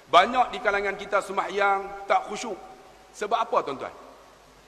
Banyak 0.09 0.53
di 0.53 0.59
kalangan 0.61 0.95
kita 0.95 1.21
semahyang 1.25 2.05
tak 2.05 2.29
khusyuk. 2.29 2.57
Sebab 3.15 3.39
apa 3.41 3.57
tuan-tuan? 3.65 3.93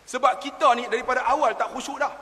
Sebab 0.07 0.39
kita 0.39 0.71
ni 0.79 0.87
daripada 0.87 1.27
awal 1.27 1.53
tak 1.53 1.69
khusyuk 1.75 1.99
dah. 1.99 2.13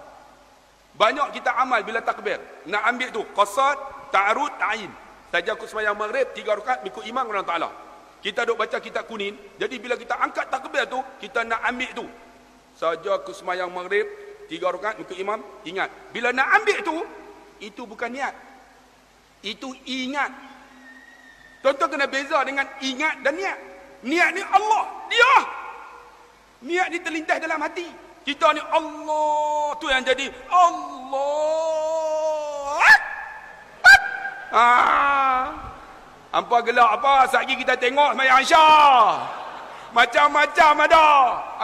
Banyak 0.96 1.36
kita 1.36 1.54
amal 1.60 1.84
bila 1.84 2.00
takbir. 2.00 2.40
Nak 2.66 2.84
ambil 2.92 3.10
tu. 3.12 3.24
Qasad, 3.36 3.78
ta'arud, 4.12 4.52
ta'in. 4.60 4.92
Saja 5.36 5.52
aku 5.52 5.68
maghrib, 6.00 6.32
tiga 6.32 6.56
rakaat 6.56 6.80
mengikut 6.80 7.04
imam 7.04 7.28
Allah 7.28 7.44
Ta'ala. 7.44 7.70
Kita 8.24 8.48
duk 8.48 8.56
baca 8.56 8.80
kitab 8.80 9.04
kuning. 9.04 9.36
Jadi 9.60 9.76
bila 9.84 10.00
kita 10.00 10.16
angkat 10.16 10.48
takbir 10.48 10.88
tu, 10.88 11.04
kita 11.20 11.44
nak 11.44 11.60
ambil 11.68 11.92
tu. 11.92 12.08
Saja 12.80 13.20
aku 13.20 13.36
semayang 13.36 13.68
maghrib, 13.68 14.08
tiga 14.48 14.72
rakaat 14.72 14.96
mengikut 14.96 15.20
imam, 15.20 15.44
ingat. 15.68 15.92
Bila 16.16 16.32
nak 16.32 16.48
ambil 16.56 16.80
tu, 16.88 16.98
itu 17.60 17.84
bukan 17.84 18.16
niat. 18.16 18.32
Itu 19.44 19.76
ingat. 19.84 20.32
Tuan-tuan 21.66 21.98
kena 21.98 22.06
beza 22.06 22.46
dengan 22.46 22.62
ingat 22.78 23.26
dan 23.26 23.34
niat. 23.34 23.58
Niat 24.06 24.38
ni 24.38 24.42
Allah. 24.54 24.86
Dia. 25.10 25.34
Niat 26.62 26.94
ni 26.94 27.02
terlintas 27.02 27.42
dalam 27.42 27.58
hati. 27.58 27.90
Kita 28.22 28.54
ni 28.54 28.62
Allah 28.70 29.74
tu 29.82 29.90
yang 29.90 30.06
jadi 30.06 30.30
Allah. 30.54 31.26
Ah. 34.54 35.42
Apa 36.38 36.56
gelak 36.70 37.02
apa? 37.02 37.34
Sagi 37.34 37.58
kita 37.58 37.74
tengok 37.82 38.14
semayang 38.14 38.46
Syah. 38.46 39.26
Macam-macam 39.90 40.86
ada. 40.86 41.10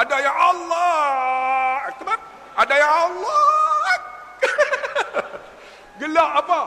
Ada 0.02 0.16
yang 0.18 0.38
Allah. 0.50 1.94
Ada 2.58 2.74
yang 2.74 2.94
Allah. 3.06 3.94
gelak 6.02 6.32
apa? 6.42 6.62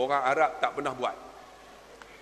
Orang 0.00 0.22
Arab 0.24 0.50
tak 0.64 0.72
pernah 0.72 0.96
buat. 0.96 1.23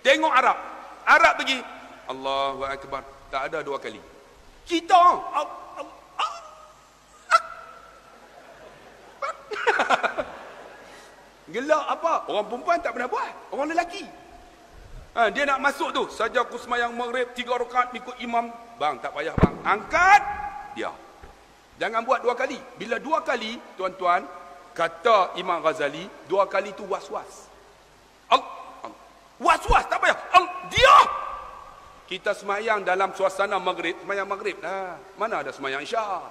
Tengok 0.03 0.33
Arab. 0.35 0.59
Arab 1.07 1.39
pergi. 1.39 1.63
Allahu 2.11 2.67
Akbar. 2.67 3.07
Tak 3.31 3.47
ada 3.49 3.63
dua 3.63 3.79
kali. 3.79 4.03
Kita. 4.67 5.03
Gelak 11.55 11.85
apa? 11.87 12.27
Orang 12.27 12.51
perempuan 12.51 12.83
tak 12.83 12.91
pernah 12.93 13.07
buat. 13.07 13.31
Orang 13.55 13.71
lelaki. 13.71 14.03
Ha, 15.13 15.29
dia 15.31 15.45
nak 15.47 15.61
masuk 15.63 15.95
tu. 15.95 16.03
Saja 16.11 16.41
aku 16.43 16.59
semayang 16.59 16.91
maghrib, 16.93 17.31
tiga 17.31 17.55
rakaat 17.55 17.95
ikut 17.95 18.19
imam. 18.19 18.51
Bang, 18.77 18.99
tak 18.99 19.15
payah 19.15 19.33
bang. 19.39 19.55
Angkat. 19.63 20.21
Dia. 20.75 20.91
Jangan 21.79 22.03
buat 22.03 22.19
dua 22.21 22.35
kali. 22.35 22.59
Bila 22.75 22.99
dua 22.99 23.23
kali, 23.23 23.57
tuan-tuan, 23.79 24.27
kata 24.73 25.37
Imam 25.37 25.61
Ghazali, 25.61 26.09
dua 26.25 26.49
kali 26.49 26.73
tu 26.73 26.81
was-was. 26.89 27.53
Was-was, 29.43 29.83
tak 29.91 29.99
payah. 29.99 30.17
Dia. 30.71 30.97
Kita 32.07 32.31
semayang 32.31 32.87
dalam 32.87 33.11
suasana 33.11 33.59
maghrib, 33.59 33.99
semayang 33.99 34.27
maghrib. 34.27 34.57
Nah, 34.63 34.95
mana 35.19 35.43
ada 35.43 35.51
semayang 35.51 35.83
isyak? 35.83 36.23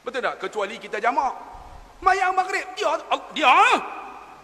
Betul 0.00 0.24
tak? 0.24 0.40
Kecuali 0.40 0.80
kita 0.80 0.96
jamak. 0.96 1.36
Mayang 2.00 2.32
maghrib. 2.32 2.64
Dia. 2.72 2.96
Dia. 3.36 3.52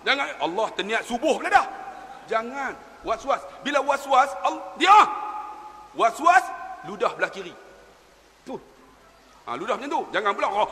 Jangan. 0.04 0.28
Allah 0.44 0.68
terniat 0.76 1.02
subuh 1.08 1.40
pula 1.40 1.48
dah. 1.48 1.66
Jangan. 2.28 2.76
Was-was. 3.00 3.40
Bila 3.64 3.80
was-was. 3.80 4.30
Dia. 4.76 4.98
Was-was. 5.96 6.44
Ludah 6.84 7.16
belah 7.16 7.32
kiri. 7.32 7.54
Tu. 8.44 8.54
Ha, 9.48 9.56
ludah 9.56 9.80
macam 9.80 9.90
tu. 9.90 10.02
Jangan 10.12 10.32
pula. 10.36 10.48
Oh, 10.52 10.68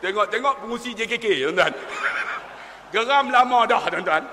Tengok-tengok 0.00 0.54
pengusi 0.64 0.90
JKK. 0.96 1.48
Tuan-tuan. 1.48 1.72
Geram 2.90 3.30
lama 3.30 3.58
dah 3.70 3.82
tuan-tuan. 3.86 4.24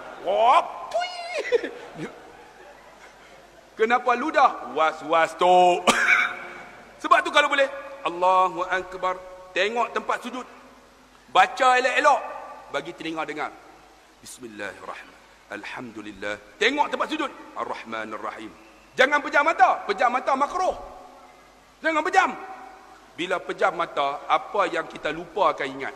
Kenapa 3.78 4.12
ludah? 4.18 4.74
Was-was 4.74 5.38
tu. 5.38 5.86
Sebab 7.06 7.22
tu 7.22 7.30
kalau 7.30 7.46
boleh. 7.54 7.70
Allahu 8.02 8.66
Akbar. 8.66 9.22
Tengok 9.54 9.94
tempat 9.94 10.18
sujud. 10.26 10.46
Baca 11.30 11.68
elok-elok. 11.78 12.22
Bagi 12.74 12.92
telinga 12.98 13.22
dengar. 13.30 13.54
Bismillahirrahmanirrahim. 14.26 15.54
Alhamdulillah. 15.54 16.36
Tengok 16.58 16.90
tempat 16.90 17.08
sujud. 17.14 17.32
Ar-Rahman 17.54 18.10
Ar-Rahim. 18.18 18.52
Jangan 18.98 19.22
pejam 19.22 19.46
mata. 19.46 19.86
Pejam 19.86 20.10
mata 20.10 20.34
makruh. 20.34 20.76
Jangan 21.86 22.02
pejam. 22.02 22.34
Bila 23.14 23.38
pejam 23.42 23.74
mata, 23.74 24.26
apa 24.30 24.70
yang 24.70 24.86
kita 24.90 25.10
lupa 25.14 25.54
akan 25.54 25.68
ingat. 25.70 25.94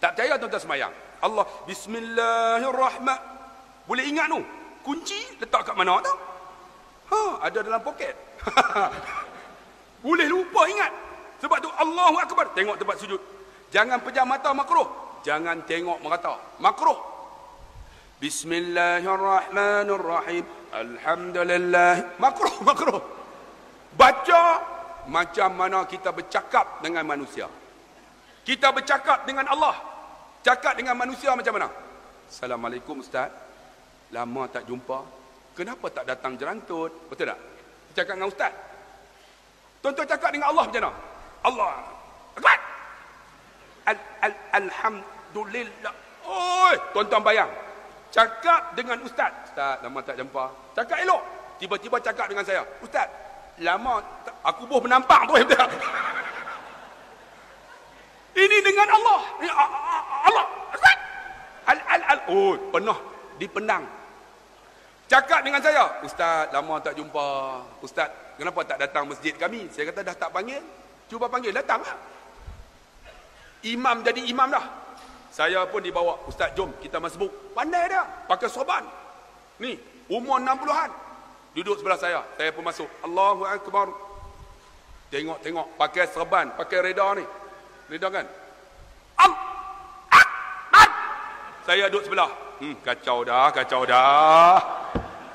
Tak 0.00 0.16
percaya 0.16 0.36
tuan-tuan 0.36 0.60
semayang. 0.60 0.94
Allah. 1.24 1.48
Bismillahirrahmanirrahim. 1.64 3.88
Boleh 3.88 4.04
ingat 4.04 4.28
tu? 4.28 4.44
Kunci 4.84 5.16
letak 5.40 5.72
kat 5.72 5.76
mana 5.76 5.96
tu? 6.04 6.12
Ha, 7.12 7.36
ada 7.48 7.58
dalam 7.64 7.80
poket. 7.80 8.12
Boleh 10.04 10.28
lupa 10.28 10.68
ingat. 10.68 10.92
Sebab 11.40 11.64
tu 11.64 11.72
Allahu 11.72 12.20
Akbar. 12.20 12.52
Tengok 12.52 12.76
tempat 12.76 13.00
sujud. 13.00 13.16
Jangan 13.72 14.04
pejam 14.04 14.28
mata 14.28 14.52
makruh. 14.52 14.84
Jangan 15.24 15.64
tengok 15.64 16.04
merata. 16.04 16.36
Makruh. 16.60 17.00
Bismillahirrahmanirrahim. 18.20 20.44
Alhamdulillah. 20.72 22.20
Makruh, 22.20 22.60
makruh. 22.68 23.00
Baca 23.96 24.60
macam 25.08 25.56
mana 25.56 25.88
kita 25.88 26.12
bercakap 26.12 26.84
dengan 26.84 27.08
manusia. 27.08 27.48
Kita 28.44 28.68
bercakap 28.72 29.24
dengan 29.24 29.48
Allah. 29.48 29.93
Cakap 30.44 30.76
dengan 30.76 30.92
manusia 30.92 31.32
macam 31.32 31.56
mana? 31.56 31.72
Assalamualaikum 32.28 33.00
Ustaz. 33.00 33.32
Lama 34.12 34.44
tak 34.52 34.68
jumpa. 34.68 35.00
Kenapa 35.56 35.88
tak 35.88 36.04
datang 36.04 36.36
jerantut? 36.36 36.92
Betul 37.08 37.32
tak? 37.32 37.40
Cakap 37.96 38.20
dengan 38.20 38.28
Ustaz. 38.28 38.52
Tuan-tuan 39.80 40.04
cakap 40.04 40.30
dengan 40.36 40.52
Allah 40.52 40.64
macam 40.68 40.80
mana? 40.84 40.92
Allah. 41.48 41.72
Akbar. 42.36 42.58
Al 43.88 43.98
-al 44.20 44.34
Alhamdulillah. 44.60 45.94
Oi, 46.24 46.74
tuan-tuan 46.96 47.20
bayang. 47.20 47.50
Cakap 48.08 48.72
dengan 48.78 48.96
ustaz. 49.04 49.32
Ustaz, 49.50 49.82
lama 49.84 50.00
tak 50.00 50.16
jumpa. 50.16 50.44
Cakap 50.72 51.02
elok. 51.04 51.22
Tiba-tiba 51.60 52.00
cakap 52.00 52.26
dengan 52.32 52.46
saya. 52.46 52.64
Ustaz, 52.80 53.10
lama 53.60 54.00
aku 54.40 54.64
boh 54.64 54.80
menampak 54.80 55.28
tu. 55.28 55.34
Ini 58.44 58.58
dengan 58.60 58.88
Allah. 58.92 59.20
Allah. 60.28 60.46
Ustaz. 60.76 60.96
Al, 61.64 61.78
al, 61.80 62.02
al. 62.12 62.20
Oh, 62.28 62.52
penuh. 62.68 62.98
Dipendang. 63.40 63.84
Cakap 65.08 65.40
dengan 65.40 65.60
saya. 65.64 65.88
Ustaz, 66.04 66.52
lama 66.52 66.76
tak 66.84 66.96
jumpa. 66.96 67.26
Ustaz, 67.80 68.08
kenapa 68.36 68.60
tak 68.68 68.78
datang 68.84 69.08
masjid 69.08 69.32
kami? 69.32 69.68
Saya 69.72 69.88
kata 69.88 70.04
dah 70.04 70.16
tak 70.16 70.30
panggil. 70.32 70.60
Cuba 71.08 71.28
panggil, 71.28 71.56
datang 71.56 71.80
lah. 71.80 71.96
Imam 73.64 74.04
jadi 74.04 74.28
imam 74.28 74.52
dah. 74.52 74.64
Saya 75.32 75.64
pun 75.64 75.80
dibawa. 75.80 76.20
Ustaz, 76.28 76.52
jom 76.52 76.68
kita 76.84 77.00
masbuk. 77.00 77.32
Pandai 77.56 77.88
dia. 77.88 78.04
Pakai 78.28 78.52
sorban. 78.52 78.84
Ni, 79.56 79.80
umur 80.12 80.36
60-an. 80.36 80.90
Duduk 81.56 81.80
sebelah 81.80 81.96
saya. 81.96 82.20
Saya 82.36 82.52
pun 82.52 82.66
masuk. 82.66 82.90
Allahu 83.00 83.48
Akbar. 83.48 83.88
Tengok-tengok. 85.08 85.80
Pakai 85.80 86.04
serban. 86.12 86.52
Pakai 86.58 86.78
reda 86.82 87.14
ni. 87.16 87.24
Reda 87.88 88.08
kan? 88.08 88.24
Am. 89.20 89.32
Akbar. 90.08 90.88
Saya 91.68 91.92
duduk 91.92 92.08
sebelah. 92.08 92.30
Hmm, 92.62 92.74
kacau 92.80 93.20
dah, 93.26 93.52
kacau 93.52 93.84
dah. 93.84 94.56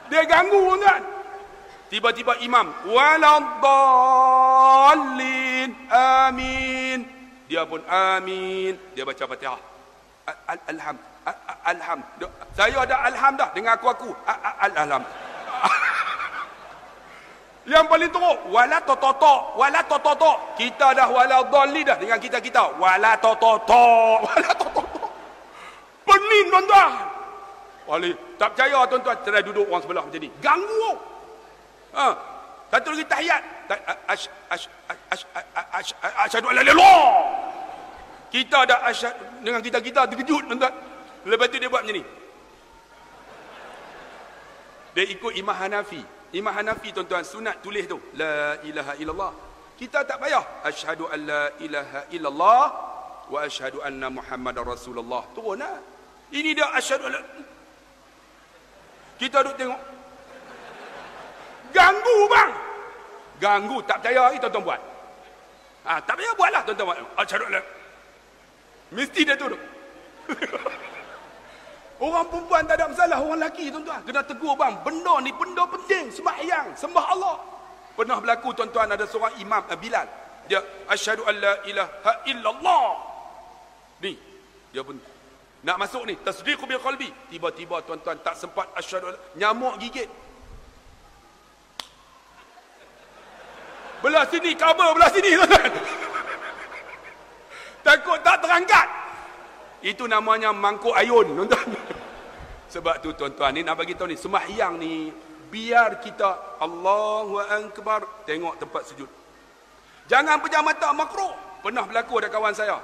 Dia 0.09 0.25
ganggu 0.25 0.73
kan? 0.81 1.03
Tiba-tiba 1.89 2.37
imam. 2.41 2.73
Waladhalin. 2.89 3.69
Amin. 5.89 7.05
Dia 7.49 7.65
pun 7.65 7.81
amin. 7.85 8.77
Dia 8.93 9.05
baca 9.05 9.25
fatihah. 9.25 9.57
Alham. 10.69 10.97
Alham. 11.65 11.99
Saya 12.53 12.81
ada 12.85 13.09
alham 13.09 13.33
dah 13.37 13.49
dengan 13.53 13.73
aku-aku. 13.77 14.13
Alham. 14.61 15.01
Yang 17.67 17.85
paling 17.91 18.11
teruk. 18.11 18.37
Wala 18.47 18.77
tototo. 18.87 19.59
Wala 19.59 19.81
tototo. 19.83 20.31
Kita 20.55 20.95
dah 20.95 21.07
wala 21.11 21.43
dhali 21.43 21.81
dah 21.83 21.97
dengan 21.99 22.15
kita-kita. 22.15 22.79
Wala 22.79 23.19
tototo. 23.19 23.83
Wala 24.25 24.49
tototo. 24.55 25.01
Pening 26.07 26.47
tuan-tuan. 26.47 26.91
Wali. 27.89 28.11
Tak 28.39 28.55
percaya 28.55 28.79
tuan-tuan. 28.87 29.17
Cerai 29.25 29.43
duduk 29.43 29.67
orang 29.67 29.81
sebelah 29.83 30.03
macam 30.07 30.21
ni. 30.23 30.29
Ganggu. 30.39 30.91
Ha. 31.99 32.07
Satu 32.69 32.93
lagi 32.95 33.05
tahiyat. 33.09 33.43
Asyadu 36.23 36.47
ala 36.47 36.61
lilah. 36.63 37.03
Kita 38.29 38.61
dah 38.69 38.85
asyad 38.85 39.41
dengan 39.41 39.59
kita-kita 39.59 40.05
terkejut 40.07 40.47
tuan-tuan. 40.47 40.73
Lepas 41.27 41.51
tu 41.51 41.57
dia 41.59 41.67
buat 41.67 41.83
macam 41.83 41.97
ni. 41.97 42.03
Dia 44.95 45.05
ikut 45.05 45.33
Imam 45.37 45.53
Hanafi. 45.53 46.18
Imam 46.29 46.53
Hanafi 46.53 46.93
tuan-tuan 46.93 47.25
sunat 47.25 47.57
tulis 47.65 47.89
tu. 47.89 47.97
La 48.13 48.61
ilaha 48.61 48.93
illallah. 49.01 49.31
Kita 49.73 50.05
tak 50.05 50.21
payah. 50.21 50.61
Asyhadu 50.61 51.09
an 51.09 51.19
la 51.25 51.43
ilaha 51.57 51.99
illallah 52.13 52.63
wa 53.29 53.39
asyhadu 53.41 53.81
anna 53.81 54.13
Muhammadar 54.13 54.61
Rasulullah. 54.61 55.25
Turun 55.33 55.57
lah. 55.57 55.81
Ini 56.29 56.53
dia 56.53 56.69
asyhadu 56.77 57.09
an 57.09 57.17
Kita 59.17 59.41
duduk 59.41 59.57
tengok. 59.57 59.81
Ganggu 61.73 62.17
bang. 62.29 62.51
Ganggu 63.41 63.77
tak 63.89 64.03
percaya 64.03 64.29
ni 64.29 64.37
tuan-tuan 64.37 64.63
buat. 64.69 64.81
Ah, 65.87 65.97
ha, 65.97 66.01
tak 66.03 66.19
payah 66.19 66.33
buatlah 66.37 66.61
tuan-tuan 66.69 66.87
buat. 66.93 66.97
Asyhadu 67.25 67.45
an 67.49 67.57
Mesti 68.93 69.21
dia 69.25 69.33
turun. 69.33 69.61
Orang 71.99 72.31
perempuan 72.31 72.63
tak 72.63 72.79
ada 72.79 72.87
masalah, 72.87 73.19
orang 73.19 73.43
lelaki 73.43 73.67
tuan-tuan. 73.67 73.99
Kena 74.07 74.23
tegur 74.23 74.55
bang, 74.55 74.71
benda 74.87 75.19
ni 75.19 75.35
benda 75.35 75.67
penting, 75.67 76.07
sembahyang, 76.15 76.71
sembah 76.79 77.05
Allah. 77.11 77.35
Pernah 77.99 78.23
berlaku 78.23 78.55
tuan-tuan 78.55 78.87
ada 78.87 79.03
seorang 79.03 79.35
imam 79.43 79.59
uh, 79.67 79.75
Bilal. 79.75 80.07
Dia 80.47 80.63
asyhadu 80.87 81.27
an 81.27 81.35
la 81.35 81.53
ilaha 81.67 82.11
illallah. 82.23 82.85
Ni, 83.99 84.15
dia 84.71 84.79
pun 84.79 84.95
nak 85.59 85.75
masuk 85.75 86.07
ni, 86.07 86.15
tasdiq 86.23 86.63
bil 86.63 86.79
qalbi. 86.79 87.11
Tiba-tiba 87.27 87.83
tuan-tuan 87.83 88.15
tak 88.23 88.39
sempat 88.39 88.71
asyhadu 88.79 89.11
nyamuk 89.35 89.75
gigit. 89.83 90.07
Belah 93.99 94.23
sini 94.31 94.55
cover 94.55 94.95
belah 94.95 95.11
sini 95.11 95.35
tuan-tuan. 95.35 95.71
Takut 97.83 98.19
tak 98.23 98.39
terangkat. 98.39 98.87
Itu 99.79 100.11
namanya 100.11 100.51
mangkuk 100.51 100.91
ayun, 100.91 101.31
tuan-tuan. 101.35 101.67
Sebab 102.69 103.01
tu 103.01 103.17
tuan-tuan 103.17 103.49
ni 103.55 103.65
nak 103.65 103.79
bagi 103.79 103.97
tahu 103.97 104.13
ni, 104.13 104.17
sembahyang 104.19 104.77
ni 104.77 105.09
biar 105.49 105.97
kita 106.03 106.61
Allahu 106.61 107.41
akbar 107.41 108.05
tengok 108.29 108.61
tempat 108.61 108.85
sujud. 108.85 109.09
Jangan 110.05 110.37
pejam 110.41 110.65
mata 110.65 110.93
makruh. 110.93 111.33
Pernah 111.59 111.83
berlaku 111.83 112.23
ada 112.23 112.31
kawan 112.31 112.55
saya. 112.55 112.79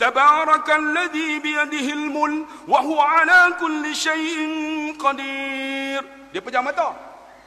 تبارك 0.00 0.68
الذي 0.70 1.38
بيده 1.38 1.88
الملك 1.92 2.46
وهو 2.68 3.00
على 3.00 3.56
كل 3.60 3.84
شيء 3.96 4.38
قدير 5.00 6.02
dia 6.36 6.44
pejam 6.44 6.68
mata 6.68 6.92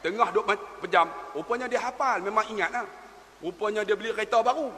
tengah 0.01 0.33
duk 0.33 0.49
pejam 0.81 1.05
rupanya 1.37 1.69
dia 1.69 1.77
hafal 1.77 2.17
memang 2.25 2.41
ingat 2.49 2.73
lah 2.73 2.87
rupanya 3.37 3.85
dia 3.85 3.93
beli 3.93 4.09
kereta 4.17 4.41
baru 4.41 4.73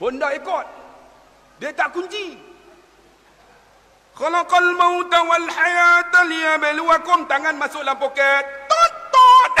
Honda 0.00 0.32
Accord 0.32 0.64
dia 1.60 1.76
tak 1.76 1.92
kunci 1.92 2.40
khalaqal 4.16 4.70
mauta 4.80 5.20
wal 5.28 5.44
hayata 5.44 6.24
liyabluwakum 6.24 7.28
tangan 7.28 7.52
masuk 7.60 7.84
dalam 7.84 8.00
poket 8.00 8.44
tot 8.64 8.92
tot 9.12 9.52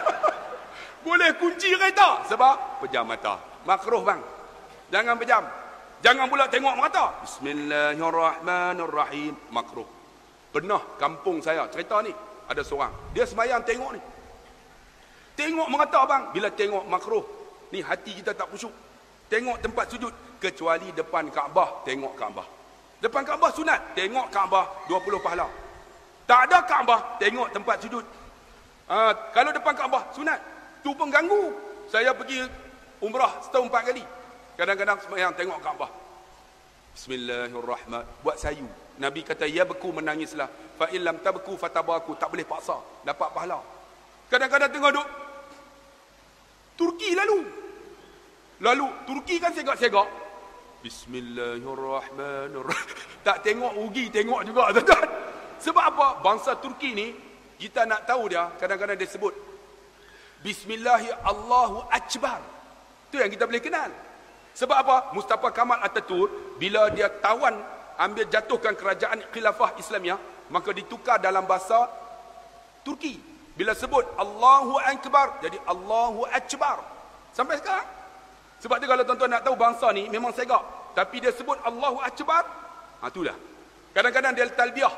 boleh 1.01 1.33
kunci 1.41 1.73
kereta 1.73 2.21
sebab 2.29 2.85
pejam 2.85 3.09
mata 3.09 3.41
makruh 3.65 4.05
bang 4.05 4.21
jangan 4.93 5.17
pejam 5.17 5.41
Jangan 6.00 6.32
pula 6.32 6.48
tengok 6.48 6.80
mata. 6.80 7.12
Bismillahirrahmanirrahim. 7.20 9.36
Makruh. 9.52 9.84
Pernah 10.48 10.80
kampung 10.96 11.44
saya 11.44 11.68
cerita 11.68 12.00
ni. 12.00 12.08
Ada 12.48 12.64
seorang. 12.64 12.88
Dia 13.12 13.28
semayang 13.28 13.60
tengok 13.60 13.92
ni. 13.92 14.00
Tengok 15.36 15.68
mata 15.68 16.00
bang. 16.08 16.32
Bila 16.32 16.48
tengok 16.48 16.88
makruh. 16.88 17.20
Ni 17.68 17.84
hati 17.84 18.16
kita 18.16 18.32
tak 18.32 18.48
khusyuk. 18.48 18.72
Tengok 19.28 19.60
tempat 19.60 19.92
sujud. 19.92 20.08
Kecuali 20.40 20.88
depan 20.96 21.28
Kaabah. 21.28 21.84
Tengok 21.84 22.16
Kaabah. 22.16 22.48
Depan 23.04 23.20
Kaabah 23.20 23.52
sunat. 23.52 23.92
Tengok 23.92 24.32
Kaabah 24.32 24.88
20 24.88 25.20
pahala. 25.20 25.52
Tak 26.24 26.48
ada 26.48 26.64
Kaabah. 26.64 27.20
Tengok 27.20 27.52
tempat 27.52 27.76
sujud. 27.84 28.08
Ha, 28.88 29.12
kalau 29.36 29.52
depan 29.52 29.76
Kaabah 29.76 30.16
sunat. 30.16 30.40
Tu 30.80 30.96
pun 30.96 31.12
ganggu. 31.12 31.52
Saya 31.92 32.16
pergi 32.16 32.40
umrah 33.04 33.36
setahun 33.44 33.68
empat 33.68 33.92
kali. 33.92 34.00
Kadang-kadang 34.60 35.00
semayang 35.00 35.32
tengok 35.32 35.56
Kaabah. 35.64 35.88
Bismillahirrahmanirrahim. 36.92 38.20
Buat 38.20 38.36
sayu. 38.36 38.68
Nabi 39.00 39.24
kata, 39.24 39.48
ya 39.48 39.64
beku 39.64 39.88
menangislah. 39.88 40.52
Fa 40.76 40.84
illam 40.92 41.16
tabku 41.24 41.56
fatabaku. 41.56 42.12
Tak 42.20 42.28
boleh 42.28 42.44
paksa. 42.44 42.76
Dapat 43.00 43.32
pahala. 43.32 43.56
Kadang-kadang 44.28 44.68
tengok 44.68 45.00
duk. 45.00 45.08
Turki 46.76 47.16
lalu. 47.16 47.40
Lalu, 48.60 48.84
Turki 49.08 49.40
kan 49.40 49.48
segak-segak. 49.56 50.04
Bismillahirrahmanirrahim. 50.84 52.88
Tak 53.24 53.40
tengok 53.40 53.72
rugi, 53.80 54.12
tengok 54.12 54.44
juga. 54.44 54.76
Tuan-tuan. 54.76 55.08
Sebab 55.56 55.84
apa? 55.88 56.20
Bangsa 56.20 56.60
Turki 56.60 56.92
ni, 56.92 57.16
kita 57.56 57.88
nak 57.88 58.04
tahu 58.04 58.28
dia, 58.28 58.52
kadang-kadang 58.60 59.00
dia 59.00 59.08
sebut. 59.08 59.32
Bismillahirrahmanirrahim. 60.44 62.44
Itu 63.08 63.24
yang 63.24 63.32
kita 63.32 63.48
boleh 63.48 63.64
kenal. 63.64 64.09
Sebab 64.54 64.76
apa? 64.76 64.96
Mustafa 65.14 65.48
Kamal 65.54 65.78
Ataturk 65.80 66.58
bila 66.58 66.90
dia 66.90 67.08
tawan 67.08 67.54
ambil 68.00 68.26
jatuhkan 68.28 68.74
kerajaan 68.74 69.20
khilafah 69.30 69.76
Islamiyah, 69.76 70.18
maka 70.50 70.72
ditukar 70.74 71.20
dalam 71.20 71.44
bahasa 71.44 71.88
Turki. 72.82 73.20
Bila 73.54 73.76
sebut 73.76 74.02
Allahu 74.16 74.80
Akbar, 74.80 75.44
jadi 75.44 75.60
Allahu 75.68 76.24
Akbar. 76.32 76.80
Sampai 77.36 77.60
sekarang. 77.60 77.84
Sebab 78.60 78.76
tu 78.80 78.86
kalau 78.88 79.04
tuan-tuan 79.04 79.30
nak 79.32 79.42
tahu 79.44 79.56
bangsa 79.56 79.88
ni 79.92 80.08
memang 80.08 80.32
segak. 80.32 80.60
Tapi 80.96 81.20
dia 81.20 81.32
sebut 81.32 81.56
Allahu 81.64 82.00
Akbar, 82.00 82.44
ha 83.00 83.06
itulah. 83.08 83.36
Kadang-kadang 83.92 84.32
dia 84.36 84.48
talbiah. 84.52 84.94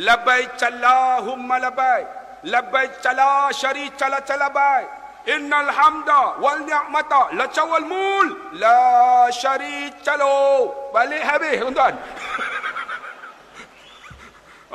Labai 0.00 0.48
Allahumma 0.54 1.58
labai. 1.58 2.02
Labai 2.46 2.86
cala 3.04 3.52
syari 3.52 3.90
cala 3.98 4.22
cala 4.24 4.48
bai. 4.48 4.99
Innal 5.28 5.68
hamda 5.68 6.40
wal 6.40 6.64
ni'mata 6.64 7.36
la 7.36 7.44
cawal 7.52 7.84
mul 7.84 8.56
la 8.56 9.28
syarika 9.28 10.16
lo. 10.16 10.72
Balik 10.94 11.20
habis 11.20 11.60
tuan-tuan. 11.60 11.92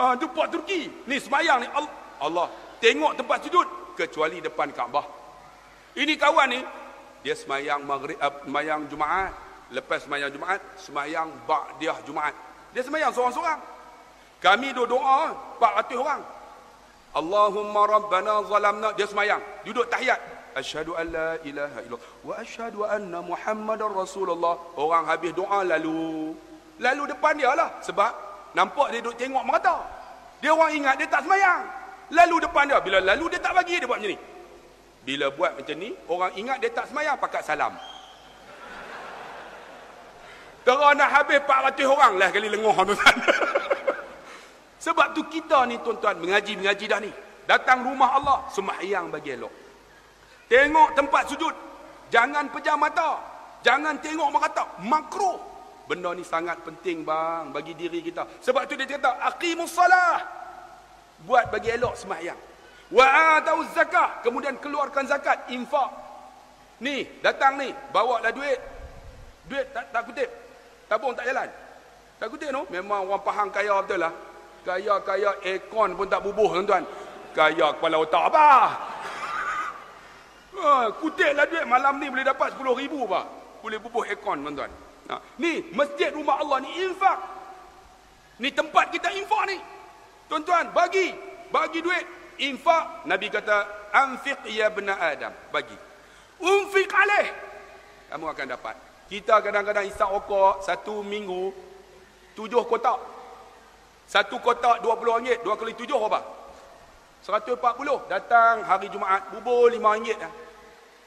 ah 0.01 0.13
tu 0.19 0.29
puak 0.29 0.53
Turki. 0.53 0.91
Ni 1.09 1.17
semayang 1.17 1.65
ni 1.65 1.67
Allah. 1.73 1.93
Allah. 2.21 2.47
tengok 2.83 3.17
tempat 3.17 3.41
sujud 3.47 3.67
kecuali 3.97 4.43
depan 4.43 4.69
Kaabah. 4.69 5.07
Ini 5.95 6.13
kawan 6.19 6.47
ni 6.51 6.59
dia 7.25 7.33
semayang 7.33 7.81
maghrib 7.81 8.19
uh, 8.21 8.29
semayang 8.45 8.85
Jumaat, 8.91 9.33
lepas 9.73 10.05
semayang 10.05 10.29
Jumaat, 10.29 10.61
semayang 10.77 11.27
ba'diyah 11.49 11.97
Jumaat. 12.05 12.35
Dia 12.75 12.85
semayang 12.85 13.09
seorang-seorang. 13.15 13.57
Kami 14.43 14.75
dua 14.75 14.85
doa 14.85 15.33
400 15.57 15.97
orang. 15.97 16.21
Allahumma 17.15 17.81
rabbana 17.87 18.43
zalamna 18.45 18.89
dia 18.93 19.07
semayang, 19.07 19.39
duduk 19.63 19.87
tahiyat. 19.87 20.19
Asyhadu 20.55 20.95
an 20.95 21.11
la 21.11 21.31
ilaha 21.43 21.83
illallah 21.83 22.05
wa 22.23 22.33
asyhadu 22.39 22.87
anna 22.87 23.19
Muhammadar 23.19 23.91
Rasulullah. 23.91 24.55
Orang 24.79 25.03
habis 25.03 25.35
doa 25.35 25.67
lalu 25.67 26.31
lalu 26.79 27.03
depan 27.11 27.35
dia 27.35 27.51
lah 27.51 27.75
sebab 27.83 28.11
nampak 28.55 28.95
dia 28.95 29.03
duduk 29.03 29.19
tengok 29.19 29.43
mata. 29.43 29.83
Dia 30.39 30.55
orang 30.55 30.71
ingat 30.71 30.95
dia 30.95 31.11
tak 31.11 31.27
semayang. 31.27 31.59
Lalu 32.15 32.35
depan 32.47 32.71
dia 32.71 32.79
bila 32.79 33.03
lalu 33.03 33.35
dia 33.35 33.39
tak 33.43 33.51
bagi 33.51 33.83
dia 33.83 33.87
buat 33.87 33.99
macam 33.99 34.11
ni. 34.15 34.19
Bila 35.05 35.25
buat 35.29 35.51
macam 35.53 35.75
ni, 35.77 35.93
orang 36.09 36.31
ingat 36.33 36.57
dia 36.57 36.71
tak 36.73 36.89
semayang 36.89 37.13
pakat 37.21 37.45
salam. 37.45 37.75
Terus 40.65 40.91
nak 40.97 41.09
habis 41.13 41.37
400 41.45 41.85
orang 41.85 42.13
lah 42.17 42.29
kali 42.33 42.49
lengoh 42.49 42.73
tuan 42.73 42.97
Sebab 44.85 45.13
tu 45.13 45.21
kita 45.29 45.69
ni 45.69 45.77
tuan-tuan 45.85 46.17
mengaji-mengaji 46.17 46.85
dah 46.89 46.97
ni. 46.97 47.13
Datang 47.45 47.85
rumah 47.85 48.17
Allah, 48.17 48.49
sembahyang 48.49 49.13
bagi 49.13 49.37
elok. 49.37 49.64
Tengok 50.45 50.93
tempat 50.93 51.23
sujud. 51.29 51.53
Jangan 52.13 52.49
pejam 52.53 52.77
mata. 52.77 53.17
Jangan 53.65 53.97
tengok 53.97 54.29
merata. 54.29 54.63
Makro. 54.85 55.41
Benda 55.85 56.13
ni 56.17 56.25
sangat 56.25 56.61
penting 56.65 57.05
bang 57.05 57.53
bagi 57.53 57.77
diri 57.77 58.01
kita. 58.01 58.25
Sebab 58.41 58.65
tu 58.65 58.73
dia 58.73 58.89
kata, 58.89 59.21
Aqimus 59.25 59.73
salah. 59.73 60.21
Buat 61.25 61.49
bagi 61.53 61.73
elok 61.73 61.93
sembahyang. 61.97 62.37
Wa 62.93 63.41
atau 63.41 63.65
zakat. 63.73 64.21
Kemudian 64.21 64.57
keluarkan 64.61 65.09
zakat. 65.09 65.49
Infak. 65.49 65.89
Ni, 66.81 67.05
datang 67.21 67.57
ni. 67.57 67.73
Bawa 67.89 68.21
lah 68.21 68.33
duit. 68.33 68.57
Duit 69.49 69.65
tak, 69.73 69.89
tak 69.93 70.01
kutip. 70.09 70.29
Tabung 70.85 71.13
tak 71.17 71.25
jalan. 71.25 71.49
Tak 72.21 72.27
kutip 72.29 72.49
no? 72.53 72.65
Memang 72.69 73.09
orang 73.09 73.25
faham 73.25 73.47
kaya 73.49 73.81
betul 73.81 74.01
lah. 74.01 74.13
Kaya-kaya 74.65 75.45
ekon 75.45 75.93
pun 75.93 76.09
tak 76.09 76.25
bubuh 76.25 76.49
tuan-tuan. 76.57 76.85
Kaya 77.37 77.77
kepala 77.77 78.01
otak 78.01 78.23
apa? 78.33 78.49
Ha, 80.55 80.87
kutiklah 81.03 81.45
duit 81.51 81.65
malam 81.67 81.99
ni 81.99 82.07
boleh 82.07 82.23
dapat 82.23 82.55
10 82.55 82.63
ribu 82.79 83.03
apa? 83.11 83.27
Boleh 83.59 83.77
bubuh 83.81 84.07
ekon 84.07 84.39
tuan-tuan. 84.45 84.71
Ha, 85.11 85.15
ni 85.37 85.61
masjid 85.75 86.09
rumah 86.15 86.39
Allah 86.39 86.63
ni 86.63 86.71
infak. 86.87 87.19
Ni 88.39 88.49
tempat 88.51 88.91
kita 88.91 89.11
infak 89.15 89.43
ni. 89.51 89.57
Tuan-tuan 90.31 90.71
bagi. 90.71 91.11
Bagi 91.51 91.79
duit. 91.83 92.05
Infak. 92.41 93.07
Nabi 93.07 93.27
kata. 93.31 93.87
Anfiq 93.95 94.43
ya 94.51 94.67
bena 94.67 94.99
Adam. 94.99 95.31
Bagi. 95.51 95.75
Unfiq 96.43 96.91
alih. 96.91 97.27
Kamu 98.11 98.25
akan 98.27 98.47
dapat. 98.51 98.75
Kita 99.07 99.39
kadang-kadang 99.39 99.87
isap 99.87 100.09
rokok 100.11 100.65
satu 100.65 100.99
minggu. 101.05 101.53
Tujuh 102.35 102.63
kotak. 102.67 102.99
Satu 104.05 104.37
kotak 104.37 104.85
RM20, 104.85 105.01
ringgit, 105.17 105.39
dua 105.41 105.57
kali 105.57 105.73
tujuh 105.73 105.97
apa? 105.97 106.21
puluh. 107.73 108.05
Datang 108.05 108.61
hari 108.61 108.85
Jumaat, 108.93 109.33
bubur 109.33 109.71
lima 109.73 109.97
ringgit. 109.97 110.19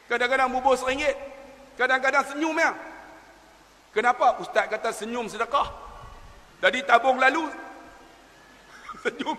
Kadang-kadang 0.08 0.48
bubur 0.48 0.74
seringgit. 0.74 1.14
Kadang-kadang 1.76 2.24
senyum 2.26 2.56
ya. 2.56 2.72
Kenapa? 3.92 4.40
Ustaz 4.40 4.66
kata 4.66 4.90
senyum 4.90 5.28
sedekah. 5.28 5.68
Jadi 6.64 6.82
tabung 6.82 7.20
lalu. 7.20 7.46
senyum. 9.04 9.36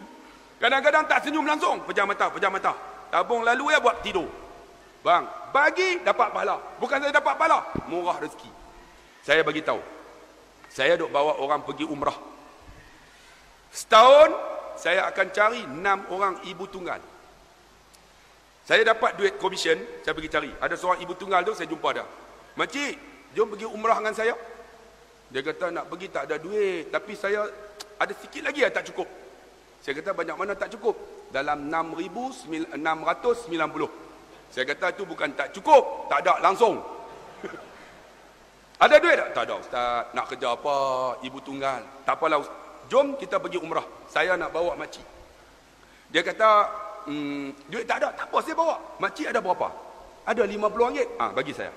Kadang-kadang 0.62 1.04
tak 1.10 1.26
senyum 1.26 1.44
langsung. 1.44 1.82
Pejam 1.90 2.06
mata, 2.06 2.30
pejam 2.30 2.54
mata. 2.54 2.78
Tabung 3.10 3.42
lalu 3.42 3.74
ya 3.74 3.82
buat 3.82 4.00
tidur. 4.06 4.30
Bang, 5.02 5.26
bagi 5.50 6.04
dapat 6.06 6.30
pahala. 6.30 6.62
Bukan 6.78 6.98
saya 7.02 7.14
dapat 7.16 7.34
pahala. 7.34 7.60
Murah 7.90 8.22
rezeki. 8.22 8.52
Saya 9.26 9.42
bagi 9.42 9.66
tahu. 9.66 9.82
Saya 10.70 10.96
duk 11.00 11.10
bawa 11.10 11.42
orang 11.42 11.66
pergi 11.66 11.88
umrah. 11.90 12.16
Setahun 13.74 14.30
saya 14.78 15.10
akan 15.10 15.28
cari 15.34 15.62
enam 15.66 16.06
orang 16.14 16.38
ibu 16.46 16.70
tunggal. 16.70 17.02
Saya 18.70 18.86
dapat 18.86 19.18
duit 19.18 19.34
komisen, 19.42 19.82
saya 20.06 20.14
pergi 20.14 20.30
cari. 20.30 20.54
Ada 20.62 20.78
seorang 20.78 21.02
ibu 21.02 21.18
tunggal 21.18 21.42
tu 21.42 21.58
saya 21.58 21.66
jumpa 21.66 21.90
dia. 21.90 22.06
Makcik, 22.54 22.94
jom 23.34 23.50
pergi 23.50 23.66
umrah 23.66 23.98
dengan 23.98 24.14
saya. 24.14 24.38
Dia 25.34 25.42
kata 25.42 25.74
nak 25.74 25.90
pergi 25.90 26.14
tak 26.14 26.30
ada 26.30 26.38
duit, 26.38 26.94
tapi 26.94 27.18
saya 27.18 27.50
ada 28.02 28.14
sikit 28.14 28.46
lagi 28.46 28.62
yang 28.62 28.70
tak 28.70 28.86
cukup. 28.94 29.10
Saya 29.82 29.98
kata 29.98 30.14
banyak 30.14 30.38
mana 30.38 30.54
tak 30.54 30.70
cukup? 30.78 30.94
Dalam 31.34 31.66
6690. 31.66 32.78
Saya 34.54 34.66
kata 34.70 34.86
itu 34.94 35.02
bukan 35.02 35.34
tak 35.34 35.50
cukup, 35.50 36.06
tak 36.06 36.22
ada 36.30 36.38
langsung. 36.38 36.78
ada 38.86 38.96
duit 39.02 39.18
tak? 39.18 39.30
Tak 39.34 39.44
ada 39.50 39.54
ustaz. 39.58 40.14
Nak 40.14 40.26
kerja 40.30 40.54
apa? 40.54 40.78
Ibu 41.26 41.42
tunggal. 41.42 41.82
Tak 42.06 42.22
apalah 42.22 42.38
ustaz 42.38 42.70
jom 42.90 43.16
kita 43.16 43.38
pergi 43.38 43.62
umrah. 43.62 43.86
Saya 44.10 44.34
nak 44.36 44.50
bawa 44.50 44.74
makcik. 44.74 45.06
Dia 46.10 46.26
kata, 46.26 46.66
hmm, 47.10 47.74
duit 47.74 47.86
tak 47.90 48.06
ada. 48.06 48.10
Tak 48.14 48.30
apa, 48.30 48.38
saya 48.46 48.56
bawa. 48.56 48.76
Makcik 49.02 49.28
ada 49.34 49.42
berapa? 49.42 49.68
Ada 50.30 50.46
RM50. 50.46 50.98
Ah, 51.18 51.34
bagi 51.34 51.54
saya. 51.58 51.74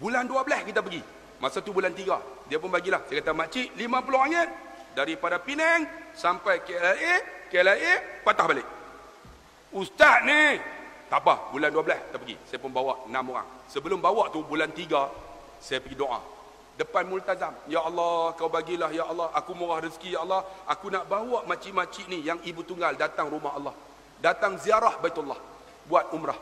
Bulan 0.00 0.24
12 0.24 0.68
kita 0.72 0.80
pergi. 0.80 1.02
Masa 1.38 1.60
tu 1.60 1.76
bulan 1.76 1.92
3. 1.92 2.48
Dia 2.48 2.56
pun 2.56 2.72
bagilah. 2.72 3.04
Saya 3.04 3.20
kata, 3.20 3.36
makcik 3.36 3.76
RM50 3.76 4.34
daripada 4.96 5.36
Penang 5.38 5.86
sampai 6.16 6.64
KLA, 6.64 7.46
KLA 7.52 8.24
patah 8.24 8.46
balik. 8.48 8.66
Ustaz 9.68 10.24
ni, 10.24 10.56
tak 11.12 11.20
apa, 11.22 11.52
bulan 11.52 11.68
12 11.68 12.08
kita 12.08 12.16
pergi. 12.16 12.36
Saya 12.48 12.58
pun 12.58 12.72
bawa 12.72 13.04
6 13.04 13.12
orang. 13.12 13.48
Sebelum 13.68 14.00
bawa 14.00 14.32
tu 14.32 14.40
bulan 14.42 14.72
3, 14.72 15.60
saya 15.60 15.78
pergi 15.84 15.98
doa 16.00 16.38
depan 16.78 17.04
multazam 17.10 17.50
ya 17.66 17.82
Allah 17.82 18.38
kau 18.38 18.46
bagilah 18.46 18.94
ya 18.94 19.04
Allah 19.10 19.34
aku 19.34 19.50
murah 19.58 19.82
rezeki 19.82 20.14
ya 20.14 20.22
Allah 20.22 20.46
aku 20.70 20.94
nak 20.94 21.10
bawa 21.10 21.42
makcik-makcik 21.50 22.06
ni 22.06 22.22
yang 22.22 22.38
ibu 22.46 22.62
tunggal 22.62 22.94
datang 22.94 23.26
rumah 23.34 23.58
Allah 23.58 23.74
datang 24.24 24.58
ziarah 24.58 24.98
Baitullah 25.02 25.38
buat 25.88 26.12
umrah 26.16 26.38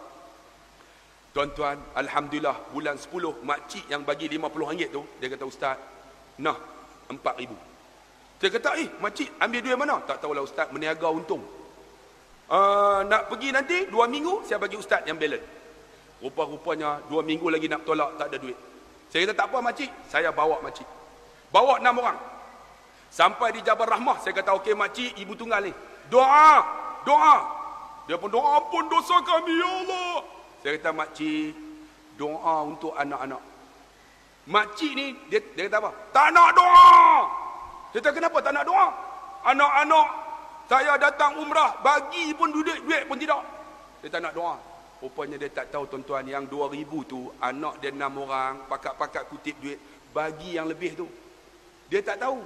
tuan-tuan 1.37 1.77
alhamdulillah 1.93 2.73
bulan 2.73 2.97
10 2.97 3.45
makcik 3.45 3.85
yang 3.93 4.03
bagi 4.03 4.27
50 4.33 4.71
ringgit 4.73 4.91
tu 4.93 5.05
dia 5.21 5.29
kata 5.29 5.45
ustaz 5.45 5.77
nah 6.41 6.57
4000 7.09 8.41
saya 8.41 8.51
kata 8.53 8.71
eh 8.81 8.89
makcik 9.01 9.29
ambil 9.41 9.61
duit 9.65 9.77
mana 9.77 9.97
tak 10.09 10.21
tahulah 10.21 10.45
ustaz 10.45 10.69
meniaga 10.73 11.09
untung 11.13 11.45
uh, 12.49 13.01
nak 13.05 13.29
pergi 13.29 13.49
nanti 13.53 13.79
2 13.89 13.93
minggu 14.15 14.49
saya 14.49 14.57
bagi 14.57 14.81
ustaz 14.81 15.05
yang 15.05 15.21
balance 15.21 15.45
rupa-rupanya 16.25 17.05
2 17.13 17.21
minggu 17.29 17.47
lagi 17.53 17.69
nak 17.69 17.85
tolak 17.85 18.17
tak 18.17 18.33
ada 18.33 18.39
duit 18.41 18.59
saya 19.11 19.33
kata 19.33 19.35
tak 19.39 19.47
apa 19.49 19.59
makcik, 19.63 19.91
saya 20.11 20.29
bawa 20.35 20.59
makcik. 20.61 20.85
Bawa 21.55 21.79
enam 21.79 22.03
orang. 22.03 22.19
Sampai 23.09 23.55
di 23.55 23.63
Jabal 23.63 23.89
Rahmah, 23.89 24.21
saya 24.21 24.35
kata 24.35 24.53
okey 24.61 24.75
makcik, 24.75 25.15
ibu 25.17 25.33
tunggal 25.39 25.63
ni. 25.63 25.73
Doa, 26.11 26.61
doa. 27.07 27.56
Dia 28.07 28.17
pun 28.19 28.31
doa, 28.31 28.63
ampun 28.63 28.87
dosa 28.87 29.19
kami 29.27 29.53
ya 29.59 29.69
Allah. 29.83 30.15
Saya 30.63 30.79
kata 30.79 30.91
makcik, 30.95 31.53
doa 32.15 32.57
untuk 32.63 32.95
anak-anak. 32.95 33.43
Makcik 34.47 34.93
ni, 34.95 35.07
dia, 35.27 35.43
dia 35.59 35.67
kata 35.67 35.83
apa? 35.83 35.91
Tak 36.15 36.29
nak 36.31 36.51
doa. 36.55 36.91
Saya 37.91 38.01
kata 38.03 38.11
kenapa 38.15 38.39
tak 38.43 38.53
nak 38.55 38.65
doa? 38.67 38.87
Anak-anak, 39.47 40.09
saya 40.67 40.93
datang 40.99 41.39
umrah, 41.39 41.79
bagi 41.83 42.35
pun 42.35 42.51
duit, 42.51 42.83
duit 42.83 43.03
pun 43.07 43.19
tidak. 43.19 43.43
Dia 44.03 44.11
tak 44.11 44.23
nak 44.23 44.35
doa. 44.35 44.55
Rupanya 44.97 45.37
dia 45.37 45.53
tak 45.53 45.69
tahu 45.69 45.85
tuan-tuan 45.93 46.25
yang 46.25 46.49
2000 46.49 46.89
tu 47.05 47.29
anak 47.45 47.85
dia 47.85 47.93
enam 47.93 48.17
orang 48.25 48.65
pakat-pakat 48.65 49.29
kutip 49.29 49.53
duit 49.61 49.77
bagi 50.17 50.57
yang 50.57 50.65
lebih 50.65 50.97
tu. 50.97 51.05
Dia 51.93 52.01
tak 52.01 52.25
tahu. 52.25 52.41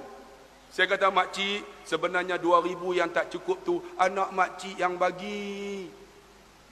Saya 0.71 0.87
kata 0.87 1.11
makcik 1.11 1.83
sebenarnya 1.83 2.39
2000 2.39 2.79
yang 2.95 3.11
tak 3.11 3.27
cukup 3.27 3.59
tu 3.67 3.83
anak 3.99 4.31
makcik 4.31 4.79
yang 4.79 4.95
bagi. 4.95 5.83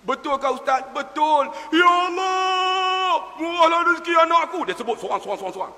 Betul 0.08 0.40
kau 0.40 0.56
ustaz? 0.56 0.88
Betul. 0.96 1.52
Ya 1.76 1.84
Allah, 2.08 3.36
murahlah 3.36 3.92
rezeki 3.92 4.16
anak 4.24 4.40
aku. 4.48 4.64
Dia 4.64 4.80
sebut 4.80 4.96
seorang-seorang-seorang. 5.04 5.76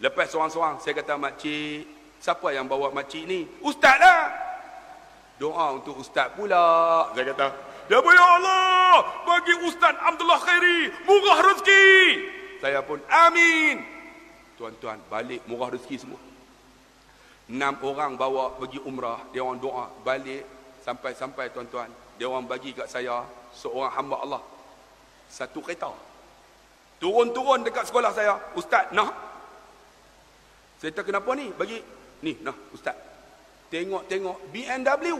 Lepas 0.00 0.32
seorang-seorang 0.32 0.80
saya 0.80 0.96
kata 0.96 1.20
makcik, 1.20 1.84
siapa 2.16 2.56
yang 2.56 2.64
bawa 2.64 2.88
makcik 2.88 3.28
ni? 3.28 3.44
Ustaz 3.60 4.00
lah. 4.00 4.32
Doa 5.36 5.76
untuk 5.76 6.00
ustaz 6.00 6.32
pula. 6.32 7.12
Saya 7.12 7.36
kata, 7.36 7.46
Ya 7.92 8.00
Allah, 8.00 9.02
bagi 9.26 9.50
Ustaz 9.66 9.98
Abdullah 9.98 10.38
Khairi, 10.38 10.94
murah 11.10 11.38
rezeki. 11.42 11.88
Saya 12.62 12.86
pun, 12.86 13.02
amin. 13.10 13.82
Tuan-tuan, 14.54 15.02
balik 15.10 15.42
murah 15.50 15.74
rezeki 15.74 15.96
semua. 15.98 16.29
Enam 17.50 17.74
orang 17.82 18.14
bawa 18.14 18.54
pergi 18.54 18.78
umrah, 18.86 19.26
dia 19.34 19.42
orang 19.42 19.58
doa, 19.58 19.90
balik, 20.06 20.46
sampai-sampai 20.86 21.50
tuan-tuan. 21.50 21.90
Dia 22.14 22.30
orang 22.30 22.46
bagi 22.46 22.70
kat 22.70 22.86
saya, 22.86 23.26
seorang 23.50 23.90
hamba 23.90 24.16
Allah. 24.22 24.42
Satu 25.26 25.58
kereta. 25.58 25.90
Turun-turun 27.02 27.66
dekat 27.66 27.90
sekolah 27.90 28.14
saya, 28.14 28.38
Ustaz, 28.54 28.86
nah. 28.94 29.10
Saya 30.78 30.94
kata, 30.94 31.02
kenapa 31.10 31.34
ni? 31.34 31.50
Bagi, 31.50 31.82
ni, 32.22 32.38
nah, 32.38 32.54
Ustaz. 32.70 32.94
Tengok-tengok 33.70 34.50
BMW. 34.54 35.18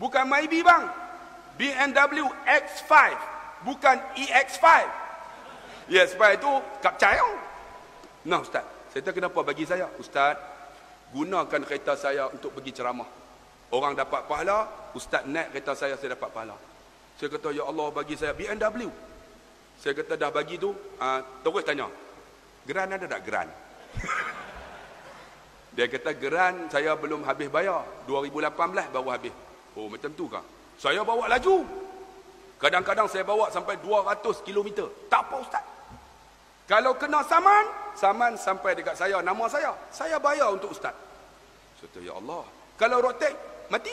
Bukan 0.00 0.24
Mybi 0.24 0.64
bang. 0.64 0.84
BMW 1.60 2.24
X5. 2.48 2.92
Bukan 3.68 3.96
EX5. 4.16 4.64
Yes, 5.92 6.16
sebab 6.16 6.40
itu 6.40 6.50
kap 6.80 6.96
cahaya. 6.96 7.28
Nah 8.24 8.40
Ustaz, 8.40 8.64
saya 8.94 9.04
tahu 9.04 9.20
kenapa 9.20 9.44
bagi 9.44 9.68
saya. 9.68 9.90
Ustaz, 10.00 10.40
gunakan 11.10 11.60
kereta 11.66 11.98
saya 11.98 12.30
untuk 12.30 12.54
pergi 12.54 12.74
ceramah. 12.74 13.06
Orang 13.70 13.94
dapat 13.94 14.26
pahala, 14.26 14.66
Ustaz 14.94 15.22
naik 15.26 15.54
kereta 15.54 15.78
saya, 15.78 15.94
saya 15.94 16.18
dapat 16.18 16.30
pahala. 16.34 16.58
Saya 17.18 17.30
kata, 17.30 17.54
Ya 17.54 17.62
Allah 17.66 17.86
bagi 17.94 18.18
saya 18.18 18.34
BMW. 18.34 18.90
Saya 19.78 19.94
kata, 19.94 20.18
dah 20.18 20.30
bagi 20.34 20.58
tu, 20.58 20.74
uh, 20.74 21.20
terus 21.46 21.62
tanya. 21.62 21.86
Geran 22.66 22.92
ada 22.92 23.06
tak 23.06 23.22
geran? 23.24 23.48
Dia 25.78 25.86
kata, 25.86 26.10
geran 26.18 26.66
saya 26.66 26.98
belum 26.98 27.22
habis 27.22 27.46
bayar. 27.46 27.86
2018 28.10 28.90
baru 28.90 29.08
habis. 29.14 29.34
Oh, 29.78 29.86
macam 29.86 30.10
tu 30.12 30.26
kah? 30.26 30.42
Saya 30.76 31.06
bawa 31.06 31.30
laju. 31.30 31.62
Kadang-kadang 32.60 33.08
saya 33.08 33.24
bawa 33.24 33.48
sampai 33.48 33.78
200 33.80 34.44
km. 34.44 34.90
Tak 35.08 35.22
apa 35.30 35.36
Ustaz. 35.40 35.64
Kalau 36.70 36.94
kena 36.94 37.18
saman, 37.26 37.66
saman 37.98 38.38
sampai 38.38 38.78
dekat 38.78 38.94
saya, 38.94 39.18
nama 39.18 39.50
saya. 39.50 39.74
Saya 39.90 40.22
bayar 40.22 40.54
untuk 40.54 40.70
Ustaz. 40.70 40.94
Kata, 41.82 41.98
Ya 41.98 42.14
Allah. 42.14 42.46
Kalau 42.78 43.02
rotek, 43.02 43.34
mati? 43.66 43.90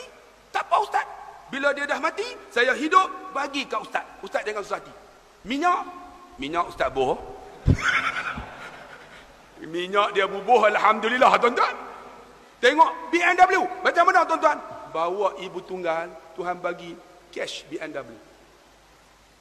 Tak 0.54 0.62
apa 0.70 0.76
Ustaz. 0.86 1.06
Bila 1.50 1.74
dia 1.74 1.90
dah 1.90 1.98
mati, 1.98 2.22
saya 2.54 2.70
hidup, 2.78 3.34
bagi 3.34 3.66
kat 3.66 3.82
Ustaz. 3.82 4.06
Ustaz 4.22 4.46
jangan 4.46 4.62
susah 4.62 4.78
hati. 4.78 4.94
Minyak? 5.42 5.90
Minyak 6.38 6.70
Ustaz 6.70 6.86
boh. 6.94 7.18
Minyak 9.74 10.14
dia 10.14 10.30
bubuh, 10.30 10.70
Alhamdulillah 10.70 11.34
tuan-tuan. 11.42 11.74
Tengok 12.62 13.10
BMW. 13.10 13.66
Macam 13.82 14.06
mana 14.06 14.22
tuan-tuan? 14.22 14.58
Bawa 14.94 15.34
ibu 15.42 15.58
tunggal, 15.66 16.14
Tuhan 16.38 16.62
bagi 16.62 16.94
cash 17.34 17.66
BMW. 17.66 18.14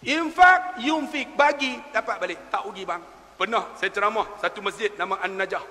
Infak, 0.10 0.82
yumfik, 0.82 1.38
bagi, 1.38 1.78
dapat 1.94 2.18
balik. 2.18 2.40
Tak 2.50 2.66
rugi 2.66 2.82
bang. 2.82 3.17
Pernah 3.38 3.70
saya 3.78 3.94
ceramah 3.94 4.26
satu 4.42 4.66
masjid 4.66 4.90
nama 4.98 5.22
An-Najah. 5.22 5.62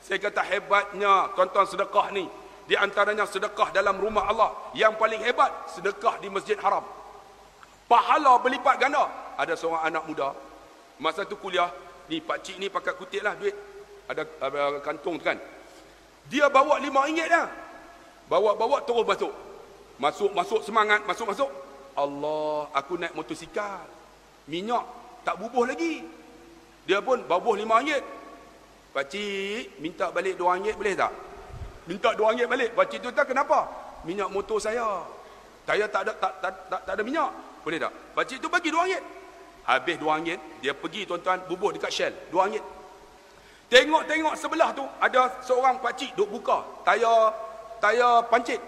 Saya 0.00 0.16
kata 0.16 0.40
hebatnya 0.40 1.28
tuan-tuan 1.36 1.68
sedekah 1.68 2.08
ni. 2.16 2.24
Di 2.64 2.72
antaranya 2.80 3.28
sedekah 3.28 3.68
dalam 3.76 4.00
rumah 4.00 4.24
Allah. 4.24 4.72
Yang 4.72 4.96
paling 4.96 5.20
hebat, 5.20 5.52
sedekah 5.76 6.16
di 6.24 6.32
Masjid 6.32 6.56
Haram. 6.56 6.80
Pahala 7.84 8.40
berlipat 8.40 8.80
ganda. 8.80 9.04
Ada 9.36 9.52
seorang 9.52 9.84
anak 9.84 10.08
muda. 10.08 10.32
Masa 10.96 11.28
tu 11.28 11.36
kuliah. 11.36 11.68
Ni 12.08 12.24
pakcik 12.24 12.56
ni 12.56 12.72
pakai 12.72 12.96
kutip 12.96 13.20
lah 13.20 13.36
duit. 13.36 13.52
Ada, 14.08 14.22
ada 14.40 14.80
kantung 14.80 15.20
tu 15.20 15.24
kan. 15.26 15.36
Dia 16.30 16.48
bawa 16.48 16.80
lima 16.80 17.04
ringgit 17.04 17.28
dah. 17.28 17.46
Bawa-bawa 18.30 18.80
terus 18.86 19.04
masuk. 19.04 19.32
Masuk-masuk 20.00 20.60
semangat. 20.64 21.04
Masuk-masuk. 21.04 21.50
Allah, 21.98 22.70
aku 22.72 22.96
naik 22.96 23.12
motosikal. 23.12 23.84
Minyak 24.48 24.86
tak 25.26 25.36
bubuh 25.36 25.66
lagi. 25.68 26.06
Dia 26.88 26.98
pun 27.00 27.20
babuh 27.24 27.56
lima 27.56 27.80
ringgit. 27.80 28.02
Pakcik, 28.90 29.78
minta 29.78 30.10
balik 30.10 30.34
dua 30.34 30.58
ringgit 30.58 30.74
boleh 30.74 30.94
tak? 30.98 31.12
minta 31.90 32.14
dua 32.14 32.30
ringgit 32.30 32.46
balik. 32.46 32.70
Pakcik 32.78 33.02
tu 33.02 33.10
tak 33.10 33.26
kenapa? 33.26 33.66
Minyak 34.06 34.30
motor 34.30 34.62
saya. 34.62 35.02
Saya 35.66 35.86
tak 35.86 36.02
ada 36.08 36.12
tak, 36.18 36.32
tak, 36.42 36.52
tak, 36.66 36.80
tak 36.86 36.94
ada 36.98 37.02
minyak. 37.02 37.30
Boleh 37.62 37.78
tak? 37.78 37.92
Pakcik 38.14 38.38
tu 38.42 38.48
bagi 38.50 38.70
dua 38.70 38.86
ringgit. 38.86 39.02
Habis 39.66 39.96
dua 40.02 40.18
ringgit, 40.18 40.38
dia 40.64 40.72
pergi 40.74 41.06
tuan-tuan 41.06 41.38
bubuh 41.46 41.70
dekat 41.74 41.90
Shell. 41.90 42.14
Dua 42.30 42.46
ringgit. 42.46 42.64
Tengok-tengok 43.70 44.34
sebelah 44.34 44.74
tu 44.74 44.82
ada 44.98 45.30
seorang 45.46 45.78
pakcik 45.78 46.18
duk 46.18 46.26
buka 46.26 46.66
tayar 46.82 47.30
tayar 47.78 48.26
pancit. 48.26 48.58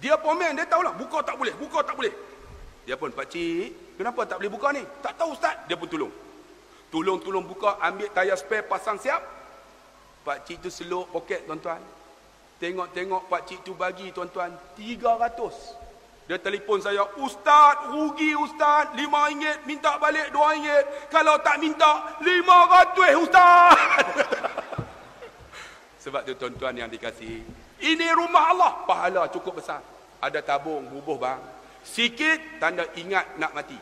Dia 0.00 0.16
pomen 0.16 0.56
dia 0.56 0.64
tahulah 0.64 0.96
buka 0.96 1.20
tak 1.20 1.36
boleh, 1.36 1.52
buka 1.60 1.84
tak 1.84 1.92
boleh. 1.92 2.14
Dia 2.88 2.96
pun 2.96 3.12
pakcik, 3.12 3.96
kenapa 4.00 4.24
tak 4.24 4.40
boleh 4.40 4.52
buka 4.52 4.68
ni? 4.72 4.82
Tak 5.04 5.20
tahu 5.20 5.36
ustaz, 5.36 5.56
dia 5.68 5.76
pun 5.76 5.88
tolong. 5.88 6.12
Tolong-tolong 6.94 7.42
buka, 7.42 7.82
ambil 7.82 8.06
tayar 8.14 8.38
spare 8.38 8.62
pasang 8.70 8.94
siap. 9.02 9.18
Pakcik 10.22 10.62
tu 10.62 10.70
seluk 10.70 11.10
poket 11.10 11.42
tuan-tuan. 11.42 11.82
Tengok-tengok 12.62 13.26
pak 13.26 13.50
cik 13.50 13.66
tu 13.66 13.74
bagi 13.74 14.14
tuan-tuan 14.14 14.54
300. 14.78 15.74
Dia 16.30 16.38
telefon 16.38 16.78
saya, 16.78 17.02
"Ustaz, 17.18 17.90
rugi 17.90 18.38
ustaz, 18.38 18.94
5 18.94 19.26
ringgit, 19.26 19.66
minta 19.66 19.98
balik 19.98 20.30
2 20.30 20.54
ringgit. 20.54 21.10
Kalau 21.10 21.34
tak 21.42 21.58
minta 21.58 22.14
500 22.22 23.18
ustaz." 23.18 23.74
Sebab 26.06 26.22
tu 26.30 26.38
tuan-tuan 26.38 26.78
yang 26.78 26.86
dikasihi, 26.86 27.42
ini 27.82 28.06
rumah 28.14 28.54
Allah, 28.54 28.72
pahala 28.86 29.26
cukup 29.34 29.58
besar. 29.58 29.82
Ada 30.22 30.46
tabung 30.46 30.86
bubuh 30.94 31.18
bang. 31.18 31.42
Sikit 31.82 32.62
tanda 32.62 32.86
ingat 32.94 33.34
nak 33.34 33.50
mati. 33.50 33.76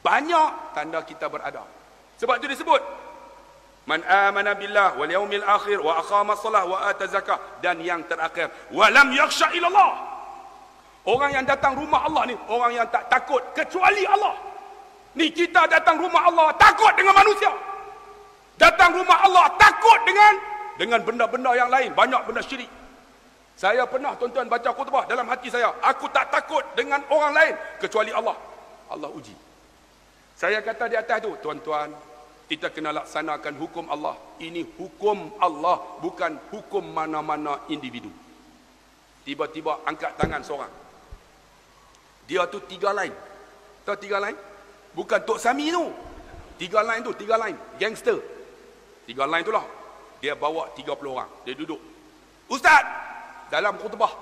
Banyak 0.00 0.72
tanda 0.72 1.04
kita 1.04 1.28
berada. 1.28 1.76
Sebab 2.18 2.42
tu 2.42 2.50
disebut 2.50 2.82
Man 3.88 4.04
amana 4.04 4.52
billah 4.52 5.00
wal 5.00 5.08
yaumil 5.08 5.40
akhir 5.40 5.80
wa 5.80 5.96
aqama 5.96 6.36
salah 6.36 6.68
wa 6.68 6.76
ata 6.84 7.08
zakah 7.08 7.40
dan 7.64 7.80
yang 7.80 8.04
terakhir 8.04 8.52
walam 8.68 9.16
yakhsha 9.16 9.48
illallah. 9.56 9.96
Orang 11.08 11.32
yang 11.32 11.48
datang 11.48 11.72
rumah 11.72 12.04
Allah 12.04 12.28
ni 12.28 12.36
orang 12.52 12.76
yang 12.76 12.84
tak 12.92 13.08
takut 13.08 13.40
kecuali 13.56 14.04
Allah. 14.04 14.36
Ni 15.16 15.32
kita 15.32 15.64
datang 15.72 15.96
rumah 15.96 16.28
Allah 16.28 16.52
takut 16.60 16.92
dengan 17.00 17.16
manusia. 17.16 17.48
Datang 18.60 18.92
rumah 18.92 19.24
Allah 19.24 19.48
takut 19.56 19.96
dengan 20.04 20.36
dengan 20.76 21.00
benda-benda 21.00 21.56
yang 21.56 21.72
lain, 21.72 21.96
banyak 21.96 22.20
benda 22.28 22.44
syirik. 22.44 22.68
Saya 23.56 23.88
pernah 23.88 24.12
tuan-tuan 24.20 24.52
baca 24.52 24.68
khutbah 24.68 25.08
dalam 25.08 25.24
hati 25.32 25.48
saya, 25.48 25.72
aku 25.80 26.12
tak 26.12 26.28
takut 26.28 26.62
dengan 26.76 27.00
orang 27.08 27.32
lain 27.32 27.54
kecuali 27.80 28.12
Allah. 28.12 28.36
Allah 28.92 29.08
uji. 29.16 29.47
Saya 30.38 30.62
kata 30.62 30.86
di 30.86 30.94
atas 30.94 31.18
tu, 31.18 31.34
tuan-tuan, 31.42 31.90
kita 32.46 32.70
kena 32.70 32.94
laksanakan 32.94 33.58
hukum 33.58 33.90
Allah. 33.90 34.14
Ini 34.38 34.62
hukum 34.78 35.34
Allah, 35.42 35.98
bukan 35.98 36.38
hukum 36.54 36.94
mana-mana 36.94 37.66
individu. 37.66 38.06
Tiba-tiba 39.26 39.82
angkat 39.82 40.14
tangan 40.14 40.46
seorang. 40.46 40.70
Dia 42.30 42.46
tu 42.46 42.62
tiga 42.70 42.94
lain. 42.94 43.10
Tahu 43.82 43.98
tiga 43.98 44.22
lain? 44.22 44.38
Bukan 44.94 45.20
Tok 45.26 45.42
Sami 45.42 45.74
tu. 45.74 45.90
Tiga 46.54 46.86
lain 46.86 47.02
tu, 47.02 47.12
tiga 47.18 47.34
lain. 47.34 47.58
Gangster. 47.74 48.22
Tiga 49.10 49.26
lain 49.26 49.42
tu 49.42 49.50
lah. 49.50 49.66
Dia 50.22 50.38
bawa 50.38 50.70
tiga 50.78 50.94
puluh 50.94 51.18
orang. 51.18 51.30
Dia 51.42 51.58
duduk. 51.58 51.82
Ustaz! 52.46 52.86
Dalam 53.50 53.74
khutbah. 53.82 54.14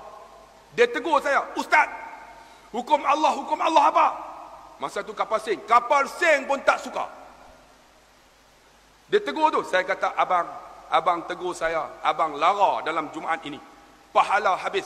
Dia 0.73 0.89
tegur 0.89 1.21
saya. 1.21 1.45
Ustaz! 1.53 1.87
Hukum 2.73 3.05
Allah, 3.05 3.31
hukum 3.37 3.59
Allah 3.61 3.83
apa? 3.93 4.07
Masa 4.77 5.01
tu 5.01 5.13
kapal 5.13 5.41
sing. 5.41 5.57
Kapal 5.65 6.05
sing 6.05 6.45
pun 6.45 6.61
tak 6.61 6.77
suka. 6.81 7.05
Dia 9.09 9.19
tegur 9.21 9.49
tu. 9.49 9.65
Saya 9.65 9.81
kata, 9.81 10.13
abang, 10.13 10.45
abang 10.93 11.19
tegur 11.25 11.57
saya. 11.57 11.89
Abang 12.05 12.37
lara 12.37 12.85
dalam 12.85 13.09
Jumaat 13.09 13.41
ini. 13.45 13.57
Pahala 14.13 14.53
habis. 14.57 14.85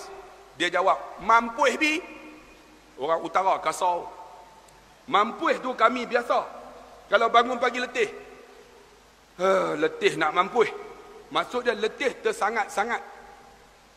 Dia 0.56 0.72
jawab, 0.72 0.96
mampu 1.24 1.68
bi? 1.76 2.00
Orang 3.00 3.24
utara, 3.26 3.60
kasau. 3.60 4.08
Mampu 5.10 5.52
tu 5.60 5.76
kami 5.76 6.08
biasa. 6.08 6.40
Kalau 7.12 7.28
bangun 7.28 7.60
pagi 7.60 7.84
letih. 7.84 8.08
Uh, 9.42 9.76
letih 9.76 10.16
nak 10.16 10.32
mampu. 10.32 10.64
Maksud 11.32 11.68
dia 11.68 11.76
letih 11.76 12.16
tersangat-sangat. 12.24 13.02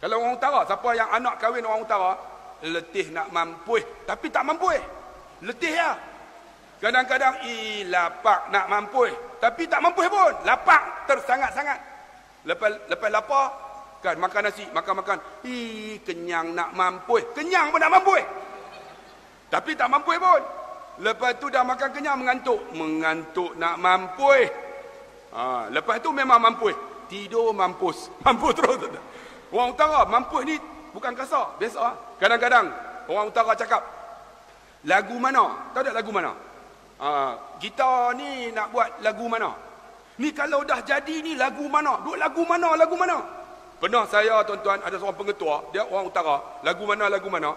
Kalau 0.03 0.23
orang 0.23 0.35
utara, 0.35 0.61
siapa 0.67 0.89
yang 0.97 1.11
anak 1.11 1.39
kahwin 1.39 1.67
orang 1.67 1.87
utara, 1.87 2.19
letih 2.67 3.13
nak 3.15 3.31
mampu. 3.31 3.79
Tapi 4.09 4.27
tak 4.33 4.43
mampu. 4.43 4.73
Letih 5.43 5.75
ya. 5.75 5.91
Kadang-kadang, 6.79 7.41
i 7.49 7.89
lapak 7.89 8.53
nak 8.53 8.69
mampu. 8.69 9.09
Tapi 9.41 9.65
tak 9.65 9.81
mampu 9.81 10.05
pun. 10.05 10.33
Lapak 10.45 11.09
tersangat-sangat. 11.09 11.79
Lepas 12.45 12.71
lepas 12.93 13.09
lapar, 13.09 13.47
kan 14.05 14.21
makan 14.21 14.53
nasi, 14.53 14.69
makan-makan. 14.69 15.19
Hi, 15.49 15.97
kenyang 16.05 16.53
nak 16.53 16.77
mampu. 16.77 17.17
Kenyang 17.33 17.73
pun 17.73 17.81
nak 17.81 17.93
mampu. 17.93 18.15
Tapi 19.49 19.71
tak 19.73 19.89
mampu 19.89 20.13
pun. 20.21 20.43
Lepas 21.01 21.41
tu 21.41 21.49
dah 21.49 21.65
makan 21.65 21.89
kenyang 21.91 22.21
mengantuk. 22.21 22.61
Mengantuk 22.77 23.57
nak 23.57 23.81
mampu. 23.81 24.31
Ha, 25.35 25.73
lepas 25.73 25.99
tu 26.05 26.13
memang 26.13 26.39
mampu. 26.39 26.71
Tidur 27.09 27.51
mampus. 27.57 28.13
Mampus 28.25 28.53
terus. 28.57 28.81
Orang 29.53 29.73
utara 29.73 30.05
mampu 30.05 30.41
ni 30.45 30.57
bukan 30.93 31.13
kasar. 31.17 31.57
Biasa. 31.57 32.19
Kadang-kadang 32.21 32.71
orang 33.09 33.29
utara 33.33 33.53
cakap. 33.57 33.83
Lagu 34.85 35.17
mana? 35.17 35.73
Tahu 35.73 35.83
tak 35.85 35.97
lagu 35.97 36.11
mana? 36.13 36.33
Ha, 37.01 37.11
kita 37.59 38.13
ni 38.15 38.53
nak 38.53 38.71
buat 38.71 39.01
lagu 39.01 39.27
mana? 39.27 39.51
Ni 40.21 40.31
kalau 40.31 40.63
dah 40.63 40.85
jadi 40.85 41.25
ni 41.25 41.35
lagu 41.35 41.67
mana? 41.67 42.05
Duk 42.05 42.21
lagu 42.21 42.45
mana? 42.45 42.77
Lagu 42.77 42.95
mana? 42.95 43.19
Pernah 43.81 44.05
saya 44.07 44.45
tuan-tuan 44.47 44.81
ada 44.81 44.97
seorang 44.97 45.19
pengetua, 45.19 45.69
dia 45.75 45.83
orang 45.85 46.09
utara, 46.09 46.41
lagu 46.63 46.87
mana? 46.87 47.11
Lagu 47.11 47.29
mana? 47.29 47.51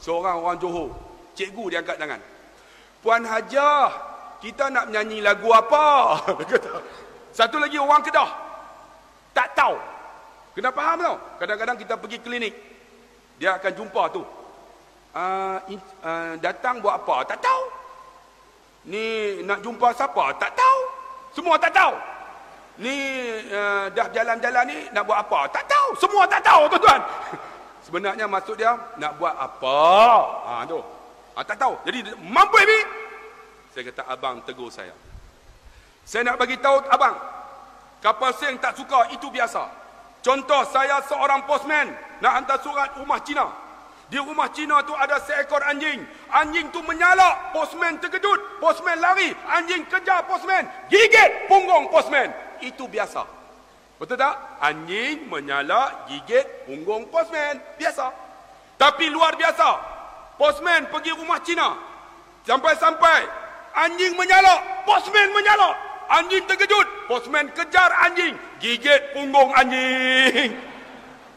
Seorang 0.00 0.40
orang 0.40 0.56
Johor. 0.58 0.94
Cikgu 1.36 1.64
dia 1.70 1.78
angkat 1.84 1.98
tangan. 2.00 2.20
Puan 2.98 3.22
Hajah, 3.22 3.90
kita 4.42 4.70
nak 4.70 4.90
menyanyi 4.90 5.22
lagu 5.22 5.50
apa? 5.54 6.18
Satu 7.38 7.62
lagi 7.62 7.78
orang 7.78 8.02
Kedah. 8.02 8.30
Tak 9.34 9.54
tahu. 9.54 9.76
Kena 10.58 10.74
faham 10.74 10.98
tau? 10.98 11.16
Kadang-kadang 11.38 11.76
kita 11.78 11.94
pergi 11.94 12.18
klinik. 12.18 12.54
Dia 13.38 13.54
akan 13.54 13.72
jumpa 13.78 14.02
tu. 14.10 14.22
Uh, 15.14 15.56
uh, 16.04 16.32
datang 16.40 16.80
buat 16.82 17.04
apa? 17.04 17.24
Tak 17.34 17.38
tahu. 17.40 17.62
Ni 18.88 19.38
nak 19.44 19.60
jumpa 19.60 19.92
siapa? 19.92 20.32
Tak 20.40 20.52
tahu. 20.56 20.80
Semua 21.36 21.54
tak 21.60 21.72
tahu. 21.76 21.94
Ni 22.78 22.94
uh, 23.50 23.90
dah 23.90 24.06
jalan-jalan 24.14 24.64
ni 24.68 24.78
nak 24.94 25.04
buat 25.04 25.18
apa? 25.20 25.50
Tak 25.52 25.64
tahu. 25.68 25.88
Semua 26.00 26.24
tak 26.24 26.40
tahu 26.44 26.62
tuan-tuan. 26.72 27.00
Sebenarnya 27.86 28.26
maksud 28.28 28.56
dia 28.60 28.76
nak 29.00 29.16
buat 29.16 29.34
apa? 29.34 29.76
Ha 30.44 30.54
tu. 30.68 30.80
Ha, 31.38 31.46
tak 31.46 31.56
tahu. 31.56 31.74
Jadi 31.86 32.04
mampu 32.18 32.58
ni. 32.58 32.80
Saya 33.72 33.82
kata 33.92 34.02
abang 34.10 34.42
tegur 34.42 34.68
saya. 34.74 34.92
Saya 36.02 36.26
nak 36.26 36.40
bagi 36.40 36.58
tahu 36.58 36.82
abang. 36.90 37.14
Kapal 38.02 38.30
seng 38.34 38.58
tak 38.58 38.74
suka 38.78 39.10
itu 39.14 39.30
biasa. 39.30 39.68
Contoh 40.22 40.62
saya 40.70 40.98
seorang 41.06 41.46
postman 41.46 41.94
nak 42.18 42.32
hantar 42.42 42.58
surat 42.62 42.90
rumah 42.98 43.22
Cina. 43.22 43.46
Di 44.08 44.16
rumah 44.16 44.48
Cina 44.56 44.80
tu 44.88 44.96
ada 44.96 45.20
seekor 45.20 45.60
anjing. 45.68 46.00
Anjing 46.32 46.72
tu 46.72 46.80
menyalak. 46.80 47.52
Postman 47.52 48.00
terkejut. 48.00 48.56
Postman 48.56 48.96
lari. 49.04 49.36
Anjing 49.52 49.84
kejar 49.84 50.24
postman. 50.24 50.64
Gigit 50.88 51.44
punggung 51.44 51.92
postman. 51.92 52.32
Itu 52.64 52.88
biasa. 52.88 53.28
Betul 54.00 54.16
tak? 54.16 54.62
Anjing 54.64 55.28
menyalak, 55.28 56.08
gigit 56.08 56.64
punggung 56.64 57.04
postman. 57.12 57.60
Biasa. 57.76 58.08
Tapi 58.80 59.12
luar 59.12 59.36
biasa. 59.36 59.68
Postman 60.40 60.88
pergi 60.88 61.12
rumah 61.12 61.44
Cina. 61.44 61.76
Sampai-sampai. 62.48 63.28
Anjing 63.76 64.16
menyalak. 64.16 64.88
Postman 64.88 65.36
menyalak. 65.36 65.76
Anjing 66.08 66.48
terkejut. 66.48 67.12
Postman 67.12 67.52
kejar 67.52 67.92
anjing. 68.08 68.32
Gigit 68.56 69.12
punggung 69.12 69.52
anjing. 69.52 70.56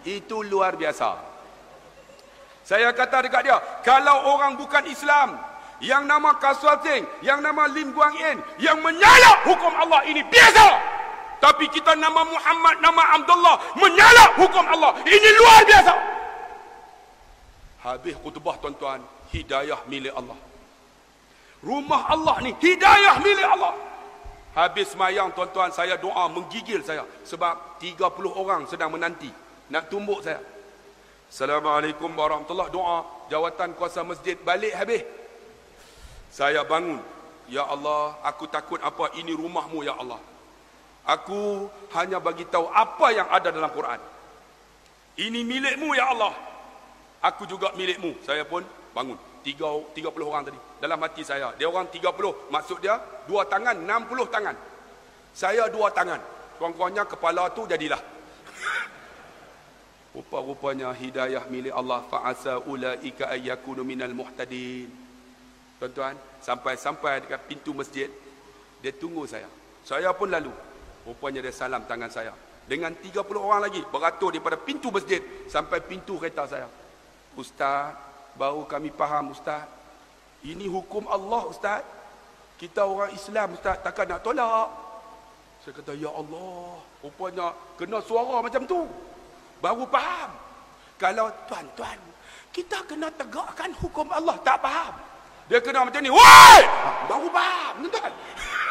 Itu 0.07 0.39
luar 0.47 0.79
biasa. 0.79 1.30
Saya 2.61 2.93
kata 2.93 3.25
dekat 3.25 3.41
dia, 3.45 3.57
kalau 3.81 4.37
orang 4.37 4.55
bukan 4.55 4.85
Islam, 4.85 5.37
yang 5.81 6.05
nama 6.05 6.37
Kaswal 6.37 6.77
Singh, 6.85 7.09
yang 7.25 7.41
nama 7.41 7.65
Lim 7.65 7.89
Guang 7.91 8.13
In, 8.13 8.37
yang 8.61 8.77
menyalak 8.85 9.49
hukum 9.49 9.73
Allah 9.73 10.05
ini 10.05 10.21
biasa. 10.21 10.65
Tapi 11.41 11.65
kita 11.73 11.97
nama 11.97 12.21
Muhammad, 12.21 12.77
nama 12.85 13.17
Abdullah, 13.17 13.57
menyalak 13.73 14.37
hukum 14.37 14.61
Allah. 14.61 14.93
Ini 15.01 15.29
luar 15.41 15.59
biasa. 15.65 15.93
Habis 17.81 18.13
khutbah 18.21 18.61
tuan-tuan, 18.61 19.01
hidayah 19.33 19.81
milik 19.89 20.13
Allah. 20.13 20.37
Rumah 21.65 22.13
Allah 22.13 22.35
ni, 22.45 22.53
hidayah 22.61 23.17
milik 23.25 23.47
Allah. 23.57 23.73
Habis 24.53 24.93
semayang 24.93 25.33
tuan-tuan, 25.33 25.73
saya 25.73 25.97
doa 25.97 26.29
menggigil 26.29 26.85
saya. 26.85 27.09
Sebab 27.25 27.81
30 27.81 28.05
orang 28.37 28.69
sedang 28.69 28.93
menanti. 28.93 29.33
Nak 29.73 29.89
tumbuk 29.89 30.21
saya. 30.21 30.37
Assalamualaikum 31.31 32.11
warahmatullahi 32.11 32.75
doa 32.75 33.07
jawatan 33.31 33.71
kuasa 33.79 34.03
masjid 34.03 34.35
balik 34.43 34.75
habis. 34.75 35.07
Saya 36.27 36.67
bangun. 36.67 36.99
Ya 37.47 37.63
Allah, 37.63 38.19
aku 38.19 38.51
takut 38.51 38.83
apa 38.83 39.15
ini 39.15 39.31
rumahmu 39.31 39.79
ya 39.79 39.95
Allah. 39.95 40.19
Aku 41.07 41.71
hanya 41.95 42.19
bagi 42.19 42.43
tahu 42.43 42.67
apa 42.67 43.15
yang 43.15 43.31
ada 43.31 43.47
dalam 43.47 43.71
Quran. 43.71 43.95
Ini 45.15 45.39
milikmu 45.47 45.95
ya 45.95 46.11
Allah. 46.11 46.35
Aku 47.23 47.47
juga 47.47 47.71
milikmu. 47.79 48.19
Saya 48.27 48.43
pun 48.43 48.67
bangun. 48.91 49.15
Tiga, 49.39 49.71
tiga 49.95 50.11
puluh 50.11 50.35
orang 50.35 50.51
tadi. 50.51 50.59
Dalam 50.83 50.99
hati 50.99 51.23
saya. 51.23 51.55
Dia 51.55 51.71
orang 51.71 51.87
tiga 51.95 52.11
puluh. 52.11 52.35
Maksud 52.51 52.83
dia, 52.83 52.99
dua 53.23 53.47
tangan, 53.47 53.79
enam 53.79 54.03
puluh 54.03 54.27
tangan. 54.27 54.55
Saya 55.31 55.71
dua 55.71 55.95
tangan. 55.95 56.19
Kurang-kurangnya 56.59 57.07
kepala 57.07 57.47
tu 57.55 57.63
jadilah. 57.71 57.99
Rupa-rupanya 60.11 60.91
hidayah 60.91 61.47
milik 61.47 61.71
Allah 61.71 62.03
fa'asa 62.11 62.59
ulaika 62.67 63.31
ayyakunu 63.31 63.87
minal 63.87 64.11
muhtadin. 64.11 64.91
Tuan-tuan, 65.79 66.19
sampai-sampai 66.43 67.23
dekat 67.23 67.41
pintu 67.47 67.71
masjid, 67.71 68.11
dia 68.83 68.91
tunggu 68.91 69.23
saya. 69.23 69.47
Saya 69.87 70.11
pun 70.11 70.27
lalu. 70.27 70.51
Rupanya 71.07 71.39
dia 71.39 71.55
salam 71.55 71.87
tangan 71.87 72.11
saya. 72.11 72.35
Dengan 72.67 72.91
30 72.93 73.23
orang 73.39 73.71
lagi 73.71 73.81
beratur 73.87 74.35
daripada 74.35 74.59
pintu 74.59 74.91
masjid 74.91 75.23
sampai 75.47 75.79
pintu 75.79 76.19
kereta 76.19 76.43
saya. 76.45 76.67
Ustaz, 77.39 77.95
baru 78.35 78.67
kami 78.67 78.91
faham 78.91 79.31
Ustaz. 79.31 79.63
Ini 80.43 80.67
hukum 80.67 81.07
Allah 81.07 81.47
Ustaz. 81.47 81.81
Kita 82.59 82.83
orang 82.85 83.15
Islam 83.15 83.55
Ustaz, 83.55 83.79
takkan 83.79 84.11
nak 84.11 84.21
tolak. 84.21 84.69
Saya 85.63 85.71
kata, 85.71 85.95
Ya 85.95 86.11
Allah, 86.11 86.83
rupanya 86.99 87.55
kena 87.79 88.03
suara 88.03 88.43
macam 88.43 88.67
tu 88.67 88.85
baru 89.61 89.85
faham. 89.87 90.29
Kalau 90.97 91.29
tuan-tuan, 91.49 91.97
kita 92.51 92.81
kena 92.89 93.07
tegakkan 93.15 93.71
hukum 93.79 94.09
Allah, 94.11 94.35
tak 94.41 94.59
faham. 94.61 94.93
Dia 95.47 95.61
kena 95.61 95.87
macam 95.87 96.01
ni, 96.01 96.11
woi! 96.11 96.59
Baru 97.07 97.29
faham, 97.29 97.73
tuan-tuan. 97.85 98.11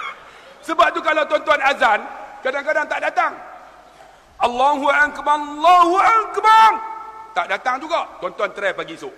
Sebab 0.67 0.87
tu 0.93 1.01
kalau 1.01 1.23
tuan-tuan 1.27 1.61
azan, 1.65 2.01
kadang-kadang 2.45 2.87
tak 2.87 3.01
datang. 3.03 3.33
Allahu 4.41 4.89
Akbar, 4.89 5.37
Allahu 5.37 5.97
Akbar. 6.01 6.71
Tak 7.37 7.47
datang 7.47 7.77
juga. 7.79 8.09
Tuan-tuan 8.19 8.51
try 8.57 8.73
pagi 8.73 8.97
esok. 8.97 9.13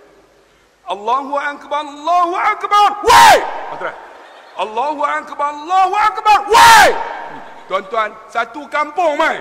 Allahu 0.83 1.33
Akbar, 1.39 1.81
Allahu 1.87 2.35
Akbar. 2.35 2.89
Woi! 3.07 3.37
Allahu 4.59 5.01
Akbar, 5.01 5.49
Allahu 5.55 5.95
Akbar. 5.95 6.39
Woi! 6.51 6.87
Tuan-tuan, 7.71 8.11
satu 8.27 8.67
kampung 8.67 9.15
mai. 9.15 9.39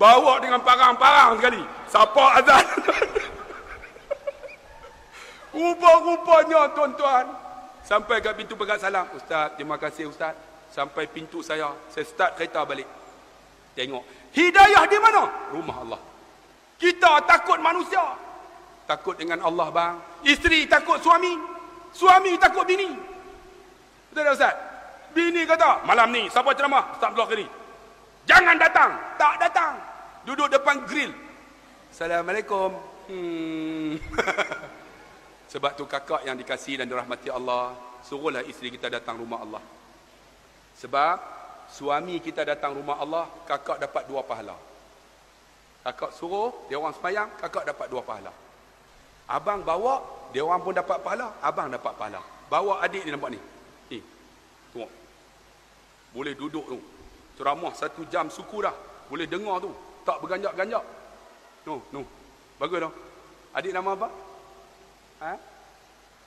Bawa 0.00 0.40
dengan 0.40 0.60
parang-parang 0.64 1.38
sekali. 1.38 1.62
Siapa 1.88 2.24
azan? 2.40 2.66
Rupa-rupanya 5.56 6.72
tuan-tuan. 6.72 7.26
Sampai 7.84 8.24
ke 8.24 8.30
pintu 8.32 8.56
pegat 8.56 8.80
salam. 8.80 9.04
Ustaz, 9.12 9.52
terima 9.58 9.76
kasih 9.76 10.08
Ustaz. 10.08 10.32
Sampai 10.72 11.04
pintu 11.10 11.44
saya. 11.44 11.76
Saya 11.92 12.08
start 12.08 12.40
kereta 12.40 12.64
balik. 12.64 12.88
Tengok. 13.76 14.32
Hidayah 14.32 14.84
di 14.88 14.96
mana? 14.96 15.22
Rumah 15.52 15.76
Allah. 15.84 16.00
Kita 16.80 17.20
takut 17.28 17.60
manusia. 17.60 18.16
Takut 18.88 19.14
dengan 19.14 19.44
Allah 19.44 19.68
bang. 19.68 19.94
Isteri 20.24 20.64
takut 20.66 20.98
suami. 21.04 21.36
Suami 21.92 22.32
takut 22.40 22.64
bini. 22.64 22.88
Betul 24.08 24.24
tak 24.24 24.36
Ustaz? 24.36 24.56
Bini 25.12 25.44
kata, 25.44 25.84
malam 25.84 26.08
ni 26.08 26.24
siapa 26.32 26.56
ceramah? 26.56 26.96
Ustaz 26.96 27.12
blok 27.12 27.36
ni. 27.36 27.44
Jangan 28.26 28.56
datang. 28.58 28.90
Tak 29.18 29.34
datang. 29.42 29.72
Duduk 30.22 30.46
depan 30.50 30.86
grill. 30.86 31.10
Assalamualaikum. 31.90 32.70
Hmm. 33.10 33.98
Sebab 35.52 35.76
tu 35.76 35.84
kakak 35.84 36.24
yang 36.24 36.38
dikasih 36.38 36.80
dan 36.80 36.88
dirahmati 36.88 37.28
Allah, 37.28 37.76
suruhlah 38.06 38.40
isteri 38.48 38.72
kita 38.72 38.88
datang 38.88 39.20
rumah 39.20 39.44
Allah. 39.44 39.62
Sebab 40.80 41.16
suami 41.68 42.16
kita 42.24 42.46
datang 42.46 42.72
rumah 42.72 42.96
Allah, 42.96 43.28
kakak 43.44 43.76
dapat 43.76 44.08
dua 44.08 44.24
pahala. 44.24 44.56
Kakak 45.84 46.14
suruh, 46.16 46.64
dia 46.70 46.80
orang 46.80 46.96
semayang, 46.96 47.28
kakak 47.36 47.68
dapat 47.68 47.90
dua 47.90 48.00
pahala. 48.00 48.32
Abang 49.28 49.60
bawa, 49.60 50.00
dia 50.32 50.40
orang 50.40 50.62
pun 50.64 50.72
dapat 50.72 50.98
pahala, 51.04 51.36
abang 51.44 51.68
dapat 51.68 51.92
pahala. 52.00 52.20
Bawa 52.48 52.80
adik 52.80 53.04
dia 53.04 53.12
nampak 53.12 53.36
ni. 53.36 53.40
Ni. 53.92 53.98
Tengok. 54.72 54.90
Boleh 56.16 56.32
duduk 56.32 56.64
tu. 56.64 56.78
Ceramah 57.42 57.74
satu 57.74 58.06
jam 58.06 58.30
suku 58.30 58.62
dah. 58.62 58.70
Boleh 59.10 59.26
dengar 59.26 59.58
tu. 59.58 59.74
Tak 60.06 60.22
berganjak-ganjak. 60.22 60.78
No, 61.66 61.82
no. 61.90 62.06
Bagus 62.54 62.86
dong. 62.86 62.94
Adik 63.50 63.74
nama 63.74 63.98
apa? 63.98 64.06
Ha? 65.26 65.34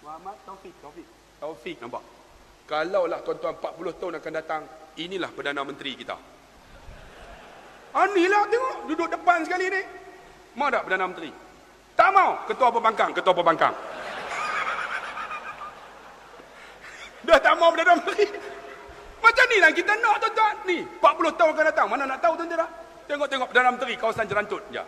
Muhammad 0.04 0.36
Taufik. 0.44 0.76
Taufik. 0.84 1.08
Taufik 1.40 1.80
nampak. 1.80 2.04
Kalau 2.68 3.08
lah 3.08 3.24
tuan-tuan 3.24 3.56
40 3.56 3.96
tahun 3.96 4.20
akan 4.20 4.34
datang, 4.44 4.68
inilah 5.00 5.32
Perdana 5.32 5.64
Menteri 5.64 5.96
kita. 5.96 6.20
Anilah 7.96 8.44
ah, 8.44 8.52
tengok. 8.52 8.92
Duduk 8.92 9.08
depan 9.08 9.48
sekali 9.48 9.72
ni. 9.72 9.88
Mau 10.60 10.68
tak 10.68 10.84
Perdana 10.84 11.08
Menteri? 11.08 11.32
Tak 11.96 12.12
mau. 12.12 12.44
Ketua 12.44 12.76
Pembangkang. 12.76 13.16
Ketua 13.16 13.32
Pembangkang. 13.32 13.72
Dah 17.32 17.40
tak 17.40 17.56
mau 17.56 17.72
Perdana 17.72 18.04
Menteri. 18.04 18.55
Macam 19.26 19.46
ni 19.50 19.58
lah 19.58 19.72
kita 19.74 19.92
nak 19.98 20.16
tuan-tuan. 20.22 20.56
Ni, 20.70 20.78
40 21.02 21.34
tahun 21.34 21.50
akan 21.58 21.66
datang. 21.66 21.88
Mana 21.90 22.04
nak 22.06 22.20
tahu 22.22 22.38
tuan-tuan 22.38 22.70
Tengok-tengok 23.10 23.50
dalam 23.54 23.74
teri 23.82 23.98
kawasan 23.98 24.26
Jerantut. 24.30 24.62
Ya. 24.70 24.86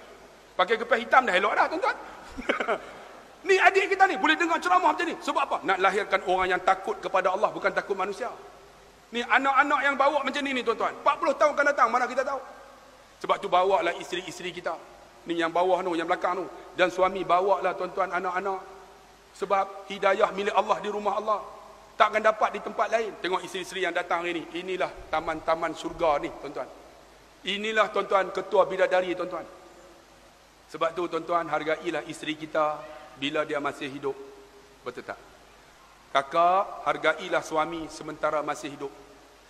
Pakai 0.53 0.77
kepah 0.77 0.97
hitam 0.97 1.25
dah 1.25 1.33
elok 1.37 1.53
dah 1.57 1.65
tuan-tuan. 1.69 1.97
ni 3.49 3.55
adik 3.61 3.93
kita 3.93 4.09
ni 4.09 4.17
boleh 4.17 4.37
dengar 4.37 4.57
ceramah 4.61 4.93
macam 4.93 5.05
ni. 5.05 5.15
Sebab 5.21 5.41
apa? 5.41 5.57
Nak 5.65 5.77
lahirkan 5.81 6.21
orang 6.29 6.47
yang 6.53 6.61
takut 6.61 6.97
kepada 7.01 7.33
Allah 7.33 7.49
bukan 7.49 7.73
takut 7.73 7.97
manusia. 7.97 8.29
Ni 9.13 9.21
anak-anak 9.25 9.79
yang 9.85 9.95
bawa 9.97 10.21
macam 10.21 10.41
ni 10.41 10.51
ni 10.53 10.61
tuan-tuan. 10.61 10.93
40 11.01 11.39
tahun 11.41 11.51
akan 11.57 11.65
datang 11.73 11.87
mana 11.89 12.05
kita 12.09 12.21
tahu. 12.25 12.41
Sebab 13.25 13.37
tu 13.41 13.49
bawa 13.49 13.85
lah 13.85 13.93
isteri-isteri 13.97 14.53
kita. 14.53 14.73
Ni 15.29 15.37
yang 15.37 15.49
bawah 15.49 15.81
tu, 15.81 15.97
yang 15.97 16.05
belakang 16.05 16.37
tu. 16.41 16.45
Dan 16.77 16.93
suami 16.93 17.25
bawa 17.25 17.61
lah 17.65 17.73
tuan-tuan 17.73 18.13
anak-anak. 18.13 18.61
Sebab 19.37 19.89
hidayah 19.89 20.29
milik 20.33 20.53
Allah 20.53 20.77
di 20.81 20.89
rumah 20.89 21.21
Allah. 21.21 21.41
Takkan 21.97 22.21
dapat 22.21 22.53
di 22.53 22.59
tempat 22.61 22.87
lain. 22.93 23.11
Tengok 23.17 23.41
isteri-isteri 23.41 23.89
yang 23.89 23.91
datang 23.91 24.21
hari 24.21 24.37
ni. 24.37 24.43
Inilah 24.61 24.93
taman-taman 25.09 25.73
surga 25.73 26.21
ni 26.21 26.29
tuan-tuan. 26.29 26.69
Inilah 27.49 27.89
tuan-tuan 27.89 28.29
ketua 28.29 28.69
bidadari 28.69 29.17
tuan-tuan. 29.17 29.45
Sebab 30.69 30.93
tu 30.93 31.09
tuan-tuan 31.09 31.49
hargailah 31.49 32.05
isteri 32.05 32.37
kita 32.37 32.77
bila 33.17 33.41
dia 33.49 33.57
masih 33.57 33.89
hidup. 33.89 34.13
Betul 34.85 35.09
tak? 35.09 35.17
Kakak 36.13 36.85
hargailah 36.85 37.41
suami 37.41 37.89
sementara 37.89 38.45
masih 38.45 38.77
hidup. 38.77 38.93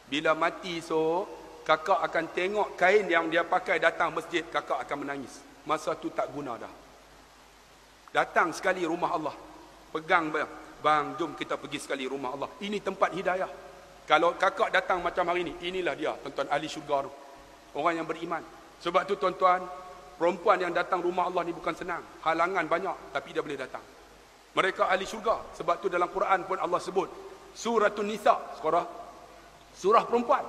Bila 0.07 0.31
mati 0.31 0.79
so, 0.79 1.27
kakak 1.67 1.99
akan 1.99 2.25
tengok 2.31 2.79
kain 2.79 3.11
yang 3.11 3.27
dia 3.27 3.43
pakai 3.43 3.75
datang 3.75 4.15
masjid, 4.15 4.47
kakak 4.47 4.87
akan 4.87 5.03
menangis. 5.03 5.43
Masa 5.67 5.99
tu 5.99 6.07
tak 6.15 6.31
guna 6.31 6.55
dah. 6.55 6.71
Datang 8.15 8.55
sekali 8.55 8.87
rumah 8.87 9.11
Allah. 9.11 9.35
Pegang 9.91 10.31
bang, 10.88 11.05
jom 11.19 11.35
kita 11.35 11.59
pergi 11.59 11.84
sekali 11.84 12.07
rumah 12.07 12.31
Allah. 12.31 12.47
Ini 12.64 12.80
tempat 12.80 13.11
hidayah. 13.11 13.51
Kalau 14.07 14.39
kakak 14.39 14.72
datang 14.72 15.03
macam 15.03 15.27
hari 15.27 15.43
ini, 15.43 15.53
inilah 15.68 15.91
dia 15.99 16.15
tuan-tuan 16.23 16.47
ahli 16.47 16.72
syurga 16.72 17.03
tu. 17.03 17.11
Orang 17.76 17.99
yang 17.99 18.07
beriman. 18.07 18.39
Sebab 18.80 19.03
tu 19.03 19.19
tuan-tuan, 19.19 19.68
perempuan 20.15 20.64
yang 20.64 20.72
datang 20.72 21.03
rumah 21.03 21.27
Allah 21.27 21.43
ni 21.43 21.51
bukan 21.51 21.76
senang. 21.76 21.99
Halangan 22.23 22.64
banyak 22.72 23.11
tapi 23.11 23.35
dia 23.35 23.43
boleh 23.43 23.59
datang. 23.59 23.84
Mereka 24.55 24.88
ahli 24.88 25.03
syurga. 25.03 25.43
Sebab 25.59 25.84
tu 25.84 25.91
dalam 25.91 26.07
Quran 26.07 26.47
pun 26.47 26.55
Allah 26.55 26.80
sebut. 26.80 27.11
Suratun 27.51 28.07
Nisa. 28.07 28.39
Surah. 28.64 28.88
Surah 29.76 30.07
perempuan. 30.07 30.47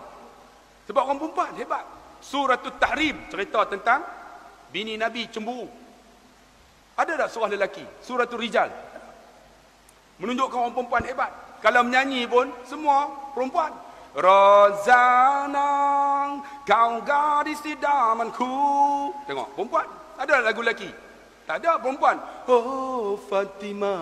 Sebab 0.86 1.02
orang 1.02 1.18
perempuan 1.18 1.50
hebat. 1.58 1.84
Suratul 2.22 2.78
Tahrim. 2.78 3.26
Cerita 3.26 3.66
tentang 3.66 4.06
bini 4.70 4.94
Nabi 4.94 5.26
cemburu. 5.28 5.66
Ada 6.94 7.26
tak 7.26 7.28
surah 7.34 7.50
lelaki? 7.50 7.84
Suratul 8.00 8.38
Rijal. 8.38 8.70
Menunjukkan 10.18 10.58
orang 10.58 10.74
perempuan 10.74 11.02
hebat. 11.06 11.30
Kalau 11.62 11.82
menyanyi 11.86 12.26
pun 12.26 12.50
semua 12.66 13.06
perempuan. 13.34 13.70
Rozanang 14.18 15.50
kau 16.66 16.98
gadis 17.06 17.62
di 17.62 17.78
damanku. 17.78 18.50
Tengok 19.30 19.54
perempuan. 19.54 19.86
Ada 20.18 20.42
lagu 20.42 20.62
lelaki? 20.62 20.90
Tak 21.46 21.62
ada 21.62 21.78
perempuan. 21.78 22.18
Oh 22.50 23.14
Fatima. 23.30 23.94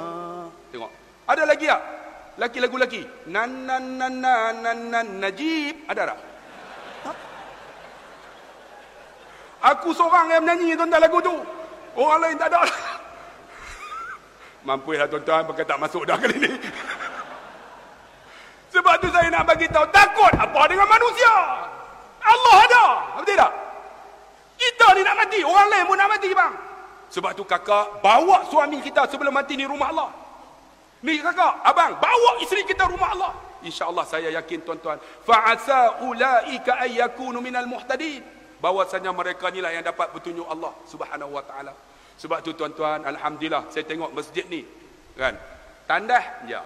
Tengok. 0.72 0.88
Ada 1.28 1.42
lagi 1.44 1.68
tak? 1.68 1.82
Laki 2.36 2.58
lagu 2.60 2.76
laki. 2.80 3.02
Nan 3.32 3.64
nan 3.68 3.96
nan 4.00 4.14
nan 4.20 4.56
nan 4.64 4.78
nan 4.92 5.06
Najib. 5.20 5.84
Ada 5.88 6.12
tak? 6.12 6.18
Aku 9.76 9.90
seorang 9.92 10.30
yang 10.30 10.44
menyanyi 10.44 10.76
tuan-tuan 10.76 11.02
lagu 11.02 11.18
tu. 11.20 11.34
Orang 11.96 12.20
lain 12.24 12.36
tak 12.40 12.52
ada. 12.52 12.60
Mampu 14.66 14.98
lah 14.98 15.06
tuan-tuan 15.06 15.46
pakai 15.46 15.62
tak 15.62 15.78
masuk 15.78 16.02
dah 16.02 16.18
kali 16.18 16.42
ni. 16.42 16.50
Sebab 18.74 18.98
tu 18.98 19.06
saya 19.14 19.30
nak 19.30 19.46
bagi 19.46 19.70
tahu 19.70 19.86
takut 19.94 20.34
apa 20.34 20.66
dengan 20.66 20.90
manusia. 20.90 21.34
Allah 22.26 22.56
ada. 22.66 22.84
Betul 23.22 23.38
tak? 23.38 23.52
Kita 24.58 24.86
ni 24.98 25.06
nak 25.06 25.16
mati, 25.22 25.38
orang 25.46 25.70
lain 25.70 25.84
pun 25.86 25.94
nak 25.94 26.10
mati 26.10 26.28
bang. 26.34 26.52
Sebab 27.14 27.30
tu 27.38 27.46
kakak 27.46 28.02
bawa 28.02 28.42
suami 28.50 28.82
kita 28.82 29.06
sebelum 29.06 29.30
mati 29.30 29.54
ni 29.54 29.70
rumah 29.70 29.94
Allah. 29.94 30.10
Ni 31.06 31.22
kakak, 31.22 31.62
abang, 31.62 32.02
bawa 32.02 32.42
isteri 32.42 32.66
kita 32.66 32.90
rumah 32.90 33.14
Allah. 33.14 33.32
InsyaAllah 33.62 34.02
saya 34.02 34.34
yakin 34.34 34.66
tuan-tuan. 34.66 34.98
Fa'asa 35.22 36.02
ulaika 36.02 36.82
ayyakunu 36.82 37.38
minal 37.38 37.70
muhtadin. 37.70 38.26
Bahawasanya 38.58 39.14
mereka 39.14 39.46
ni 39.54 39.62
lah 39.62 39.70
yang 39.70 39.86
dapat 39.86 40.10
petunjuk 40.10 40.50
Allah 40.50 40.74
subhanahu 40.90 41.38
wa 41.38 41.44
ta'ala. 41.46 41.70
Sebab 42.16 42.40
tu 42.40 42.56
tuan-tuan, 42.56 43.04
Alhamdulillah 43.04 43.68
saya 43.68 43.84
tengok 43.84 44.12
masjid 44.16 44.44
ni. 44.48 44.64
Kan? 45.16 45.36
Tandah, 45.84 46.48
ya. 46.48 46.64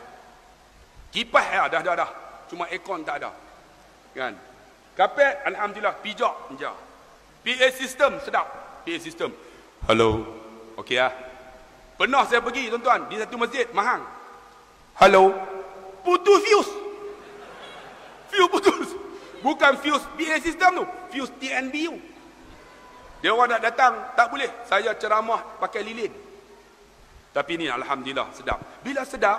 Kipas 1.10 1.46
ya, 1.50 1.66
dah, 1.66 1.82
dah, 1.82 1.94
dah. 2.06 2.10
Cuma 2.46 2.70
ekon 2.70 3.02
tak 3.02 3.22
ada. 3.22 3.30
Kan? 4.14 4.38
Kapet, 4.94 5.42
Alhamdulillah, 5.46 5.98
pijak, 6.02 6.34
ya. 6.58 6.70
PA 7.40 7.68
system, 7.72 8.20
sedap. 8.22 8.46
PA 8.84 8.98
system. 9.00 9.30
Hello. 9.88 10.22
Okey 10.76 11.00
ah. 11.00 11.12
Pernah 11.96 12.24
saya 12.28 12.40
pergi 12.40 12.68
tuan-tuan 12.72 13.08
di 13.08 13.16
satu 13.20 13.36
masjid 13.36 13.68
Mahang. 13.76 14.04
Hello. 14.96 15.32
Putus 16.04 16.40
fuse. 16.44 16.72
Fuse 18.32 18.48
putus. 18.48 18.88
Bukan 19.40 19.72
fuse 19.80 20.04
BA 20.16 20.36
system 20.40 20.80
tu. 20.80 20.84
Fuse 21.12 21.32
TNBU. 21.40 22.09
Dia 23.20 23.36
orang 23.36 23.52
nak 23.52 23.62
datang, 23.64 23.94
tak 24.16 24.32
boleh. 24.32 24.48
Saya 24.64 24.96
ceramah 24.96 25.60
pakai 25.60 25.84
lilin. 25.84 26.12
Tapi 27.30 27.60
ni 27.60 27.68
Alhamdulillah 27.68 28.32
sedap. 28.32 28.58
Bila 28.80 29.04
sedap, 29.04 29.38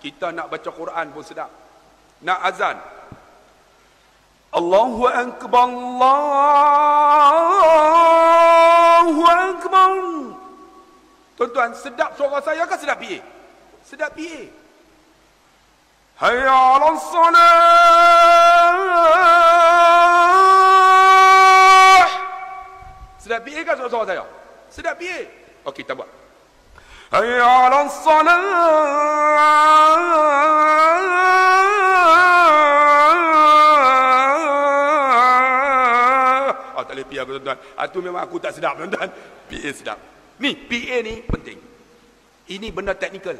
kita 0.00 0.32
nak 0.32 0.48
baca 0.48 0.70
Quran 0.72 1.06
pun 1.12 1.22
sedap. 1.22 1.52
Nak 2.24 2.40
azan. 2.48 2.76
Allahu 4.50 5.06
Akbar 5.06 5.68
Allah. 5.70 6.18
Allahu 9.04 9.22
Akbar. 9.22 9.94
Tuan-tuan, 11.38 11.70
sedap 11.76 12.16
suara 12.18 12.42
saya 12.42 12.66
ke 12.66 12.74
sedap 12.76 12.98
PA? 12.98 13.18
Sedap 13.86 14.10
PA. 14.16 14.42
Hayya 16.20 16.52
'ala 16.52 17.00
salah. 17.00 17.50
Sedap 23.30 23.46
PA 23.46 23.62
ke 23.62 23.72
suara 23.86 24.06
saya? 24.10 24.26
Sedap 24.74 24.98
PA. 24.98 25.18
Okey, 25.70 25.86
kita 25.86 25.94
buat. 25.94 26.10
Hayya 27.14 27.46
'ala 27.46 27.86
salah. 27.86 28.42
aku 37.22 37.38
tuan-tuan. 37.38 37.58
Itu 37.62 37.98
ah, 38.00 38.02
memang 38.02 38.22
aku 38.26 38.42
tak 38.42 38.58
sedap 38.58 38.74
tuan-tuan. 38.82 39.06
PA 39.46 39.70
sedap. 39.70 39.98
Ni, 40.42 40.58
PA 40.58 40.98
ni 41.06 41.22
penting. 41.22 41.58
Ini 42.50 42.66
benda 42.74 42.98
teknikal. 42.98 43.38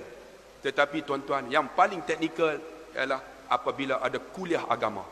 Tetapi 0.62 1.02
tuan-tuan, 1.02 1.50
yang 1.50 1.66
paling 1.74 2.06
teknikal 2.06 2.62
ialah 2.94 3.50
apabila 3.50 3.98
ada 3.98 4.22
kuliah 4.22 4.70
agama. 4.70 5.02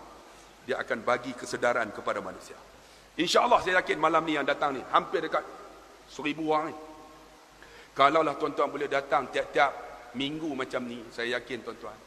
Dia 0.71 0.79
akan 0.79 1.03
bagi 1.03 1.35
kesedaran 1.35 1.91
kepada 1.91 2.23
manusia. 2.23 2.68
InsyaAllah 3.19 3.59
saya 3.67 3.83
yakin 3.83 3.99
malam 3.99 4.23
ni 4.23 4.39
yang 4.39 4.47
datang 4.47 4.79
ni, 4.79 4.83
hampir 4.95 5.19
dekat 5.19 5.43
seribu 6.07 6.55
orang 6.55 6.71
ni. 6.71 6.77
Kalaulah 7.93 8.39
tuan-tuan 8.39 8.71
boleh 8.71 8.87
datang 8.87 9.27
tiap-tiap 9.35 9.75
minggu 10.15 10.55
macam 10.55 10.87
ni, 10.87 11.03
saya 11.11 11.43
yakin 11.43 11.67
tuan-tuan. 11.67 11.99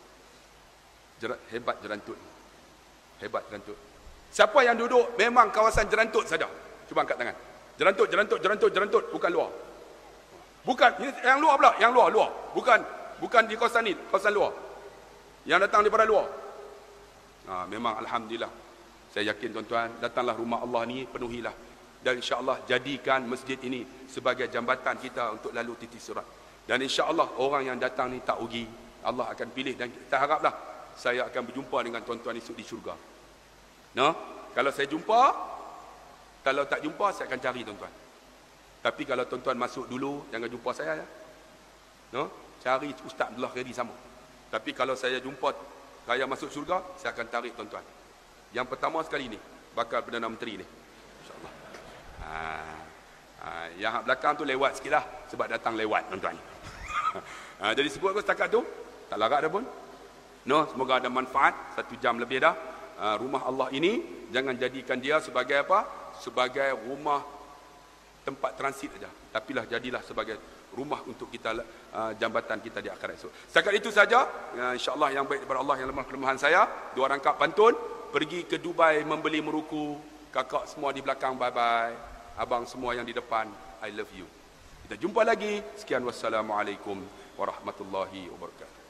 Hebat 1.52 1.78
jerantut. 1.84 2.18
Hebat 3.22 3.44
jerantut. 3.52 3.78
Siapa 4.32 4.64
yang 4.64 4.80
duduk 4.80 5.20
memang 5.20 5.52
kawasan 5.52 5.86
jerantut 5.86 6.26
saja. 6.26 6.48
Cuba 6.88 7.04
angkat 7.04 7.20
tangan. 7.20 7.38
Jerantut, 7.78 8.08
jerantut, 8.10 8.40
jerantut, 8.40 8.72
jerantut. 8.74 9.04
Bukan 9.12 9.30
luar. 9.30 9.52
Bukan. 10.66 10.92
Yang 11.22 11.40
luar 11.44 11.56
pula. 11.60 11.72
Yang 11.78 11.92
luar, 11.94 12.08
luar. 12.10 12.30
Bukan 12.56 12.80
bukan 13.22 13.44
di 13.46 13.54
kawasan 13.60 13.86
ni. 13.86 13.94
Kawasan 14.10 14.34
luar. 14.34 14.56
Yang 15.46 15.68
datang 15.68 15.86
daripada 15.86 16.08
luar. 16.08 16.26
Ha, 17.52 17.68
memang 17.68 18.02
Alhamdulillah. 18.02 18.50
Saya 19.12 19.36
yakin 19.36 19.52
tuan-tuan. 19.52 20.00
Datanglah 20.00 20.40
rumah 20.40 20.64
Allah 20.64 20.88
ni. 20.88 21.04
Penuhilah. 21.04 21.54
Dan 22.02 22.18
insyaAllah 22.18 22.66
jadikan 22.66 23.22
masjid 23.30 23.60
ini 23.62 23.86
sebagai 24.10 24.50
jambatan 24.50 24.98
kita 24.98 25.38
untuk 25.38 25.54
lalu 25.54 25.78
titi 25.78 26.02
surat. 26.02 26.26
Dan 26.66 26.82
insyaAllah 26.82 27.38
orang 27.38 27.70
yang 27.70 27.78
datang 27.78 28.10
ni 28.10 28.24
tak 28.26 28.42
rugi. 28.42 28.66
Allah 29.06 29.30
akan 29.30 29.48
pilih. 29.54 29.78
Dan 29.78 29.94
kita 29.94 30.18
haraplah 30.18 30.72
saya 30.98 31.28
akan 31.30 31.42
berjumpa 31.52 31.78
dengan 31.84 32.02
tuan-tuan 32.02 32.36
esok 32.40 32.56
di 32.58 32.66
syurga. 32.66 32.96
No? 33.96 34.08
Kalau 34.52 34.72
saya 34.74 34.88
jumpa, 34.88 35.22
kalau 36.44 36.64
tak 36.68 36.84
jumpa, 36.84 37.08
saya 37.16 37.28
akan 37.30 37.40
cari 37.40 37.62
tuan-tuan. 37.64 37.94
Tapi 38.82 39.02
kalau 39.06 39.24
tuan-tuan 39.30 39.58
masuk 39.62 39.86
dulu, 39.86 40.26
jangan 40.34 40.50
jumpa 40.50 40.72
saya. 40.74 41.00
Ya? 41.00 41.08
No? 42.18 42.28
Cari 42.62 42.92
Ustaz 43.06 43.30
Abdullah 43.32 43.52
Khairi 43.54 43.74
sama. 43.74 43.94
Tapi 44.52 44.76
kalau 44.76 44.98
saya 44.98 45.22
jumpa, 45.22 45.54
saya 46.04 46.26
masuk 46.28 46.50
surga, 46.52 46.82
saya 47.00 47.14
akan 47.16 47.28
tarik 47.30 47.54
tuan-tuan. 47.56 47.86
Yang 48.52 48.68
pertama 48.72 49.00
sekali 49.04 49.32
ni, 49.32 49.40
bakal 49.72 50.04
Perdana 50.04 50.28
Menteri 50.28 50.60
ni. 50.60 50.66
InsyaAllah. 50.66 51.54
Ha. 52.22 52.32
Ha. 53.42 53.48
Yang 53.80 53.94
belakang 54.04 54.34
tu 54.36 54.44
lewat 54.44 54.72
sikit 54.80 54.92
lah. 55.00 55.04
Sebab 55.32 55.48
datang 55.48 55.74
lewat 55.80 56.12
tuan-tuan. 56.12 56.36
ha. 57.60 57.72
Jadi 57.78 57.88
sebut 57.88 58.12
aku 58.12 58.22
setakat 58.24 58.52
tu, 58.52 58.62
tak 59.08 59.18
larat 59.20 59.48
dah 59.48 59.52
pun. 59.52 59.64
No, 60.46 60.66
semoga 60.68 61.00
ada 61.00 61.08
manfaat. 61.08 61.78
Satu 61.78 61.96
jam 62.02 62.18
lebih 62.18 62.42
dah. 62.42 62.56
Ah, 63.02 63.18
rumah 63.18 63.42
Allah 63.50 63.66
ini 63.74 64.26
jangan 64.30 64.54
jadikan 64.54 65.02
dia 65.02 65.18
sebagai 65.18 65.66
apa? 65.66 65.86
Sebagai 66.22 66.78
rumah 66.86 67.22
tempat 68.22 68.54
transit 68.54 68.94
saja. 68.94 69.10
Tapilah 69.34 69.66
jadilah 69.66 70.02
sebagai 70.06 70.38
rumah 70.72 71.04
untuk 71.04 71.28
kita 71.28 71.52
uh, 71.92 72.12
jambatan 72.16 72.64
kita 72.64 72.80
di 72.80 72.88
akhirat 72.88 73.20
esok. 73.20 73.32
Setakat 73.52 73.74
itu 73.76 73.90
saja. 73.92 74.24
Uh, 74.56 74.74
InsyaAllah 74.78 75.10
yang 75.12 75.26
baik 75.28 75.44
daripada 75.44 75.60
Allah 75.66 75.76
yang 75.82 75.90
lemah 75.92 76.06
kelemahan 76.08 76.38
saya. 76.40 76.64
Dua 76.96 77.12
rangkap 77.12 77.36
pantun. 77.36 77.74
Pergi 78.12 78.44
ke 78.44 78.60
Dubai 78.60 79.08
membeli 79.08 79.40
meruku. 79.40 79.96
Kakak 80.36 80.68
semua 80.68 80.92
di 80.92 81.00
belakang 81.00 81.40
bye-bye. 81.40 81.96
Abang 82.36 82.68
semua 82.68 82.92
yang 82.92 83.08
di 83.08 83.16
depan. 83.16 83.48
I 83.80 83.96
love 83.96 84.12
you. 84.12 84.28
Kita 84.84 85.00
jumpa 85.00 85.24
lagi. 85.24 85.64
Sekian 85.80 86.04
wassalamualaikum 86.04 87.00
warahmatullahi 87.40 88.28
wabarakatuh. 88.36 88.81